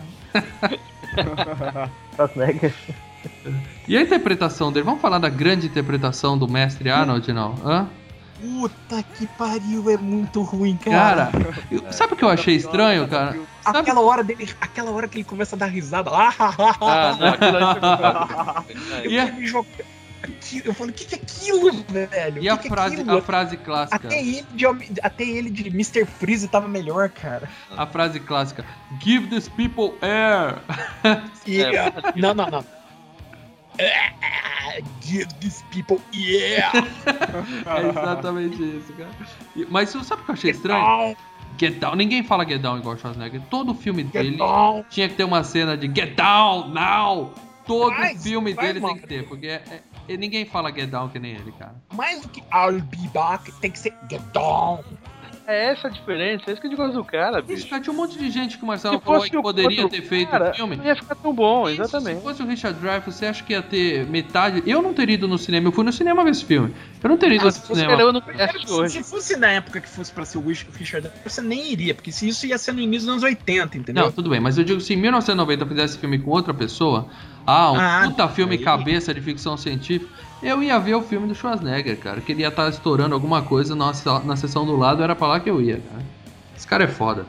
Schwarzenegger. 2.16 2.74
E 3.88 3.98
a 3.98 4.02
interpretação 4.02 4.72
dele? 4.72 4.86
Vamos 4.86 5.02
falar 5.02 5.20
da 5.20 5.30
grande 5.30 5.68
interpretação 5.68 6.38
do 6.38 6.48
mestre 6.48 6.90
Arnold, 6.90 7.32
não? 7.34 7.56
Hã? 7.64 7.88
Puta 8.42 9.02
que 9.18 9.26
pariu, 9.28 9.90
é 9.90 9.98
muito 9.98 10.42
ruim, 10.42 10.76
cara. 10.78 11.32
Cara, 11.32 11.54
eu- 11.72 11.92
sabe 11.92 12.14
o 12.14 12.16
que 12.18 12.24
eu 12.24 12.30
achei 12.30 12.56
estranho, 12.56 13.08
cara? 13.08 13.38
Sabe, 13.64 13.80
Aquela 13.80 14.02
hora 14.02 14.24
dele, 14.24 14.50
aquela 14.60 14.92
hora 14.92 15.08
que 15.08 15.18
ele 15.18 15.24
começa 15.24 15.56
a 15.56 15.60
dar 15.60 15.68
risada 15.68 16.10
lá, 16.12 16.34
Ah, 16.38 17.16
não, 17.20 17.28
aquilo 17.30 17.58
ali 17.58 17.80
foi 17.80 19.18
eu 19.18 19.28
fui 19.28 19.40
me 19.42 19.48
Eu 20.66 20.74
falo, 20.74 20.90
o 20.90 20.94
que, 20.94 21.06
que 21.06 21.16
é 21.16 21.18
aquilo, 21.20 21.72
velho? 21.88 22.42
e 22.44 22.50
a 22.50 22.58
que 22.58 22.64
que 22.64 22.68
é 22.68 22.72
frase, 22.72 22.96
aquilo? 22.96 23.18
a 23.18 23.22
frase 23.22 23.58
clássica? 23.58 24.08
Até 24.08 24.20
ele, 24.22 24.46
de, 24.54 24.66
até 25.02 25.24
ele 25.24 25.50
de 25.50 25.68
Mr. 25.70 26.06
Freeze 26.06 26.48
tava 26.48 26.68
melhor, 26.68 27.10
cara. 27.10 27.48
A 27.78 27.86
frase 27.86 28.20
clássica. 28.20 28.66
Give 29.00 29.28
these 29.28 29.50
people 29.52 29.94
air. 30.02 30.56
E, 31.46 31.62
É. 31.62 31.88
ah, 31.88 32.14
não, 32.16 32.34
não, 32.34 32.48
não. 32.50 32.66
Give 35.02 35.28
these 35.40 35.64
people, 35.72 36.00
yeah! 36.14 36.72
É 37.66 37.90
exatamente 37.90 38.56
isso, 38.62 38.94
cara. 38.94 39.10
Mas 39.70 39.90
você 39.90 40.04
sabe 40.04 40.22
o 40.22 40.26
que 40.26 40.32
eu 40.32 40.34
achei 40.34 40.52
estranho? 40.52 41.16
Get 41.58 41.80
Down. 41.80 41.96
Ninguém 41.96 42.24
fala 42.24 42.46
Get 42.46 42.62
Down 42.62 42.80
igual 42.80 42.98
Schwarzenegger. 42.98 43.42
Todo 43.50 43.74
filme 43.74 44.04
dele 44.04 44.38
tinha 44.90 45.08
que 45.08 45.16
ter 45.16 45.24
uma 45.24 45.44
cena 45.44 45.78
de 45.78 45.88
Get 45.88 46.16
Down 46.16 46.70
now. 46.70 47.34
Todo 47.66 47.96
Faz, 47.96 48.22
filme 48.22 48.54
faz, 48.54 48.68
dele 48.68 48.80
tem 48.80 48.90
mano. 48.90 49.02
que 49.02 49.08
ter, 49.08 49.28
porque 49.28 49.48
é- 49.48 49.82
é- 50.08 50.18
ninguém 50.18 50.46
fala 50.46 50.72
Get 50.72 50.90
Down 50.90 51.10
que 51.10 51.18
nem 51.18 51.32
ele, 51.32 51.52
cara. 51.54 51.74
Mais 51.94 52.22
do 52.22 52.30
que 52.30 52.42
I'll 52.54 52.80
be 52.82 53.08
back, 53.14 53.52
tem 53.54 53.72
que 53.72 53.80
ser 53.80 53.94
get 54.10 54.22
down. 54.34 54.84
É 55.48 55.72
essa 55.72 55.88
a 55.88 55.92
diferença, 55.92 56.44
é 56.48 56.54
isso 56.54 56.62
que 56.62 56.68
eu 56.68 56.76
gosto 56.76 56.94
do 56.96 57.04
cara, 57.04 57.38
Isso, 57.40 57.48
bicho. 57.48 57.68
cara, 57.70 57.82
tinha 57.82 57.94
um 57.94 57.96
monte 57.96 58.18
de 58.18 58.32
gente 58.32 58.58
que 58.58 58.64
o 58.64 58.68
Marcelo 58.68 59.00
falou 59.00 59.22
que 59.22 59.40
poderia 59.42 59.88
ter 59.88 60.02
feito 60.02 60.30
cara, 60.32 60.50
o 60.50 60.54
filme. 60.56 60.76
Não 60.76 60.84
ia 60.86 60.96
ficar 60.96 61.14
tão 61.14 61.34
bom, 61.36 61.70
Isso, 61.70 61.84
exatamente. 61.84 62.18
Se 62.18 62.24
fosse 62.24 62.42
o 62.42 62.48
Richard 62.48 62.80
Dreyfuss, 62.80 63.16
você 63.16 63.26
acha 63.28 63.44
que 63.44 63.54
ia 63.54 63.62
ter 63.62 64.08
metade? 64.08 64.64
Eu 64.66 64.82
não 64.82 64.92
teria 64.92 65.14
ido 65.14 65.28
no 65.28 65.38
cinema, 65.38 65.68
eu 65.68 65.72
fui 65.72 65.84
no 65.84 65.94
cinema 65.94 66.24
ver 66.24 66.32
esse 66.32 66.44
filme. 66.46 66.74
Eu 67.04 67.10
não 67.10 67.18
teria 67.18 67.36
ido 67.38 67.44
Ah, 67.48 67.52
no 67.52 67.76
cinema. 67.76 67.94
ele, 67.94 68.02
eu 68.02 68.12
não 68.12 68.22
Cara, 68.22 68.54
se, 68.60 68.72
hoje. 68.74 69.04
se 69.04 69.10
fosse 69.10 69.38
na 69.38 69.50
época 69.52 69.80
que 69.82 69.88
fosse 69.88 70.12
pra 70.12 70.26
ser 70.26 70.40
o 70.40 70.42
Richard, 70.48 71.12
você 71.24 71.42
nem 71.44 71.72
iria, 71.72 71.94
porque 71.94 72.12
se 72.12 72.28
isso 72.28 72.48
ia 72.48 72.58
ser 72.58 72.72
no 72.72 72.80
início 72.82 73.06
dos 73.06 73.12
anos 73.14 73.24
80, 73.24 73.78
entendeu? 73.78 74.06
Não, 74.06 74.12
tudo 74.12 74.32
bem, 74.32 74.40
mas 74.40 74.58
eu 74.58 74.64
digo 74.64 74.82
se 74.82 74.94
em 74.94 74.98
1990 74.98 75.64
eu 75.64 75.68
fizesse 75.68 75.98
filme 76.00 76.18
com 76.18 76.32
outra 76.32 76.56
pessoa, 76.56 77.08
ah, 77.46 77.72
um 77.72 77.76
Ah, 77.80 78.02
puta 78.06 78.28
filme 78.30 78.56
aí- 78.56 78.64
cabeça 78.64 79.14
de 79.14 79.22
ficção 79.22 79.56
científica, 79.56 80.12
eu 80.46 80.62
ia 80.62 80.78
ver 80.80 80.96
o 80.96 81.02
filme 81.02 81.28
do 81.28 81.36
Schwarzenegger, 81.36 81.98
cara. 81.98 82.22
Que 82.22 82.32
ele 82.32 82.42
ia 82.42 82.50
estar 82.50 82.70
estourando 82.70 83.16
alguma 83.16 83.42
coisa 83.42 83.76
na, 83.76 83.92
na 84.24 84.36
sessão 84.36 84.66
do 84.66 84.76
lado, 84.76 85.02
era 85.02 85.16
pra 85.16 85.28
lá 85.28 85.40
que 85.40 85.50
eu 85.50 85.62
ia, 85.62 85.80
cara. 85.80 86.04
Esse 86.56 86.68
cara 86.68 86.84
é 86.84 86.88
foda. 86.88 87.26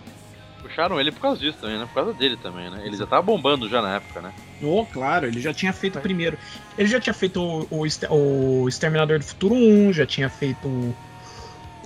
Puxaram 0.63 1.01
ele 1.01 1.11
por 1.11 1.21
causa 1.21 1.41
disso 1.41 1.59
também, 1.61 1.79
né? 1.79 1.87
Por 1.87 1.95
causa 1.95 2.13
dele 2.13 2.37
também, 2.37 2.71
né? 2.71 2.83
Ele 2.85 2.97
já 2.97 3.07
tava 3.07 3.23
bombando 3.23 3.69
já 3.69 3.81
na 3.81 3.97
época, 3.97 4.21
né? 4.21 4.33
Oh, 4.63 4.85
claro, 4.85 5.27
ele 5.27 5.41
já 5.41 5.55
tinha 5.55 5.73
feito 5.73 5.99
o 5.99 6.03
primeiro. 6.03 6.37
Ele 6.77 6.89
já 6.89 7.01
tinha 7.01 7.15
feito 7.15 7.41
o, 7.41 7.67
o, 7.71 7.87
o 8.15 8.69
Exterminador 8.69 9.19
do 9.19 9.25
Futuro 9.25 9.55
1, 9.55 9.93
já 9.93 10.07
tinha 10.07 10.29
feito 10.29 10.69
o. 10.69 10.95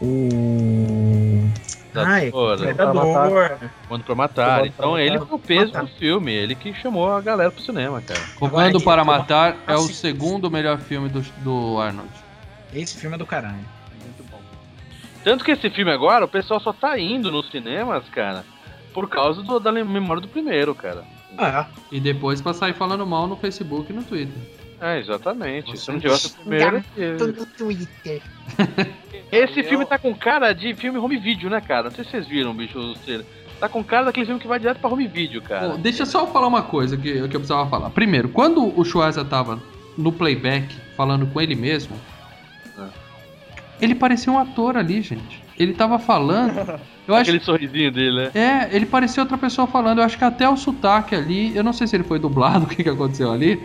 O. 0.02 1.50
Ai, 1.94 2.30
Predador, 2.30 2.58
Predador. 2.58 3.58
Quando 3.88 4.04
pra 4.04 4.14
matar. 4.14 4.50
Comando 4.58 4.66
Então 4.66 4.98
ele 4.98 5.18
foi 5.18 5.36
o 5.36 5.38
peso 5.38 5.66
Matar. 5.72 5.82
do 5.82 5.88
filme, 5.88 6.32
ele 6.32 6.54
que 6.54 6.72
chamou 6.74 7.10
a 7.10 7.20
galera 7.20 7.50
pro 7.50 7.62
cinema, 7.62 8.00
cara. 8.00 8.20
Comando 8.38 8.76
aqui, 8.76 8.84
para 8.84 9.04
Matar 9.04 9.56
é 9.66 9.74
o 9.74 9.80
segundo 9.88 10.50
melhor 10.50 10.78
filme 10.78 11.08
do, 11.08 11.20
do 11.42 11.78
Arnold. 11.80 12.10
Esse 12.74 12.98
filme 12.98 13.16
é 13.16 13.18
do 13.18 13.26
caralho. 13.26 13.54
Muito 14.00 14.22
bom. 14.30 14.40
Tanto 15.24 15.44
que 15.44 15.50
esse 15.50 15.68
filme 15.70 15.90
agora, 15.90 16.24
o 16.24 16.28
pessoal 16.28 16.60
só 16.60 16.72
tá 16.72 16.98
indo 16.98 17.30
nos 17.32 17.50
cinemas, 17.50 18.04
cara, 18.10 18.44
por 18.94 19.08
causa 19.08 19.42
do- 19.42 19.58
da 19.60 19.72
memória 19.72 20.22
do 20.22 20.28
primeiro, 20.28 20.74
cara. 20.74 21.02
Ah, 21.38 21.66
E 21.90 21.98
depois 22.00 22.40
pra 22.40 22.52
sair 22.52 22.74
falando 22.74 23.06
mal 23.06 23.26
no 23.26 23.36
Facebook 23.36 23.90
e 23.90 23.94
no 23.94 24.02
Twitter. 24.02 24.36
É, 24.80 24.98
exatamente. 24.98 25.70
Você 25.72 25.76
Se 25.84 25.92
não 25.92 26.00
tivesse 26.00 26.28
o 26.28 26.30
primeiro. 26.40 26.82
no 26.96 27.46
Twitter. 27.46 28.22
Esse 29.32 29.62
filme 29.62 29.84
tá 29.86 29.98
com 29.98 30.14
cara 30.14 30.52
de 30.52 30.74
filme 30.74 30.98
home 30.98 31.16
video, 31.16 31.48
né, 31.48 31.60
cara? 31.60 31.84
Não 31.84 31.90
sei 31.90 32.04
se 32.04 32.10
vocês 32.10 32.26
viram, 32.26 32.54
bicho. 32.54 32.78
o 32.78 32.94
trailer. 32.94 33.24
Tá 33.60 33.68
com 33.68 33.84
cara 33.84 34.06
daquele 34.06 34.26
filme 34.26 34.40
que 34.40 34.48
vai 34.48 34.58
direto 34.58 34.78
pra 34.78 34.88
home 34.90 35.06
video, 35.06 35.42
cara. 35.42 35.68
Bom, 35.68 35.78
deixa 35.78 36.06
só 36.06 36.20
eu 36.22 36.26
falar 36.28 36.46
uma 36.46 36.62
coisa 36.62 36.96
que, 36.96 37.12
que 37.12 37.18
eu 37.18 37.28
precisava 37.40 37.68
falar. 37.68 37.90
Primeiro, 37.90 38.28
quando 38.30 38.78
o 38.78 38.84
Schwarza 38.84 39.24
tava 39.24 39.60
no 39.98 40.10
playback 40.10 40.74
falando 40.96 41.26
com 41.26 41.40
ele 41.40 41.54
mesmo, 41.54 41.94
É. 42.78 42.88
ele 43.80 43.94
parecia 43.94 44.32
um 44.32 44.38
ator 44.38 44.76
ali, 44.78 45.02
gente. 45.02 45.42
Ele 45.58 45.74
tava 45.74 45.98
falando. 45.98 46.80
Eu 47.06 47.14
acho 47.14 47.28
Aquele 47.30 47.44
sorrisinho 47.44 47.90
dele, 47.90 48.16
né? 48.16 48.30
É, 48.34 48.74
ele 48.74 48.86
parecia 48.86 49.20
outra 49.22 49.36
pessoa 49.36 49.66
falando. 49.66 49.98
Eu 49.98 50.04
acho 50.04 50.16
que 50.16 50.22
até 50.24 50.48
o 50.48 50.56
sotaque 50.56 51.14
ali, 51.14 51.54
eu 51.56 51.64
não 51.64 51.72
sei 51.72 51.88
se 51.88 51.96
ele 51.96 52.04
foi 52.04 52.20
dublado, 52.20 52.64
o 52.66 52.68
que, 52.68 52.84
que 52.84 52.88
aconteceu 52.88 53.32
ali, 53.32 53.60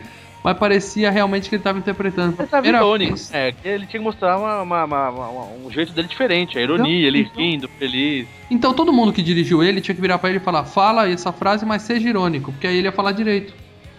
mas 0.45 0.57
parecia 0.57 1.09
realmente 1.09 1.49
que 1.49 1.55
ele 1.55 1.63
tava 1.63 1.79
interpretando. 1.79 2.35
Ele 2.39 2.47
tava 2.47 2.67
irônico. 2.67 3.17
É, 3.31 3.51
que 3.51 3.67
ele 3.67 3.87
tinha 3.87 3.99
que 3.99 4.05
mostrar 4.05 4.37
uma, 4.37 4.61
uma- 4.61 4.85
uma- 4.85 5.09
uma- 5.09 5.45
um 5.65 5.71
jeito 5.71 5.91
dele 5.91 6.07
diferente, 6.07 6.57
a 6.57 6.61
ironia, 6.61 7.07
ele 7.07 7.21
então- 7.21 7.35
rindo, 7.43 7.67
feliz. 7.67 8.27
Então 8.49 8.73
todo 8.73 8.93
mundo 8.93 9.11
que 9.11 9.23
dirigiu 9.23 9.63
ele 9.63 9.81
tinha 9.81 9.95
que 9.95 10.01
virar 10.01 10.19
pra 10.19 10.29
ele 10.29 10.37
e 10.37 10.41
falar: 10.41 10.63
fala 10.65 11.09
essa 11.09 11.33
frase, 11.33 11.65
mas 11.65 11.81
seja 11.81 12.07
irônico, 12.07 12.51
porque 12.51 12.67
aí 12.67 12.77
ele 12.77 12.87
ia 12.87 12.91
falar 12.91 13.11
direito. 13.11 13.53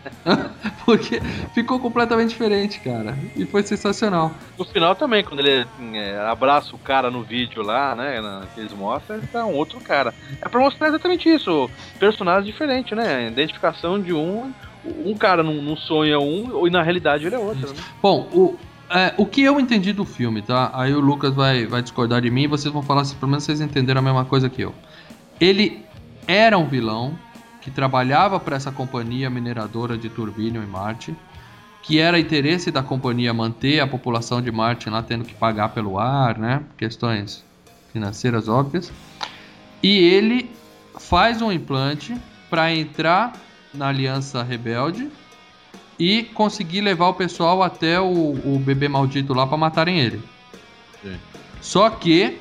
porque 0.86 1.20
ficou 1.52 1.80
completamente 1.80 2.28
diferente, 2.28 2.78
cara. 2.80 3.18
E 3.34 3.44
foi 3.44 3.62
sensacional. 3.64 4.30
No 4.56 4.64
final 4.64 4.94
também, 4.94 5.24
quando 5.24 5.40
ele 5.40 5.66
é, 5.94 6.18
abraça 6.28 6.76
o 6.76 6.78
cara 6.78 7.10
no 7.10 7.22
vídeo 7.24 7.60
lá, 7.62 7.94
né? 7.96 8.20
na- 8.20 8.44
que 8.54 8.60
eles 8.60 8.72
mostram, 8.72 9.16
ele 9.16 9.26
tá 9.26 9.44
um 9.44 9.54
outro 9.54 9.80
cara. 9.80 10.14
É 10.40 10.48
pra 10.48 10.60
mostrar 10.60 10.88
exatamente 10.88 11.28
isso. 11.28 11.68
Personagem 11.98 12.44
diferente, 12.44 12.94
né? 12.94 13.26
Identificação 13.26 14.00
de 14.00 14.12
um. 14.12 14.52
Um 15.04 15.14
cara 15.14 15.42
não, 15.42 15.76
sonha 15.76 16.18
um, 16.18 16.66
e 16.66 16.70
na 16.70 16.82
realidade 16.82 17.26
ele 17.26 17.34
é 17.34 17.38
outro, 17.38 17.68
né? 17.68 17.74
Bom, 18.02 18.28
o, 18.32 18.56
é, 18.90 19.14
o 19.16 19.26
que 19.26 19.42
eu 19.42 19.58
entendi 19.58 19.92
do 19.92 20.04
filme, 20.04 20.42
tá? 20.42 20.70
Aí 20.72 20.94
o 20.94 21.00
Lucas 21.00 21.34
vai, 21.34 21.66
vai 21.66 21.82
discordar 21.82 22.20
de 22.20 22.30
mim 22.30 22.42
e 22.42 22.46
vocês 22.46 22.72
vão 22.72 22.82
falar 22.82 23.04
se 23.04 23.14
pelo 23.16 23.30
menos 23.30 23.44
vocês 23.44 23.60
entenderam 23.60 24.00
a 24.00 24.02
mesma 24.02 24.24
coisa 24.24 24.48
que 24.48 24.62
eu. 24.62 24.74
Ele 25.40 25.84
era 26.26 26.56
um 26.56 26.66
vilão 26.66 27.18
que 27.60 27.70
trabalhava 27.70 28.38
para 28.38 28.56
essa 28.56 28.70
companhia 28.70 29.28
mineradora 29.28 29.98
de 29.98 30.08
Turbinium 30.08 30.62
em 30.62 30.66
Marte, 30.66 31.16
que 31.82 31.98
era 31.98 32.18
interesse 32.18 32.70
da 32.70 32.82
companhia 32.82 33.34
manter 33.34 33.80
a 33.80 33.86
população 33.86 34.40
de 34.40 34.50
Marte 34.50 34.88
lá 34.88 35.02
tendo 35.02 35.24
que 35.24 35.34
pagar 35.34 35.70
pelo 35.70 35.98
ar, 35.98 36.38
né? 36.38 36.62
Questões 36.76 37.44
financeiras 37.92 38.48
óbvias. 38.48 38.92
E 39.82 39.98
ele 39.98 40.50
faz 40.98 41.42
um 41.42 41.50
implante 41.50 42.16
para 42.48 42.72
entrar 42.72 43.32
na 43.76 43.88
Aliança 43.88 44.42
Rebelde 44.42 45.08
e 45.98 46.24
conseguir 46.24 46.80
levar 46.80 47.08
o 47.08 47.14
pessoal 47.14 47.62
até 47.62 48.00
o, 48.00 48.04
o 48.44 48.58
bebê 48.64 48.88
maldito 48.88 49.32
lá 49.32 49.46
para 49.46 49.56
matarem 49.56 49.98
ele. 50.00 50.20
Sim. 51.02 51.16
Só 51.60 51.88
que 51.90 52.38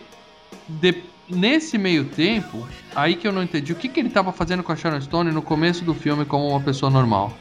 de- 0.67 1.03
nesse 1.29 1.77
meio 1.77 2.05
tempo, 2.05 2.67
aí 2.95 3.15
que 3.15 3.27
eu 3.27 3.31
não 3.31 3.41
entendi 3.43 3.71
o 3.71 3.75
que, 3.75 3.87
que 3.89 3.99
ele 3.99 4.09
tava 4.09 4.31
fazendo 4.33 4.61
com 4.63 4.71
a 4.71 4.75
Sharon 4.75 4.99
Stone 5.01 5.31
no 5.31 5.41
começo 5.41 5.83
do 5.85 5.93
filme 5.93 6.25
como 6.25 6.47
uma 6.49 6.59
pessoa 6.61 6.89
normal. 6.89 7.37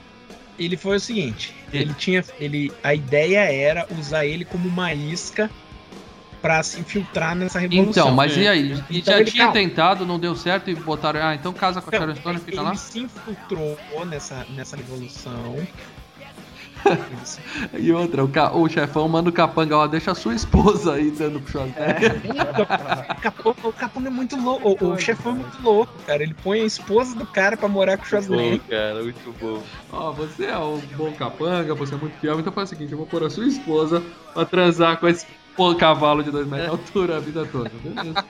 Ele 0.59 0.77
foi 0.77 0.97
o 0.97 1.01
seguinte, 1.01 1.53
Ele- 1.73 1.83
ele 1.85 1.95
tinha, 1.95 2.25
ele, 2.39 2.71
a 2.83 2.95
ideia 2.95 3.41
era 3.53 3.87
usar 3.99 4.25
ele 4.25 4.45
como 4.45 4.69
uma 4.69 4.95
isca 4.95 5.51
pra 6.45 6.63
se 6.63 6.79
infiltrar 6.79 7.35
nessa 7.35 7.59
revolução. 7.59 7.91
Então, 8.05 8.15
mas 8.15 8.37
e 8.37 8.47
aí? 8.47 8.73
E 8.91 8.99
Então 8.99 9.15
já 9.15 9.21
ele- 9.21 9.31
tinha 9.31 9.45
calma. 9.45 9.59
tentado, 9.59 10.05
não 10.05 10.19
deu 10.19 10.37
certo 10.37 10.69
e 10.69 10.75
botaram. 10.75 11.19
Ah, 11.23 11.35
então 11.35 11.55
casa 11.55 11.81
com 11.81 11.89
a 11.89 11.99
Sharon 11.99 12.15
Stone 12.17 12.37
e 12.37 12.41
fica 12.41 12.53
ele 12.59 12.61
lá. 12.61 12.75
se 12.75 12.99
infiltrou 13.01 13.79
nessa, 14.05 14.47
nessa 14.51 14.77
revolução. 14.77 15.55
Ele 15.57 15.69
E 17.81 17.91
outra, 17.93 18.23
o, 18.23 18.29
ca- 18.29 18.53
o 18.53 18.69
chefão 18.69 19.09
manda 19.09 19.31
o 19.31 19.33
capanga, 19.33 19.75
ó, 19.79 19.87
deixa 19.87 20.11
a 20.11 20.15
sua 20.15 20.35
esposa 20.35 20.93
aí 20.93 21.11
dando 21.11 21.41
pro 21.41 21.51
Schwarzenegger. 21.53 22.21
O 22.61 23.15
Capanga, 23.23 23.69
o 23.69 23.73
Capanga 23.73 24.09
é 24.09 24.11
muito 24.11 24.37
louco. 24.37 24.85
O, 24.85 24.93
o 24.93 24.99
chefão 24.99 25.33
é 25.33 25.37
muito 25.37 25.63
louco, 25.63 25.95
cara. 26.07 26.23
Ele 26.23 26.35
põe 26.35 26.61
a 26.61 26.65
esposa 26.67 27.17
do 27.17 27.25
cara 27.25 27.57
pra 27.57 27.69
morar 27.69 27.97
com 27.97 28.05
o 28.05 28.07
Schwarzenegger. 28.07 28.59
Bom, 28.61 28.65
cara, 28.69 29.03
muito 29.03 29.35
bom. 29.41 29.63
Ó, 29.91 30.13
você 30.13 30.45
é 30.45 30.59
um 30.59 30.79
bom 30.95 31.11
capanga, 31.13 31.75
você 31.75 31.95
é 31.95 31.97
muito 31.97 32.19
fiel, 32.19 32.39
então 32.39 32.53
faz 32.53 32.69
o 32.69 32.75
seguinte, 32.75 32.93
eu 32.93 32.99
vou 32.99 33.07
pôr 33.07 33.25
a 33.25 33.31
sua 33.31 33.47
esposa 33.47 34.03
pra 34.35 34.45
transar 34.45 34.99
com 34.99 35.09
esse 35.09 35.25
pô, 35.57 35.75
cavalo 35.75 36.23
de 36.23 36.31
2 36.31 36.47
metros 36.47 36.65
de 36.65 36.71
altura 36.71 37.17
a 37.17 37.21
vida 37.21 37.47
toda, 37.47 37.71
beleza? 37.83 38.25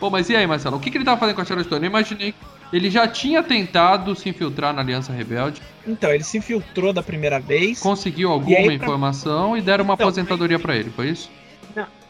Bom, 0.00 0.10
mas 0.10 0.28
e 0.30 0.36
aí, 0.36 0.46
Marcelo? 0.46 0.76
O 0.76 0.80
que, 0.80 0.90
que 0.90 0.98
ele 0.98 1.04
tava 1.04 1.18
fazendo 1.18 1.34
com 1.34 1.42
a 1.42 1.44
Sharon 1.44 1.64
Stone? 1.64 1.84
Eu 1.84 1.90
imaginei 1.90 2.34
ele 2.72 2.90
já 2.90 3.08
tinha 3.08 3.42
tentado 3.42 4.14
se 4.14 4.28
infiltrar 4.28 4.74
na 4.74 4.82
Aliança 4.82 5.10
Rebelde, 5.12 5.62
Então, 5.86 6.10
ele 6.12 6.22
se 6.22 6.36
infiltrou 6.36 6.92
da 6.92 7.02
primeira 7.02 7.40
vez. 7.40 7.80
conseguiu 7.80 8.28
E 8.28 8.32
alguma 8.32 8.58
aí, 8.58 8.64
pra- 8.66 8.74
informação 8.74 9.56
e 9.56 9.62
deram 9.62 9.84
uma 9.84 9.94
Então, 9.94 10.06
aposentadoria 10.06 10.58
pra 10.58 10.76
ele, 10.76 10.90
foi 10.90 11.08
isso? 11.08 11.30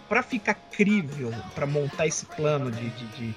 Pra 0.08 0.22
ficar 0.22 0.54
crível, 0.54 1.32
pra 1.54 1.66
montar 1.66 2.06
esse 2.06 2.24
plano 2.26 2.70
de, 2.70 2.88
de, 2.88 3.06
de, 3.08 3.34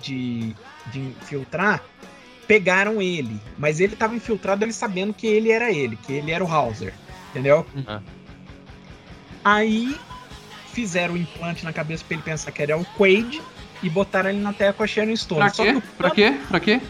de, 0.00 0.56
de 0.92 1.00
infiltrar, 1.00 1.82
pegaram 2.46 3.02
ele. 3.02 3.40
Mas 3.58 3.80
ele 3.80 3.96
tava 3.96 4.14
infiltrado 4.14 4.64
ele 4.64 4.72
sabendo 4.72 5.12
que 5.12 5.26
ele 5.26 5.50
era 5.50 5.72
ele, 5.72 5.96
que 5.96 6.12
ele 6.12 6.30
era 6.30 6.42
o 6.44 6.50
Hauser. 6.50 6.94
Entendeu? 7.30 7.66
Ah. 7.86 8.00
Aí 9.44 9.96
fizeram 10.74 11.14
o 11.14 11.16
implante 11.16 11.64
na 11.64 11.72
cabeça 11.72 12.04
pra 12.06 12.14
ele 12.16 12.22
pensar 12.22 12.50
que 12.52 12.62
era 12.62 12.76
o 12.76 12.84
Quaid 12.84 13.40
e 13.82 13.88
botaram 13.88 14.30
ele 14.30 14.40
na 14.40 14.52
Terra 14.52 14.72
com 14.72 14.82
a 14.82 14.86
Sharon 14.86 15.14
Stone. 15.16 15.40
Pra 15.40 15.50
quê? 15.50 15.72
que 15.72 15.78
o 15.78 15.80
Pra 15.96 16.10
quê? 16.10 16.34
Pra 16.48 16.60
quê? 16.60 16.80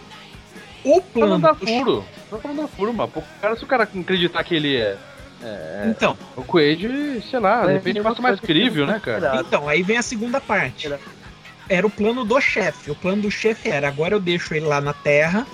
O 0.84 1.00
Pra 1.00 1.10
plano 1.12 1.32
não 1.32 1.40
dar 1.40 1.52
do- 1.54 1.66
furo. 1.66 2.04
Só 2.30 2.38
pra 2.38 2.52
não 2.52 2.62
dar 2.64 2.68
furo, 2.68 2.92
mano. 2.92 3.12
Cara, 3.40 3.56
se 3.56 3.64
o 3.64 3.66
cara 3.66 3.84
acreditar 3.84 4.42
que 4.44 4.54
ele 4.54 4.76
é. 4.76 4.96
é 5.42 5.84
Então, 5.88 6.16
o 6.36 6.42
Quaid, 6.42 7.22
sei 7.30 7.38
lá, 7.38 7.64
de 7.64 7.70
É, 7.70 7.72
repente 7.74 8.00
uma 8.00 8.10
mais 8.10 8.16
coisa 8.16 8.40
que 8.40 8.46
crível, 8.46 8.84
tem 8.86 8.94
né, 8.94 9.00
cara? 9.00 9.36
então, 9.40 9.68
aí 9.68 9.82
vem 9.82 9.96
a 9.98 10.02
segunda 10.02 10.40
parte. 10.40 10.90
Era- 11.68 11.86
o 11.86 11.90
plano 11.90 12.24
do 12.24 12.38
chefe. 12.40 12.90
O 12.90 12.94
plano 12.94 13.22
do 13.22 13.30
chefe 13.30 13.68
era: 13.70 13.88
agora 13.88 14.14
eu 14.14 14.20
deixo 14.20 14.54
ele 14.54 14.66
lá 14.66 14.80
na 14.80 14.92
Terra 14.92 15.46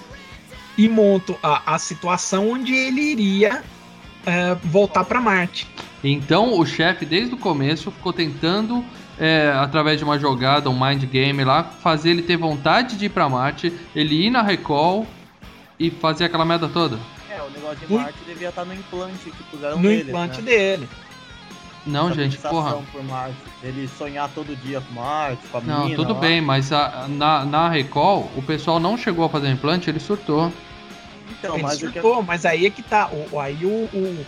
e 0.76 0.88
monto 0.88 1.38
a, 1.42 1.74
a 1.74 1.78
situação 1.78 2.50
onde 2.50 2.74
ele 2.74 3.00
iria 3.00 3.62
é, 4.26 4.54
voltar 4.64 5.04
pra 5.04 5.20
Marte. 5.20 5.66
Então 6.02 6.58
o 6.58 6.64
chefe, 6.64 7.04
desde 7.04 7.34
o 7.34 7.38
começo, 7.38 7.90
ficou 7.90 8.12
tentando, 8.12 8.84
é, 9.18 9.52
através 9.56 9.98
de 9.98 10.04
uma 10.04 10.18
jogada, 10.18 10.70
um 10.70 10.78
mind 10.86 11.04
game 11.04 11.44
lá, 11.44 11.62
fazer 11.62 12.10
ele 12.10 12.22
ter 12.22 12.36
vontade 12.36 12.96
de 12.96 13.06
ir 13.06 13.10
pra 13.10 13.28
Marte, 13.28 13.72
ele 13.94 14.26
ir 14.26 14.30
na 14.30 14.42
Recall 14.42 15.06
e 15.78 15.90
fazer 15.90 16.24
aquela 16.24 16.44
merda 16.44 16.68
toda. 16.68 16.98
É, 17.28 17.40
o 17.42 17.50
negócio 17.50 17.76
de 17.86 17.92
No- 17.92 18.00
Marte 18.00 18.18
devia 18.26 18.48
estar 18.48 18.64
no 18.64 18.74
implante 18.74 19.30
que 19.30 19.42
puseram 19.44 19.76
no 19.76 19.88
neles, 19.88 20.08
implante 20.08 20.40
né? 20.40 20.50
dele. 20.50 20.88
Não, 21.86 22.06
Essa 22.10 22.14
gente, 22.22 22.36
porra. 22.38 22.76
por 22.92 23.02
Marte. 23.04 23.36
Ele 23.62 23.88
sonhar 23.88 24.28
todo 24.34 24.54
dia 24.56 24.80
com 24.82 24.94
Marte, 25.00 25.46
com 25.48 25.58
a 25.58 25.60
Não, 25.62 25.80
menina 25.84 25.96
tudo 25.96 26.12
lá. 26.14 26.20
bem, 26.20 26.40
mas 26.40 26.72
a- 26.72 27.06
na, 27.08 27.44
na 27.44 27.68
Recall, 27.68 28.30
o 28.36 28.42
pessoal 28.42 28.78
não 28.80 28.96
chegou 28.98 29.24
a 29.24 29.28
fazer 29.30 29.48
implante, 29.50 29.88
ele 29.88 30.00
surtou. 30.00 30.52
Então, 31.30 31.54
ele 31.54 31.62
mas 31.62 31.76
o 31.82 31.86
que 31.90 32.00
surtou, 32.00 32.22
mas 32.22 32.44
aí 32.44 32.66
é 32.66 32.70
que 32.70 32.82
tá. 32.82 33.10
O- 33.32 33.38
aí 33.40 33.64
o, 33.64 33.88
o, 33.94 34.26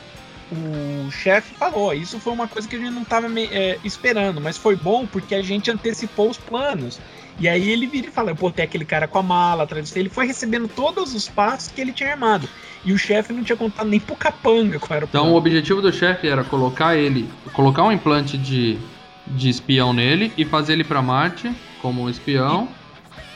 o 0.52 1.10
chefe 1.10 1.54
falou, 1.54 1.92
isso 1.94 2.20
foi 2.20 2.32
uma 2.32 2.46
coisa 2.46 2.68
que 2.68 2.76
a 2.76 2.78
gente 2.78 2.90
não 2.92 3.04
tava 3.04 3.28
me- 3.28 3.46
é, 3.50 3.78
esperando, 3.82 4.40
mas 4.40 4.56
foi 4.56 4.76
bom 4.76 5.06
porque 5.06 5.34
a 5.34 5.42
gente 5.42 5.70
antecipou 5.70 6.30
os 6.30 6.38
planos. 6.38 7.00
E 7.40 7.48
aí 7.48 7.70
ele 7.70 7.86
vira 7.86 8.08
e 8.08 8.10
fala, 8.10 8.30
eu 8.30 8.34
botei 8.34 8.64
aquele 8.64 8.84
cara 8.84 9.08
com 9.08 9.18
a 9.18 9.22
mala, 9.22 9.62
atrás 9.64 9.96
ele 9.96 10.08
foi 10.10 10.26
recebendo 10.26 10.68
todos 10.68 11.14
os 11.14 11.28
passos 11.28 11.72
que 11.72 11.80
ele 11.80 11.92
tinha 11.92 12.12
armado. 12.12 12.48
E 12.84 12.92
o 12.92 12.98
chefe 12.98 13.32
não 13.32 13.42
tinha 13.42 13.56
contado 13.56 13.88
nem 13.88 13.98
pro 13.98 14.14
capanga 14.14 14.78
qual 14.78 14.96
era 14.96 15.04
o 15.06 15.08
Então 15.08 15.22
o 15.22 15.24
plano. 15.24 15.36
objetivo 15.38 15.80
do 15.80 15.92
chefe 15.92 16.28
era 16.28 16.44
colocar 16.44 16.96
ele, 16.96 17.28
colocar 17.52 17.84
um 17.84 17.92
implante 17.92 18.36
de, 18.36 18.78
de 19.26 19.48
espião 19.48 19.92
nele 19.92 20.32
e 20.36 20.44
fazer 20.44 20.74
ele 20.74 20.84
pra 20.84 21.00
Marte 21.00 21.50
como 21.80 22.02
um 22.02 22.10
espião. 22.10 22.68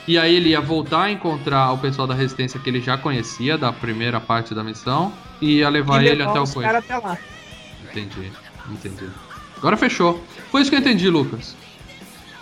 E 0.07 0.17
aí 0.17 0.35
ele 0.35 0.49
ia 0.49 0.61
voltar 0.61 1.03
a 1.03 1.11
encontrar 1.11 1.71
o 1.73 1.77
pessoal 1.79 2.07
da 2.07 2.13
resistência 2.13 2.59
que 2.59 2.69
ele 2.69 2.79
já 2.79 2.97
conhecia 2.97 3.57
da 3.57 3.73
primeira 3.73 4.21
parte 4.21 4.53
da 4.55 4.63
missão 4.63 5.11
e 5.41 5.57
ia 5.59 5.69
levar 5.69 6.01
E 6.03 6.07
ele 6.07 6.15
levar 6.19 6.31
até 6.31 6.39
o 6.39 6.47
coisa. 6.47 6.77
até 6.77 6.97
lá. 6.97 7.17
Entendi, 7.83 8.31
entendi. 8.69 9.09
Agora 9.57 9.77
fechou. 9.77 10.23
Foi 10.51 10.61
isso 10.61 10.69
que 10.69 10.75
eu 10.75 10.79
entendi, 10.79 11.09
Lucas. 11.09 11.55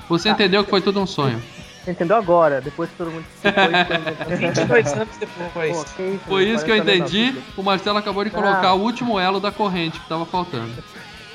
Você 0.09 0.29
entendeu 0.29 0.63
que 0.63 0.69
foi 0.69 0.81
tudo 0.81 0.99
um 1.01 1.07
sonho. 1.07 1.41
Você 1.83 1.91
entendeu 1.91 2.17
agora? 2.17 2.61
Depois 2.61 2.89
que 2.89 2.95
todo 2.97 3.11
mundo 3.11 3.25
explicou 3.35 4.37
22 4.37 4.93
anos 4.93 5.17
depois. 5.17 5.77
Pô, 5.77 5.85
Foi 6.27 6.43
isso 6.49 6.65
que 6.65 6.71
eu 6.71 6.77
entendi. 6.77 7.35
O 7.55 7.63
Marcelo 7.63 7.97
acabou 7.99 8.23
de 8.23 8.29
Ah. 8.31 8.33
colocar 8.33 8.73
o 8.73 8.81
último 8.81 9.19
elo 9.19 9.39
da 9.39 9.51
corrente 9.51 9.99
que 9.99 10.07
tava 10.09 10.25
faltando. 10.25 10.71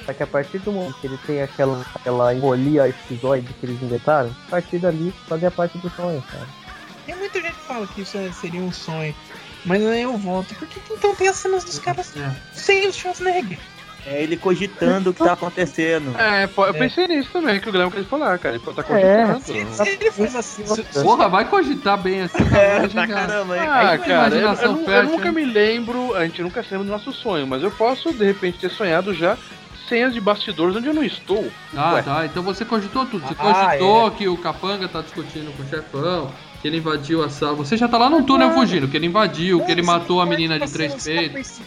Só 0.04 0.12
que 0.12 0.22
a 0.22 0.26
partir 0.26 0.58
do 0.58 0.72
momento 0.72 0.96
que 1.00 1.06
ele 1.06 1.18
tem 1.26 1.42
aquela, 1.42 1.84
aquela 1.94 2.34
embolia 2.34 2.88
esquizoide 2.88 3.52
que 3.60 3.66
eles 3.66 3.80
inventaram, 3.82 4.30
a 4.48 4.50
partir 4.50 4.78
dali 4.78 5.14
fazia 5.28 5.50
parte 5.50 5.78
do 5.78 5.88
sonho, 5.90 6.22
cara. 6.30 6.46
Tem 7.06 7.16
muita 7.16 7.40
gente 7.40 7.54
que 7.54 7.60
fala 7.66 7.86
que 7.86 8.00
isso 8.02 8.16
é- 8.18 8.32
seria 8.32 8.60
um 8.60 8.72
sonho. 8.72 9.14
Mas 9.64 9.84
aí 9.86 10.02
eu 10.02 10.16
volto. 10.16 10.54
Por 10.54 10.66
que 10.68 10.80
que 10.80 10.92
então 10.94 11.14
tem 11.14 11.28
as 11.28 11.36
cenas 11.36 11.64
dos 11.64 11.78
caras 11.78 12.16
É. 12.16 12.30
sem 12.52 12.86
o 12.88 12.92
Schwarzenegger? 12.92 13.58
É 14.06 14.22
ele 14.22 14.34
cogitando 14.38 15.10
o 15.10 15.12
que 15.14 15.22
tá 15.22 15.34
acontecendo. 15.34 16.18
É, 16.18 16.48
eu 16.56 16.64
É. 16.66 16.72
pensei 16.72 17.06
nisso 17.06 17.28
também, 17.30 17.60
que 17.60 17.68
o 17.68 17.72
Guilherme 17.72 17.92
queria 17.92 18.08
falar, 18.08 18.38
cara. 18.38 18.54
Ele 18.54 18.64
tá 18.64 18.80
É. 18.80 18.82
cogitando. 18.82 19.74
Se 19.74 19.88
ele 19.90 20.10
faz 20.10 20.36
assim, 20.36 20.64
se- 20.66 21.02
Porra, 21.02 21.28
vai 21.28 21.44
cogitar 21.44 21.98
bem 21.98 22.22
assim. 22.22 22.38
É, 22.58 22.78
vai 22.80 22.88
pra 22.88 23.02
chegar. 23.02 23.26
caramba, 23.26 23.56
hein? 23.58 23.62
Ah, 23.68 23.90
Aí, 23.90 23.98
cara, 23.98 24.34
eu, 24.34 24.40
eu 24.40 24.48
eu 24.78 24.84
fértil, 24.86 25.10
nunca 25.10 25.30
me 25.30 25.44
lembro, 25.44 26.14
a 26.16 26.24
gente 26.24 26.40
nunca 26.42 26.62
se 26.62 26.70
lembra 26.72 26.86
do 26.86 26.92
nosso 26.92 27.12
sonho, 27.12 27.46
mas 27.46 27.62
eu 27.62 27.70
posso, 27.70 28.10
de 28.14 28.24
repente, 28.24 28.58
ter 28.58 28.70
sonhado 28.70 29.12
já 29.12 29.36
cenas 29.86 30.14
de 30.14 30.20
bastidores 30.20 30.74
onde 30.76 30.86
eu 30.86 30.94
não 30.94 31.04
estou. 31.04 31.50
Ah, 31.76 31.94
Ué. 31.94 32.02
tá. 32.02 32.24
Então 32.24 32.42
você 32.42 32.64
cogitou 32.64 33.04
tudo. 33.04 33.26
Você 33.26 33.34
Ah, 33.38 33.66
cogitou 33.66 34.10
que 34.12 34.26
o 34.28 34.36
Capanga 34.38 34.88
tá 34.88 35.02
discutindo 35.02 35.54
com 35.54 35.62
o 35.62 35.68
chefão, 35.68 36.32
que 36.60 36.68
ele 36.68 36.76
invadiu 36.78 37.22
a 37.24 37.30
sala. 37.30 37.54
Você 37.56 37.76
já 37.76 37.88
tá 37.88 37.96
lá 37.98 38.10
num 38.10 38.22
túnel 38.22 38.52
fugindo, 38.52 38.86
que 38.88 38.96
ele 38.96 39.06
invadiu, 39.06 39.64
que 39.64 39.72
ele 39.72 39.82
matou 39.82 40.20
a 40.20 40.26
menina 40.26 40.58
de 40.58 40.70
três 40.70 41.02
peitos. 41.02 41.60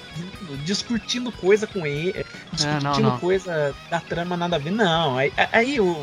Discutindo 0.63 1.31
coisa 1.31 1.65
com 1.65 1.85
ele, 1.85 2.25
discutindo 2.51 2.83
não, 3.01 3.11
não. 3.11 3.19
coisa 3.19 3.73
da 3.89 3.99
trama 3.99 4.37
nada 4.37 4.55
a 4.57 4.59
ver. 4.59 4.71
Não, 4.71 5.17
aí, 5.17 5.33
aí 5.51 5.79
o. 5.79 5.97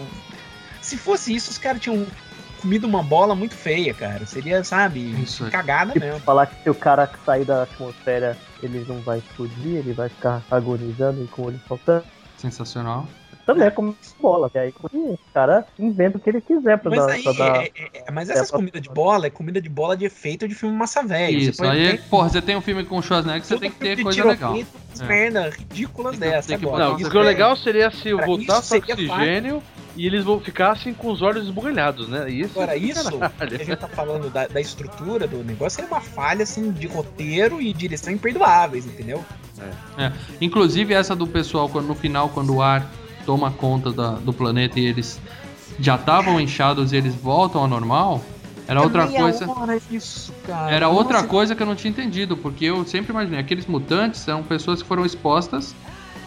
Se 0.80 0.96
fosse 0.96 1.34
isso, 1.34 1.50
os 1.50 1.58
caras 1.58 1.80
tinham 1.80 2.04
comido 2.60 2.86
uma 2.86 3.02
bola 3.02 3.34
muito 3.34 3.54
feia, 3.54 3.94
cara. 3.94 4.26
Seria, 4.26 4.64
sabe, 4.64 5.14
cagada 5.50 5.92
Tipo, 5.92 6.04
mesmo. 6.04 6.20
falar 6.20 6.46
que 6.46 6.62
se 6.62 6.70
o 6.70 6.74
cara 6.74 7.08
sair 7.24 7.44
da 7.44 7.62
atmosfera, 7.62 8.36
ele 8.62 8.84
não 8.88 9.00
vai 9.00 9.18
explodir, 9.18 9.76
ele 9.76 9.92
vai 9.92 10.08
ficar 10.08 10.42
agonizando 10.50 11.22
e 11.22 11.26
com 11.28 11.42
o 11.42 11.46
olho 11.46 11.60
faltando. 11.68 12.04
Sensacional. 12.36 13.06
Também 13.54 13.66
é 13.68 13.70
como 13.70 13.96
bola, 14.20 14.48
que 14.50 14.58
aí 14.58 14.72
o 14.92 15.18
cara 15.34 15.66
inventa 15.78 16.18
o 16.18 16.20
que 16.20 16.30
ele 16.30 16.40
quiser 16.40 16.78
pra 16.78 16.90
Mas 16.90 17.06
dar. 17.06 17.12
aí, 17.12 17.22
pra 17.22 17.32
dar- 17.32 17.56
é- 17.56 17.72
é- 17.76 18.02
é- 18.06 18.10
mas 18.12 18.30
essas 18.30 18.50
pra- 18.50 18.58
comidas 18.58 18.80
de 18.80 18.88
bola 18.88 19.26
é 19.26 19.30
comida 19.30 19.60
de 19.60 19.68
bola 19.68 19.96
de 19.96 20.04
efeito 20.04 20.46
de 20.46 20.54
filme 20.54 20.76
massa 20.76 21.02
velho. 21.02 21.38
Isso, 21.38 21.58
põe- 21.58 21.68
aí, 21.68 21.88
tem 21.88 21.98
porra, 22.08 22.28
você 22.28 22.40
tem 22.42 22.56
um 22.56 22.60
filme 22.60 22.84
com 22.84 22.98
o 22.98 23.02
Schwarzenegger, 23.02 23.44
você 23.44 23.58
tem 23.58 23.70
que 23.70 23.78
ter 23.78 24.02
coisa 24.02 24.24
legal. 24.24 24.56
É. 25.00 25.04
merda 25.04 25.48
ridículas 25.50 26.18
dessa 26.18 26.48
tem 26.48 26.58
que 26.58 26.64
agora. 26.66 26.88
Não, 26.90 26.96
o 26.96 27.18
é 27.18 27.22
legal 27.22 27.56
seria 27.56 27.90
se 27.90 28.12
voltasse 28.12 28.76
oxigênio 28.76 29.62
e 29.96 30.06
eles 30.06 30.22
vo- 30.24 30.38
ficassem 30.40 30.92
com 30.92 31.10
os 31.10 31.22
olhos 31.22 31.44
esbugalhados, 31.44 32.08
né? 32.08 32.30
Isso 32.30 32.52
Agora, 32.52 32.74
é 32.74 32.78
isso, 32.78 33.02
sacanagem. 33.02 33.48
que 33.48 33.54
a 33.54 33.64
gente 33.64 33.76
tá 33.76 33.88
falando 33.88 34.30
da, 34.30 34.46
da 34.46 34.60
estrutura 34.60 35.26
do 35.26 35.42
negócio, 35.42 35.82
é 35.82 35.86
uma 35.86 36.00
falha, 36.00 36.42
assim, 36.42 36.70
de 36.70 36.86
roteiro 36.86 37.60
e 37.60 37.72
direção 37.72 38.12
imperdoáveis, 38.12 38.84
entendeu? 38.86 39.24
Inclusive 40.40 40.94
essa 40.94 41.14
do 41.14 41.26
pessoal, 41.26 41.68
quando, 41.68 41.86
no 41.86 41.94
final, 41.94 42.28
quando 42.28 42.54
o 42.56 42.62
ar 42.62 42.86
toma 43.24 43.50
conta 43.50 43.90
da- 43.92 44.12
do 44.14 44.32
planeta 44.32 44.78
e 44.80 44.86
eles 44.86 45.20
já 45.78 45.94
estavam 45.94 46.40
inchados 46.40 46.92
e 46.92 46.96
eles 46.96 47.14
voltam 47.14 47.60
ao 47.62 47.68
normal, 47.68 48.22
era 48.68 48.82
outra 48.82 49.06
Meia 49.06 49.20
coisa. 49.22 49.46
isso, 49.90 50.32
cara. 50.46 50.70
Era 50.70 50.88
outra 50.88 51.18
Nossa, 51.18 51.28
coisa 51.28 51.54
que 51.54 51.62
eu 51.62 51.66
não 51.66 51.74
tinha 51.74 51.90
entendido, 51.90 52.36
porque 52.36 52.64
eu 52.66 52.84
sempre 52.84 53.12
imaginei, 53.12 53.40
aqueles 53.40 53.66
mutantes 53.66 54.20
são 54.20 54.42
pessoas 54.42 54.82
que 54.82 54.88
foram 54.88 55.04
expostas 55.04 55.74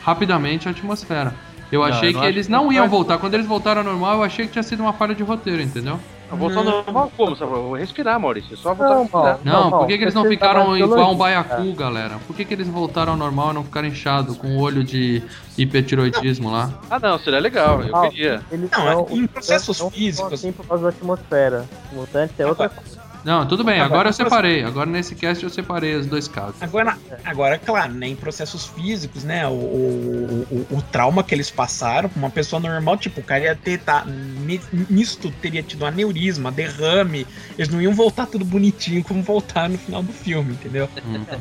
rapidamente 0.01 0.67
à 0.67 0.71
atmosfera. 0.71 1.33
Eu 1.71 1.81
Não, 1.81 1.87
achei 1.87 2.09
eu 2.13 2.19
que 2.19 2.25
eles 2.25 2.45
que 2.47 2.51
não 2.51 2.71
iam 2.71 2.87
voltar. 2.87 3.17
Quando 3.17 3.33
eles 3.33 3.47
voltaram 3.47 3.81
ao 3.81 3.85
normal, 3.87 4.17
eu 4.17 4.23
achei 4.23 4.45
que 4.45 4.51
tinha 4.51 4.63
sido 4.63 4.81
uma 4.81 4.93
falha 4.93 5.15
de 5.15 5.23
roteiro, 5.23 5.61
entendeu? 5.61 5.99
Voltar 6.35 6.57
ao 6.59 6.63
normal 6.63 7.11
como? 7.15 7.35
Sabe? 7.35 7.51
Eu 7.51 7.63
vou 7.63 7.75
respirar, 7.75 8.19
Maurício. 8.19 8.53
É 8.53 8.57
só 8.57 8.73
voltar 8.73 8.89
Não, 8.89 8.97
a 8.97 9.01
respirar. 9.03 9.39
Não, 9.43 9.63
Não, 9.69 9.71
por 9.79 9.87
que, 9.87 9.97
que 9.97 10.03
eles 10.03 10.13
não 10.13 10.25
ficaram 10.25 10.77
igual 10.77 11.11
um 11.11 11.15
baiacu, 11.17 11.73
galera? 11.73 12.15
Por 12.27 12.35
que, 12.35 12.45
que 12.45 12.53
eles 12.53 12.67
voltaram 12.67 13.13
ao 13.13 13.17
normal 13.17 13.51
e 13.51 13.53
não 13.53 13.63
ficaram 13.63 13.87
inchados 13.87 14.37
com 14.37 14.47
o 14.57 14.59
olho 14.61 14.83
de 14.83 15.21
hipertiroidismo 15.57 16.51
lá? 16.51 16.71
Ah, 16.89 16.99
não, 16.99 17.17
seria 17.19 17.39
legal. 17.39 17.81
Eu 17.81 17.95
Ah, 17.95 18.09
queria. 18.09 18.41
Eles 18.51 18.69
Não, 18.71 18.79
são- 18.81 19.07
em 19.17 19.23
os 19.25 19.31
processos 19.31 19.79
físicos- 19.91 20.33
Assim 20.33 20.51
por 20.51 20.65
causa 20.65 20.83
da 20.83 20.89
atmosfera. 20.89 21.65
Os 21.91 21.97
mutantes 21.97 22.39
é 22.39 22.45
outra 22.45 22.69
coisa. 22.69 23.02
Não, 23.23 23.47
tudo 23.47 23.63
bem, 23.63 23.75
Agora, 23.75 23.93
agora 23.93 24.09
eu 24.09 24.13
separei. 24.13 24.63
Agora 24.65 24.89
nesse 24.89 25.15
cast 25.15 25.41
eu 25.43 25.49
separei 25.49 25.95
os 25.95 26.05
dois 26.05 26.27
casos. 26.27 26.61
Agora, 26.61 26.97
agora, 27.23 27.57
claro, 27.57 27.93
né, 27.93 28.07
em 28.07 28.15
processos 28.17 28.65
físicos, 28.65 29.23
né, 29.23 29.47
o, 29.47 29.51
o, 29.51 30.47
o, 30.71 30.77
o 30.77 30.81
trauma 30.81 31.23
que 31.23 31.33
eles 31.33 31.49
passaram, 31.49 32.09
uma 32.17 32.29
pessoa 32.29 32.59
normal, 32.59 32.97
tipo, 32.97 33.21
o 33.21 33.23
cara 33.23 33.43
ia 33.45 33.55
ter, 33.55 33.79
tá, 33.79 34.03
ni- 34.05 34.59
nisto 34.89 35.31
teria 35.41 35.63
tido 35.63 35.85
aneurisma, 35.85 36.51
derrame, 36.51 37.25
eles 37.57 37.69
não 37.69 37.81
iam 37.81 37.93
voltar 37.93 38.25
tudo 38.27 38.43
bonitinho 38.43 39.01
como 39.03 39.23
voltaram 39.23 39.69
no 39.69 39.77
final 39.77 40.03
do 40.03 40.11
filme, 40.11 40.53
entendeu? 40.53 40.89
Hum. 41.05 41.23
É, 41.27 41.37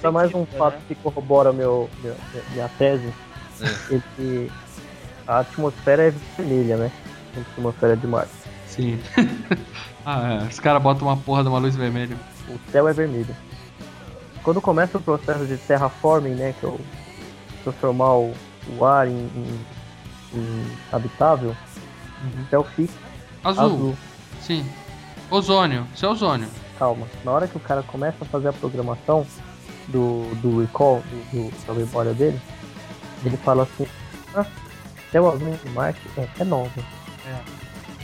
Pra 0.00 0.10
mais 0.10 0.28
um 0.30 0.32
científica, 0.32 0.58
fato 0.58 0.74
né? 0.76 0.80
que 0.88 0.94
corrobora 0.94 1.52
meu, 1.52 1.90
meu- 2.02 2.16
minha 2.54 2.68
tese, 2.78 3.12
é 3.90 4.00
que 4.16 4.50
a 5.26 5.40
atmosfera 5.40 6.04
é 6.04 6.14
vermelha, 6.38 6.76
né? 6.78 6.90
A 7.36 7.40
atmosfera 7.40 7.96
de 7.96 8.06
Marte. 8.06 8.41
Sim. 8.74 8.98
ah, 10.04 10.40
é. 10.44 10.48
Os 10.48 10.58
caras 10.60 10.82
botam 10.82 11.06
uma 11.08 11.16
porra 11.16 11.42
de 11.42 11.48
uma 11.48 11.58
luz 11.58 11.76
vermelha. 11.76 12.16
O 12.48 12.58
céu 12.70 12.88
é 12.88 12.92
vermelho. 12.92 13.34
Quando 14.42 14.60
começa 14.60 14.98
o 14.98 15.00
processo 15.02 15.46
de 15.46 15.56
terraforming, 15.56 16.34
né? 16.34 16.54
Que 16.58 16.66
é 16.66 16.68
o 16.68 16.80
transformar 17.62 18.14
o, 18.16 18.34
o 18.78 18.84
ar 18.84 19.06
em, 19.06 19.12
em- 19.12 19.60
em 20.34 20.66
habitável, 20.90 21.54
Uhum. 22.24 22.42
o 22.42 22.48
céu 22.50 22.64
fica 22.76 22.92
Azul. 23.44 23.64
azul. 23.64 23.96
Sim. 24.40 24.64
Ozônio. 25.30 25.86
Isso 25.94 26.06
é 26.06 26.08
ozônio. 26.08 26.48
Calma. 26.78 27.06
Na 27.24 27.32
hora 27.32 27.46
que 27.48 27.56
o 27.56 27.60
cara 27.60 27.82
começa 27.82 28.16
a 28.20 28.24
fazer 28.24 28.48
a 28.48 28.52
programação 28.52 29.26
do, 29.88 30.32
do 30.40 30.60
recall, 30.60 31.02
do, 31.32 31.50
do- 31.50 31.66
da 31.66 31.74
memória 31.74 32.14
dele, 32.14 32.40
ele 33.24 33.36
fala 33.38 33.64
assim, 33.64 33.86
ah, 34.34 34.44
céu 35.10 35.28
azul 35.30 35.56
de 35.64 35.70
Marte 35.70 36.00
é, 36.16 36.28
é 36.40 36.44
nova. 36.44 36.70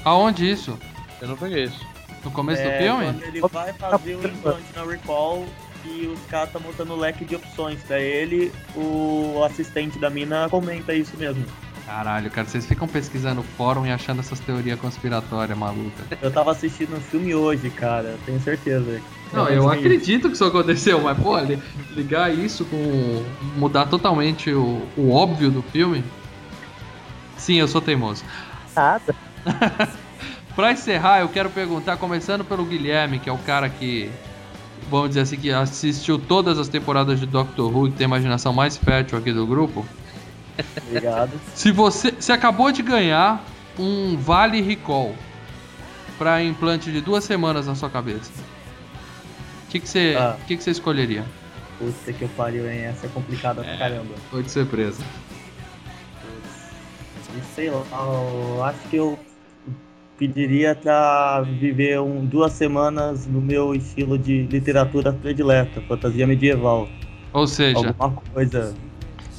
Aonde 0.08 0.50
isso? 0.50 0.78
Eu 1.20 1.28
não 1.28 1.36
peguei 1.36 1.64
isso. 1.64 1.86
No 2.24 2.30
começo 2.30 2.62
do 2.62 2.68
É, 2.68 2.78
filme? 2.78 3.04
Quando 3.04 3.22
ele 3.24 3.40
vai 3.52 3.72
fazer 3.74 4.14
o 4.16 4.26
implante 4.26 4.64
na 4.74 4.82
Recall 4.84 5.44
e 5.84 6.06
os 6.06 6.18
caras 6.30 6.48
estão 6.48 6.62
montando 6.62 6.94
o 6.94 6.96
leque 6.96 7.26
de 7.26 7.36
opções 7.36 7.78
pra 7.82 8.00
ele, 8.00 8.50
o 8.74 9.42
assistente 9.44 9.98
da 9.98 10.08
mina 10.08 10.48
comenta 10.48 10.94
isso 10.94 11.14
mesmo. 11.18 11.44
Caralho, 11.84 12.30
cara, 12.30 12.46
vocês 12.48 12.64
ficam 12.66 12.88
pesquisando 12.88 13.40
o 13.42 13.44
fórum 13.44 13.84
e 13.86 13.90
achando 13.90 14.20
essas 14.20 14.40
teorias 14.40 14.78
conspiratórias 14.80 15.56
malucas. 15.56 16.06
Eu 16.22 16.30
tava 16.30 16.52
assistindo 16.52 16.96
um 16.96 17.00
filme 17.00 17.34
hoje, 17.34 17.68
cara, 17.70 18.16
tenho 18.24 18.40
certeza. 18.40 19.00
Não, 19.32 19.46
eu 19.48 19.70
acredito 19.70 20.28
que 20.28 20.34
isso 20.34 20.44
aconteceu, 20.44 21.00
mas, 21.02 21.18
pô, 21.18 21.38
li- 21.38 21.58
ligar 21.94 22.34
isso 22.34 22.64
com. 22.64 23.24
mudar 23.56 23.86
totalmente 23.86 24.50
o, 24.54 24.86
o 24.96 25.10
óbvio 25.12 25.50
do 25.50 25.62
filme. 25.62 26.02
Sim, 27.36 27.56
eu 27.56 27.68
sou 27.68 27.80
teimoso. 27.82 28.24
Nada. 28.74 29.14
Pra 30.54 30.72
encerrar, 30.72 31.20
eu 31.20 31.28
quero 31.28 31.48
perguntar, 31.50 31.96
começando 31.98 32.44
pelo 32.44 32.64
Guilherme, 32.64 33.20
que 33.20 33.28
é 33.30 33.32
o 33.32 33.38
cara 33.38 33.68
que, 33.68 34.10
vamos 34.90 35.10
dizer 35.10 35.20
assim, 35.20 35.36
que 35.36 35.52
assistiu 35.52 36.18
todas 36.18 36.58
as 36.58 36.66
temporadas 36.66 37.20
de 37.20 37.26
Doctor 37.26 37.72
Who 37.72 37.86
e 37.86 37.90
que 37.92 37.96
tem 37.98 38.06
a 38.06 38.08
imaginação 38.08 38.52
mais 38.52 38.76
fértil 38.76 39.16
aqui 39.18 39.32
do 39.32 39.46
grupo. 39.46 39.86
Obrigado. 40.88 41.30
Se 41.54 41.70
você, 41.70 42.10
você 42.10 42.32
acabou 42.32 42.72
de 42.72 42.82
ganhar 42.82 43.44
um 43.78 44.16
Vale 44.16 44.60
Recall 44.60 45.14
pra 46.18 46.42
implante 46.42 46.90
de 46.90 47.00
duas 47.00 47.22
semanas 47.22 47.68
na 47.68 47.76
sua 47.76 47.88
cabeça, 47.88 48.32
o 49.66 49.70
que, 49.70 49.78
que, 49.78 49.88
você, 49.88 50.16
Ah. 50.18 50.36
que, 50.48 50.56
que 50.56 50.62
você 50.64 50.72
escolheria? 50.72 51.24
Puta 51.78 52.12
que 52.12 52.22
eu 52.22 52.28
pariu, 52.30 52.68
hein? 52.68 52.80
Essa 52.80 53.06
é 53.06 53.08
complicada 53.10 53.62
pra 53.62 53.76
caramba. 53.76 54.12
Foi 54.28 54.42
de 54.42 54.50
surpresa. 54.50 55.00
Sei 57.54 57.70
lá, 57.70 57.84
eu 57.92 58.64
acho 58.64 58.78
que 58.90 58.96
eu 58.96 59.16
pediria 60.18 60.74
pra 60.74 61.42
viver 61.42 62.00
um, 62.00 62.24
duas 62.26 62.52
semanas 62.52 63.26
no 63.26 63.40
meu 63.40 63.74
estilo 63.74 64.18
de 64.18 64.42
literatura 64.42 65.12
predileta, 65.12 65.80
fantasia 65.82 66.26
medieval. 66.26 66.88
Ou 67.32 67.46
seja, 67.46 67.94
Alguma 67.98 68.22
coisa. 68.34 68.74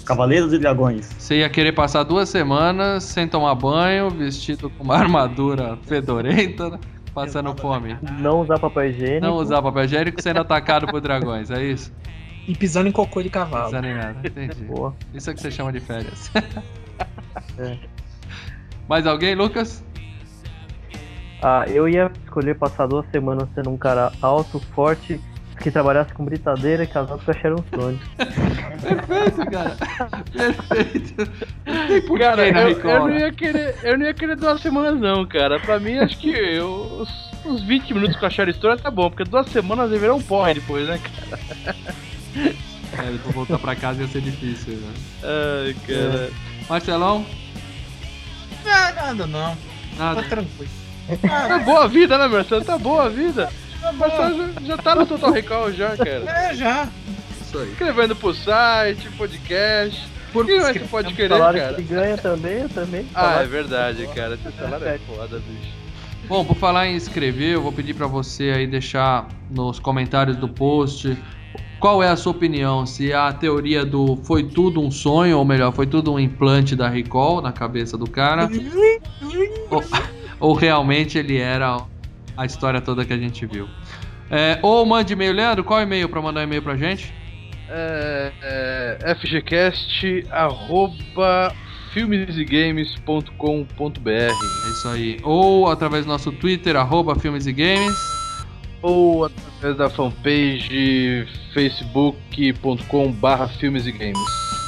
Cavaleiros 0.05 0.51
e 0.53 0.57
Dragões. 0.57 1.07
você 1.19 1.39
ia 1.39 1.49
querer 1.49 1.73
passar 1.73 2.01
duas 2.03 2.29
semanas 2.29 3.03
sem 3.03 3.27
tomar 3.27 3.53
banho, 3.53 4.09
vestido 4.09 4.69
com 4.71 4.83
uma 4.83 4.95
armadura 4.97 5.77
fedorenta, 5.85 6.69
né? 6.71 6.79
passando 7.13 7.53
fome. 7.55 7.97
Não 8.19 8.41
usar 8.41 8.57
papel 8.57 8.89
higiênico. 8.89 9.25
Não 9.25 9.35
usar 9.35 9.61
papel 9.61 9.83
higiênico 9.83 10.21
sendo 10.21 10.39
atacado 10.39 10.87
por 10.87 11.01
dragões, 11.01 11.51
é 11.51 11.63
isso? 11.63 11.91
E 12.47 12.55
pisando 12.55 12.87
em 12.87 12.91
cocô 12.91 13.21
de 13.21 13.29
cavalo. 13.29 13.65
Desanimado, 13.65 14.25
entendi. 14.25 14.63
Boa. 14.63 14.95
Isso 15.13 15.29
é 15.29 15.33
que 15.33 15.41
você 15.41 15.51
chama 15.51 15.71
de 15.71 15.79
férias. 15.79 16.31
É. 17.57 17.77
Mais 18.87 19.05
alguém, 19.07 19.35
Lucas? 19.35 19.83
Ah, 21.41 21.65
eu 21.67 21.87
ia 21.87 22.11
escolher 22.23 22.55
passar 22.55 22.87
duas 22.87 23.09
semanas 23.11 23.47
sendo 23.55 23.69
um 23.69 23.77
cara 23.77 24.11
alto, 24.21 24.59
forte, 24.73 25.19
que 25.61 25.71
trabalhasse 25.71 26.13
com 26.13 26.23
britadeira 26.23 26.83
e 26.83 26.87
casado 26.87 27.23
com 27.23 27.31
a 27.31 27.33
Sharon 27.33 27.63
Stone. 27.67 27.99
Perfeito, 28.17 29.51
cara. 29.51 29.77
Perfeito. 30.31 31.31
Não 31.65 31.87
tem 31.87 32.01
porquê 32.01 32.23
Cara, 32.23 32.51
na 32.51 32.61
eu, 32.61 32.79
eu 32.79 32.99
não 32.99 33.17
ia 33.17 33.31
querer, 33.31 33.75
eu 33.83 33.97
não 33.97 34.05
ia 34.05 34.13
querer 34.13 34.35
duas 34.35 34.61
semanas 34.61 34.99
não, 34.99 35.25
cara. 35.25 35.59
Pra 35.59 35.79
mim, 35.79 35.97
acho 35.97 36.17
que 36.17 36.29
eu, 36.29 37.01
uns, 37.01 37.31
uns 37.45 37.63
20 37.63 37.93
minutos 37.93 38.15
com 38.17 38.25
a 38.25 38.29
Sharon 38.29 38.53
Stone 38.53 38.81
tá 38.81 38.91
bom, 38.91 39.09
porque 39.09 39.29
duas 39.29 39.47
semanas 39.47 39.89
vai 39.89 39.99
virar 39.99 40.15
um 40.15 40.21
porre 40.21 40.55
depois, 40.55 40.87
né, 40.87 40.99
cara? 40.99 41.75
É, 42.97 43.11
depois 43.11 43.35
voltar 43.35 43.59
pra 43.59 43.75
casa 43.75 44.01
ia 44.01 44.07
ser 44.07 44.21
difícil, 44.21 44.73
né? 44.73 44.93
Ai, 45.23 45.75
cara. 45.87 46.31
Marcelão? 46.69 47.25
Ah, 48.65 48.91
nada 48.93 49.27
não. 49.27 49.57
Nada. 49.97 50.21
Tá 50.21 50.29
tranquilo. 50.29 50.88
Tá 51.17 51.59
boa 51.59 51.83
a 51.85 51.87
vida, 51.87 52.17
né, 52.17 52.27
Marcelo? 52.27 52.63
Tá 52.63 52.77
boa 52.77 53.05
a 53.05 53.09
vida. 53.09 53.49
Marcelo 53.93 54.53
já, 54.53 54.61
já 54.61 54.77
tá 54.77 54.95
no 54.95 55.05
Total 55.05 55.31
Recall 55.31 55.71
já, 55.71 55.95
cara. 55.97 56.23
É, 56.27 56.55
já. 56.55 56.87
Isso 57.41 57.57
aí. 57.57 57.71
Escrevendo 57.71 58.15
pro 58.15 58.33
site, 58.33 59.09
podcast. 59.17 60.07
Por 60.31 60.45
que 60.45 60.59
mais 60.59 60.77
você 60.77 60.79
pode 60.81 61.13
querer, 61.13 61.29
salário 61.29 61.59
cara? 61.59 61.73
que 61.73 61.81
ele 61.81 61.87
ganha 61.87 62.17
também, 62.17 62.59
eu 62.59 62.69
também. 62.69 63.07
Ah, 63.15 63.41
é 63.41 63.45
verdade, 63.45 64.07
cara. 64.13 64.35
Esse 64.35 64.55
salário 64.55 64.87
é 64.87 64.99
foda, 64.99 65.39
bicho. 65.39 65.73
Bom, 66.27 66.45
por 66.45 66.55
falar 66.55 66.87
em 66.87 66.95
escrever, 66.95 67.55
eu 67.55 67.61
vou 67.61 67.71
pedir 67.71 67.95
pra 67.95 68.05
você 68.05 68.51
aí 68.51 68.67
deixar 68.67 69.27
nos 69.49 69.79
comentários 69.79 70.37
do 70.37 70.47
post 70.47 71.17
qual 71.79 72.03
é 72.03 72.09
a 72.09 72.15
sua 72.15 72.33
opinião, 72.33 72.85
se 72.85 73.13
a 73.13 73.31
teoria 73.31 73.85
do 73.85 74.17
foi 74.17 74.43
tudo 74.43 74.81
um 74.81 74.91
sonho, 74.91 75.37
ou 75.37 75.45
melhor, 75.45 75.71
foi 75.71 75.87
tudo 75.87 76.13
um 76.13 76.19
implante 76.19 76.75
da 76.75 76.89
Recall 76.89 77.41
na 77.41 77.53
cabeça 77.53 77.97
do 77.97 78.09
cara, 78.09 78.49
ou, 79.71 79.81
ou 80.39 80.53
realmente 80.53 81.17
ele 81.17 81.37
era 81.37 81.81
a 82.37 82.45
história 82.45 82.81
toda 82.81 83.05
que 83.05 83.13
a 83.13 83.17
gente 83.17 83.45
viu. 83.45 83.67
É, 84.31 84.59
ou 84.61 84.85
mande 84.85 85.13
e-mail, 85.13 85.33
Leandro, 85.33 85.63
qual 85.63 85.79
o 85.79 85.83
e-mail 85.83 86.07
pra 86.07 86.21
mandar 86.21 86.43
e-mail 86.43 86.61
pra 86.61 86.77
gente? 86.77 87.11
É, 87.67 88.31
é, 89.01 89.15
fgcast 89.15 90.25
arroba 90.31 91.53
filmesegames.com.br 91.93 94.09
É 94.09 94.69
isso 94.69 94.87
aí. 94.87 95.19
Ou 95.23 95.69
através 95.69 96.05
do 96.05 96.11
nosso 96.11 96.31
Twitter, 96.31 96.75
arroba 96.75 97.15
Filmes 97.15 97.47
e 97.47 97.53
Games. 97.53 97.97
ou 98.81 99.25
através 99.25 99.77
da 99.77 99.89
fanpage 99.89 101.27
facebook.com 101.53 103.11
barra 103.11 103.47
filmes 103.47 103.85
e 103.85 103.91
games. 103.91 104.17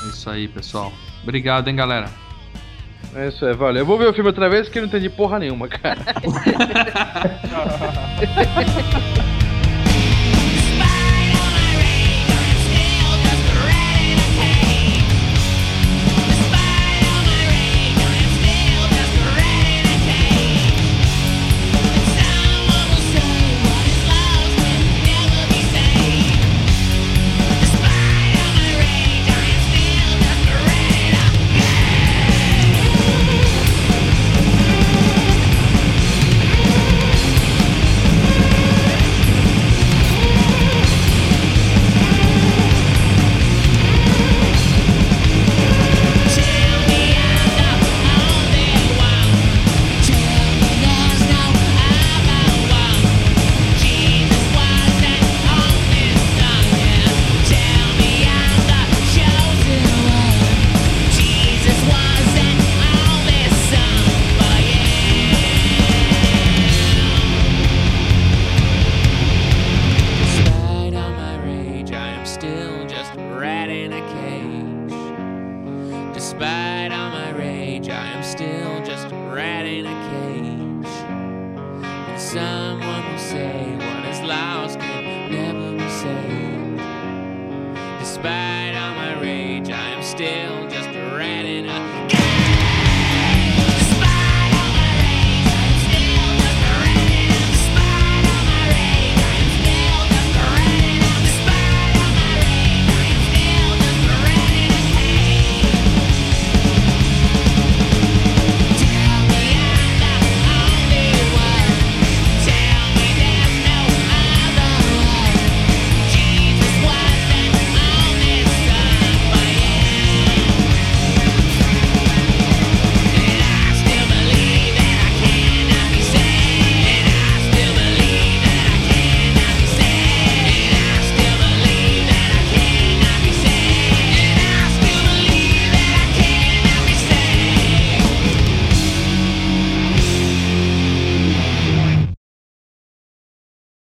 É 0.05 0.09
isso 0.09 0.30
aí, 0.30 0.47
pessoal. 0.47 0.91
Obrigado, 1.24 1.67
hein, 1.67 1.76
galera. 1.76 2.09
É 3.16 3.28
isso 3.28 3.45
aí, 3.45 3.53
valeu. 3.53 3.82
Eu 3.82 3.86
vou 3.86 3.97
ver 3.97 4.07
o 4.07 4.14
filme 4.14 4.30
outra 4.30 4.49
vez 4.49 4.70
que 4.70 4.78
eu 4.78 4.84
não 4.84 4.89
entendi 4.89 5.09
porra 5.09 5.39
nenhuma, 5.39 5.68
cara. 5.68 5.99